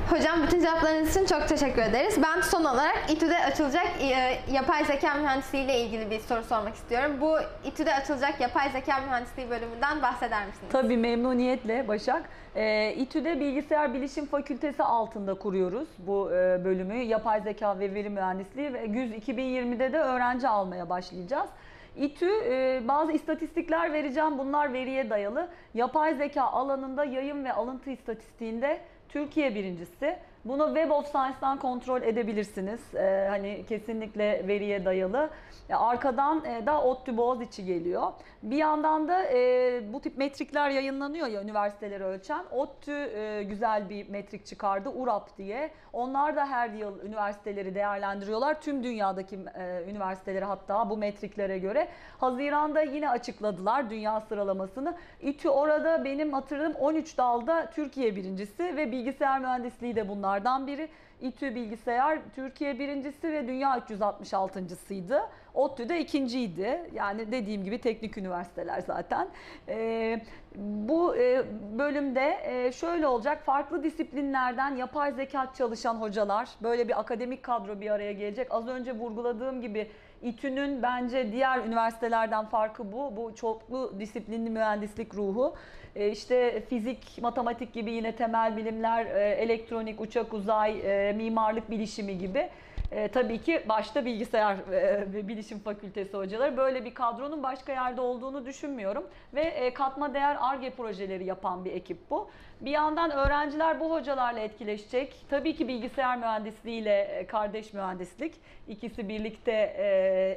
Hocam 0.10 0.44
bütün 0.44 0.60
cevaplarınız 0.60 1.18
için 1.18 1.26
çok 1.26 1.48
teşekkür 1.48 1.82
ederiz. 1.82 2.20
Ben 2.24 2.42
son 2.42 2.64
olarak 2.64 2.98
İTÜ'de 3.10 3.40
açılacak 3.40 3.88
e, 4.02 4.40
yapay 4.54 4.86
zeka 4.86 5.14
mühendisliği 5.14 5.66
ile 5.66 5.80
ilgili 5.80 6.10
bir 6.10 6.20
soru 6.20 6.44
sormak 6.44 6.76
istiyorum. 6.76 7.12
Bu 7.22 7.38
İTÜ'de 7.66 7.96
açılacak 7.96 8.42
yapay 8.42 8.70
zeka 8.70 9.00
mühendisliği 9.00 9.50
bölümünden 9.50 10.02
bahseder 10.02 10.48
misiniz? 10.48 10.72
Tabii 10.72 10.98
memnuniyetle 10.98 11.88
Başak. 11.88 12.24
E, 12.56 12.94
İTÜ'de 12.94 13.40
Bilgisayar 13.40 13.94
Bilişim 13.94 14.26
Fakültesi 14.26 14.84
altında 14.84 15.34
kuruyoruz 15.34 15.88
bu 15.98 16.32
e, 16.32 16.66
bölümü. 16.66 16.98
Yapay 16.98 17.42
Zeka 17.42 17.80
ve 17.80 17.94
Veri 17.94 18.10
Mühendisliği 18.10 18.74
ve 18.74 18.86
güz 18.86 19.12
2020'de 19.12 19.94
de 19.94 20.00
öğrenci 20.00 20.48
almaya 20.48 20.90
başlayacağız. 20.90 21.50
İTÜ 21.96 22.30
e, 22.46 22.82
bazı 22.88 23.12
istatistikler 23.12 23.94
vereceğim. 23.94 24.38
Bunlar 24.38 24.74
veriye 24.74 25.10
dayalı. 25.10 25.50
Yapay 25.74 26.16
zeka 26.16 26.44
alanında 26.44 27.06
yayın 27.06 27.46
ve 27.46 27.54
alıntı 27.54 27.90
istatistiğinde 27.90 28.82
Türkiye 29.10 29.56
birincisi. 29.56 30.18
Bunu 30.46 30.66
Web 30.66 30.92
of 30.92 31.08
Science'dan 31.08 31.60
kontrol 31.60 32.02
edebilirsiniz. 32.02 32.96
Ee, 32.96 33.28
hani 33.30 33.66
kesinlikle 33.70 34.48
veriye 34.48 34.86
dayalı. 34.86 35.30
Arkadan 35.74 36.46
e, 36.46 36.66
da 36.66 36.82
ODTÜ 36.82 37.18
Boğaziçi 37.18 37.66
geliyor. 37.66 38.12
Bir 38.44 38.58
yandan 38.58 39.08
da 39.08 39.24
e, 39.24 39.94
bu 39.94 40.02
tip 40.02 40.18
metrikler 40.18 40.70
yayınlanıyor 40.70 41.28
ya 41.28 41.42
üniversiteleri 41.42 42.04
ölçen. 42.04 42.44
ODTÜ 42.52 42.92
e, 42.92 43.44
güzel 43.44 43.90
bir 43.90 44.10
metrik 44.10 44.46
çıkardı 44.46 44.90
URAP 44.90 45.38
diye. 45.38 45.72
Onlar 45.94 46.36
da 46.36 46.46
her 46.46 46.70
yıl 46.70 47.02
üniversiteleri 47.02 47.76
değerlendiriyorlar. 47.76 48.62
Tüm 48.62 48.84
dünyadaki 48.84 49.40
e, 49.56 49.84
üniversiteleri 49.90 50.46
hatta 50.46 50.90
bu 50.90 50.98
metriklere 50.98 51.60
göre. 51.60 51.88
Haziran'da 52.18 52.82
yine 52.82 53.10
açıkladılar 53.10 53.90
dünya 53.90 54.22
sıralamasını. 54.22 54.96
İTÜ 55.22 55.50
orada 55.50 56.06
benim 56.06 56.34
hatırladığım 56.34 56.76
13 56.76 57.18
dalda 57.18 57.70
Türkiye 57.76 58.16
birincisi 58.16 58.76
ve 58.78 58.92
bilgisayar 58.92 59.40
mühendisliği 59.40 59.96
de 59.96 60.10
bunlardan 60.32 60.68
biri. 60.68 60.90
İTÜ 61.22 61.56
bilgisayar 61.56 62.20
Türkiye 62.36 62.80
birincisi 62.80 63.34
ve 63.34 63.48
dünya 63.48 63.78
366.sıydı. 63.78 65.22
ODTÜ 65.54 65.90
de 65.90 66.00
ikinciydi. 66.00 66.90
Yani 66.94 67.32
dediğim 67.32 67.64
gibi 67.64 67.82
teknik 67.82 68.18
üniversiteler 68.18 68.82
zaten. 68.82 69.28
Ee, 69.68 70.22
bu 70.56 71.16
e, 71.16 71.44
bölümde 71.78 72.38
e, 72.44 72.72
şöyle 72.72 73.08
olacak. 73.08 73.44
Farklı 73.44 73.84
disiplinlerden 73.84 74.76
yapay 74.76 75.12
zeka 75.12 75.54
çalışan 75.58 75.96
hocalar, 75.96 76.50
böyle 76.64 76.88
bir 76.88 77.00
akademik 77.00 77.44
kadro 77.44 77.82
bir 77.82 77.92
araya 77.92 78.12
gelecek. 78.12 78.48
Az 78.50 78.68
önce 78.68 78.92
vurguladığım 78.92 79.62
gibi 79.62 79.92
İTÜ'nün 80.22 80.84
bence 80.84 81.32
diğer 81.32 81.60
üniversitelerden 81.60 82.46
farkı 82.46 82.92
bu. 82.92 83.16
Bu 83.16 83.36
çoklu 83.36 84.00
disiplinli 84.00 84.50
mühendislik 84.50 85.16
ruhu. 85.16 85.56
E, 85.96 86.12
işte 86.12 86.64
fizik, 86.70 87.18
matematik 87.22 87.74
gibi 87.74 87.92
yine 87.92 88.16
temel 88.16 88.58
bilimler, 88.58 89.06
e, 89.06 89.30
elektronik, 89.30 90.02
uçak, 90.02 90.34
uzay, 90.34 90.80
e, 90.84 91.14
mimarlık 91.14 91.72
bilişimi 91.72 92.18
gibi. 92.18 92.50
E, 92.92 93.08
tabii 93.08 93.42
ki 93.42 93.64
başta 93.70 94.06
bilgisayar 94.06 94.56
e, 94.72 95.14
ve 95.14 95.28
bilişim 95.28 95.60
fakültesi 95.60 96.18
hocaları. 96.18 96.58
Böyle 96.58 96.86
bir 96.86 96.94
kadronun 96.94 97.44
başka 97.44 97.72
yerde 97.72 98.02
olduğunu 98.02 98.46
düşünmüyorum. 98.46 99.04
Ve 99.34 99.42
e, 99.42 99.74
katma 99.74 100.14
değer 100.14 100.38
ARGE 100.40 100.70
projeleri 100.70 101.26
yapan 101.26 101.66
bir 101.66 101.72
ekip 101.72 101.98
bu. 102.10 102.30
Bir 102.62 102.72
yandan 102.72 103.12
öğrenciler 103.12 103.80
bu 103.80 103.92
hocalarla 103.92 104.40
etkileşecek. 104.40 105.16
Tabii 105.30 105.56
ki 105.56 105.68
bilgisayar 105.68 106.18
mühendisliği 106.18 106.82
ile 106.82 107.02
e, 107.02 107.28
kardeş 107.28 107.74
mühendislik. 107.74 108.34
İkisi 108.68 109.10
birlikte 109.10 109.52
e, 109.52 109.88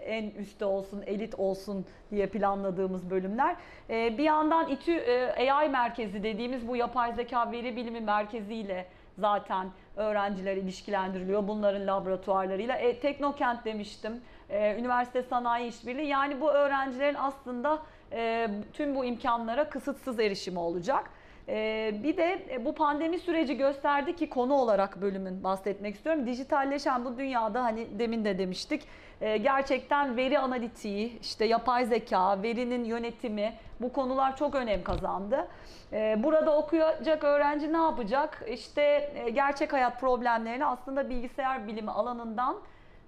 en 0.06 0.30
üstte 0.30 0.64
olsun, 0.64 1.02
elit 1.06 1.34
olsun 1.34 1.86
diye 2.10 2.26
planladığımız 2.26 3.10
bölümler. 3.10 3.56
E, 3.90 4.18
bir 4.18 4.24
yandan 4.24 4.68
İTÜ 4.68 4.92
e, 4.92 5.52
AI 5.52 5.68
merkezi 5.68 6.22
dediğimiz 6.22 6.68
bu 6.68 6.76
yapay 6.76 7.12
zeka 7.12 7.52
veri 7.52 7.76
bilimi 7.76 8.00
merkeziyle 8.00 8.86
zaten 9.18 9.66
öğrenciler 9.96 10.56
ilişkilendiriliyor 10.56 11.48
bunların 11.48 11.86
laboratuvarlarıyla. 11.86 12.76
E, 12.76 13.00
Teknokent 13.00 13.64
demiştim, 13.64 14.20
e, 14.50 14.76
üniversite 14.78 15.22
sanayi 15.22 15.68
işbirliği 15.68 16.06
yani 16.06 16.40
bu 16.40 16.50
öğrencilerin 16.50 17.16
aslında 17.18 17.78
e, 18.12 18.48
tüm 18.72 18.94
bu 18.94 19.04
imkanlara 19.04 19.70
kısıtsız 19.70 20.20
erişimi 20.20 20.58
olacak. 20.58 21.10
E, 21.48 21.90
bir 22.02 22.16
de 22.16 22.38
e, 22.50 22.64
bu 22.64 22.74
pandemi 22.74 23.18
süreci 23.18 23.56
gösterdi 23.56 24.16
ki 24.16 24.28
konu 24.28 24.54
olarak 24.54 25.00
bölümün 25.02 25.44
bahsetmek 25.44 25.94
istiyorum. 25.94 26.26
Dijitalleşen 26.26 27.04
bu 27.04 27.18
dünyada 27.18 27.64
hani 27.64 27.98
demin 27.98 28.24
de 28.24 28.38
demiştik 28.38 28.82
e, 29.20 29.36
gerçekten 29.36 30.16
veri 30.16 30.38
analitiği, 30.38 31.18
işte 31.20 31.44
yapay 31.44 31.84
zeka, 31.84 32.42
verinin 32.42 32.84
yönetimi 32.84 33.52
bu 33.80 33.92
konular 33.92 34.36
çok 34.36 34.54
önem 34.54 34.82
kazandı. 34.82 35.48
E, 35.92 36.22
Burada 36.22 36.56
okuyacak 36.56 37.24
öğrenci 37.24 37.72
ne 37.72 37.76
yapacak? 37.76 38.42
İşte 38.48 39.12
gerçek 39.34 39.72
hayat 39.72 40.00
problemlerini 40.00 40.66
aslında 40.66 41.10
bilgisayar 41.10 41.66
bilimi 41.66 41.90
alanından 41.90 42.56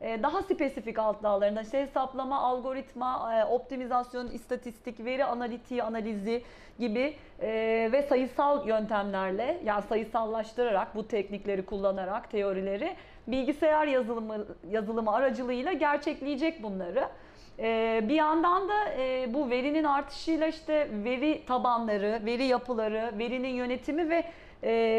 daha 0.00 0.42
spesifik 0.42 0.98
alt 0.98 1.22
dallarında 1.22 1.62
işte 1.62 1.80
hesaplama, 1.80 2.38
algoritma, 2.38 3.34
e, 3.34 3.44
optimizasyon, 3.44 4.30
istatistik, 4.30 5.04
veri 5.04 5.24
analitiği, 5.24 5.82
analizi 5.82 6.42
gibi 6.78 7.16
e, 7.40 7.48
ve 7.92 8.02
sayısal 8.02 8.68
yöntemlerle 8.68 9.60
yani 9.64 9.82
sayısallaştırarak 9.82 10.94
bu 10.94 11.08
teknikleri 11.08 11.66
kullanarak 11.66 12.30
teorileri 12.30 12.96
bilgisayar 13.26 13.86
yazılımı 13.86 14.46
yazılımı 14.70 15.12
aracılığıyla 15.12 15.72
gerçekleyecek 15.72 16.62
bunları. 16.62 17.08
Ee, 17.58 18.04
bir 18.08 18.14
yandan 18.14 18.68
da 18.68 18.92
e, 18.98 19.34
bu 19.34 19.50
verinin 19.50 19.84
artışıyla 19.84 20.46
işte 20.46 20.88
veri 21.04 21.42
tabanları, 21.46 22.20
veri 22.24 22.44
yapıları, 22.44 23.12
verinin 23.18 23.48
yönetimi 23.48 24.10
ve 24.10 24.24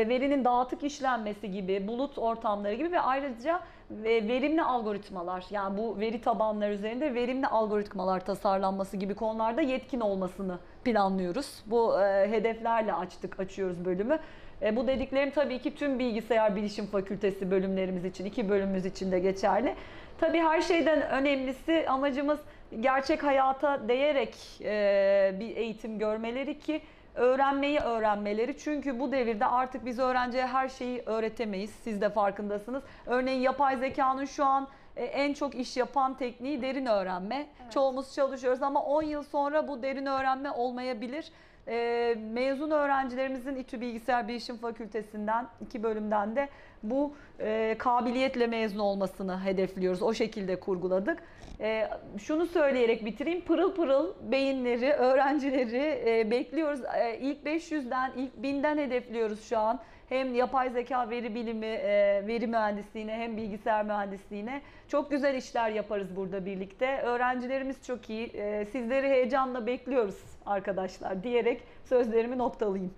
verinin 0.10 0.46
dağıtık 0.46 0.84
işlenmesi 0.84 1.52
gibi, 1.52 1.88
bulut 1.88 2.18
ortamları 2.18 2.74
gibi 2.74 2.92
ve 2.92 3.00
ayrıca 3.00 3.62
ve 3.92 4.28
verimli 4.28 4.64
algoritmalar 4.64 5.46
yani 5.50 5.78
bu 5.78 6.00
veri 6.00 6.22
tabanları 6.22 6.74
üzerinde 6.74 7.14
verimli 7.14 7.48
algoritmalar 7.48 8.26
tasarlanması 8.26 8.98
gibi 8.98 9.16
konularda 9.16 9.62
yetkin 9.62 10.00
olmasını 10.00 10.60
planlıyoruz. 10.84 11.64
Bu 11.66 12.02
e, 12.02 12.32
hedeflerle 12.32 12.94
açtık, 12.94 13.40
açıyoruz 13.40 13.86
bölümü. 13.86 14.20
E, 14.62 14.76
bu 14.76 14.88
dediklerim 14.88 15.32
tabii 15.32 15.60
ki 15.60 15.76
tüm 15.76 16.00
bilgisayar 16.00 16.56
bilişim 16.56 16.86
fakültesi 16.86 17.52
bölümlerimiz 17.52 18.06
için, 18.06 18.26
iki 18.26 18.50
bölümümüz 18.50 18.86
için 18.86 19.12
de 19.12 19.20
geçerli. 19.20 19.76
Tabii 20.20 20.40
her 20.40 20.62
şeyden 20.62 21.02
önemlisi 21.02 21.86
amacımız 21.90 22.40
gerçek 22.80 23.24
hayata 23.24 23.88
değerek 23.88 24.36
e, 24.62 25.36
bir 25.40 25.56
eğitim 25.56 26.00
görmeleri 26.00 26.60
ki 26.60 26.82
öğrenmeyi 27.18 27.80
öğrenmeleri. 27.80 28.58
Çünkü 28.58 29.00
bu 29.00 29.12
devirde 29.12 29.46
artık 29.46 29.86
biz 29.86 30.00
öğrenciye 30.00 30.48
her 30.48 30.70
şeyi 30.70 31.04
öğretemeyiz. 31.06 31.72
Siz 31.84 32.02
de 32.02 32.10
farkındasınız. 32.10 32.84
Örneğin 33.06 33.42
yapay 33.42 33.78
zekanın 33.78 34.26
şu 34.26 34.46
an 34.46 34.68
e, 34.96 35.06
en 35.06 35.34
çok 35.34 35.56
iş 35.56 35.78
yapan 35.78 36.18
tekniği 36.18 36.62
derin 36.62 36.86
öğrenme. 36.86 37.48
Çoğumuz 37.70 38.16
çalışıyoruz 38.16 38.64
ama 38.64 38.84
10 38.84 39.04
yıl 39.04 39.24
sonra 39.24 39.68
bu 39.68 39.84
derin 39.84 40.06
öğrenme 40.06 40.52
olmayabilir. 40.52 41.32
E, 41.68 42.16
mezun 42.34 42.72
öğrencilerimizin 42.72 43.56
İTÜ 43.56 43.82
Bilgisayar 43.82 44.28
Bilişim 44.28 44.58
Fakültesinden 44.58 45.48
iki 45.62 45.84
bölümden 45.84 46.36
de 46.36 46.50
bu 46.84 47.14
e, 47.40 47.76
kabiliyetle 47.80 48.48
mezun 48.48 48.80
olmasını 48.80 49.46
hedefliyoruz. 49.46 50.02
O 50.02 50.14
şekilde 50.14 50.60
kurguladık. 50.60 51.24
E, 51.60 51.88
şunu 52.18 52.46
söyleyerek 52.46 53.06
bitireyim. 53.06 53.42
Pırıl 53.42 53.76
pırıl 53.76 54.14
beyinleri, 54.22 54.94
öğrencileri 54.94 56.04
e, 56.06 56.32
bekliyoruz. 56.32 56.82
E, 56.86 57.18
ilk 57.22 57.46
500'den, 57.46 58.12
ilk 58.16 58.34
1000'den 58.44 58.78
hedefliyoruz 58.78 59.44
şu 59.50 59.58
an. 59.58 59.80
Hem 60.10 60.36
yapay 60.36 60.70
zeka 60.70 61.10
veri 61.10 61.36
bilimi, 61.36 61.66
e, 61.66 62.24
veri 62.28 62.48
mühendisliğine 62.48 63.14
hem 63.14 63.38
bilgisayar 63.38 63.86
mühendisliğine 63.86 64.62
çok 64.88 65.12
güzel 65.12 65.36
işler 65.36 65.70
yaparız 65.70 66.16
burada 66.16 66.46
birlikte. 66.46 67.02
Öğrencilerimiz 67.02 67.86
çok 67.86 68.10
iyi. 68.10 68.28
E, 68.28 68.66
sizleri 68.66 69.08
heyecanla 69.08 69.66
bekliyoruz 69.66 70.37
arkadaşlar 70.48 71.24
diyerek 71.24 71.64
sözlerimi 71.86 72.38
noktalayayım. 72.38 72.94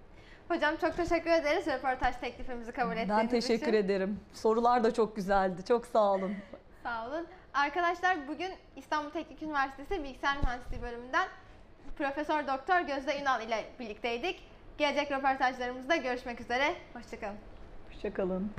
Hocam 0.48 0.76
çok 0.82 0.96
teşekkür 0.98 1.30
ederiz 1.30 1.68
röportaj 1.68 2.16
teklifimizi 2.16 2.72
kabul 2.72 2.92
ettiğiniz 2.92 3.18
Ben 3.18 3.28
teşekkür 3.28 3.68
için. 3.68 3.74
ederim. 3.74 4.20
Sorular 4.34 4.84
da 4.84 4.94
çok 4.94 5.16
güzeldi. 5.16 5.66
Çok 5.68 5.86
sağ 5.86 6.14
olun. 6.14 6.36
Sağ 6.84 7.08
olun. 7.08 7.28
Arkadaşlar 7.54 8.28
bugün 8.28 8.52
İstanbul 8.76 9.10
Teknik 9.10 9.42
Üniversitesi 9.44 10.04
Bilgisayar 10.04 10.38
Mühendisliği 10.44 10.82
bölümünden 10.82 11.28
Profesör 11.98 12.48
Doktor 12.48 12.80
Gözde 12.80 13.22
Ünal 13.22 13.42
ile 13.42 13.66
birlikteydik. 13.80 14.44
Gelecek 14.78 15.12
röportajlarımızda 15.12 15.96
görüşmek 15.96 16.42
üzere. 16.42 16.76
Hoşçakalın. 16.94 17.38
Hoşçakalın. 17.92 18.52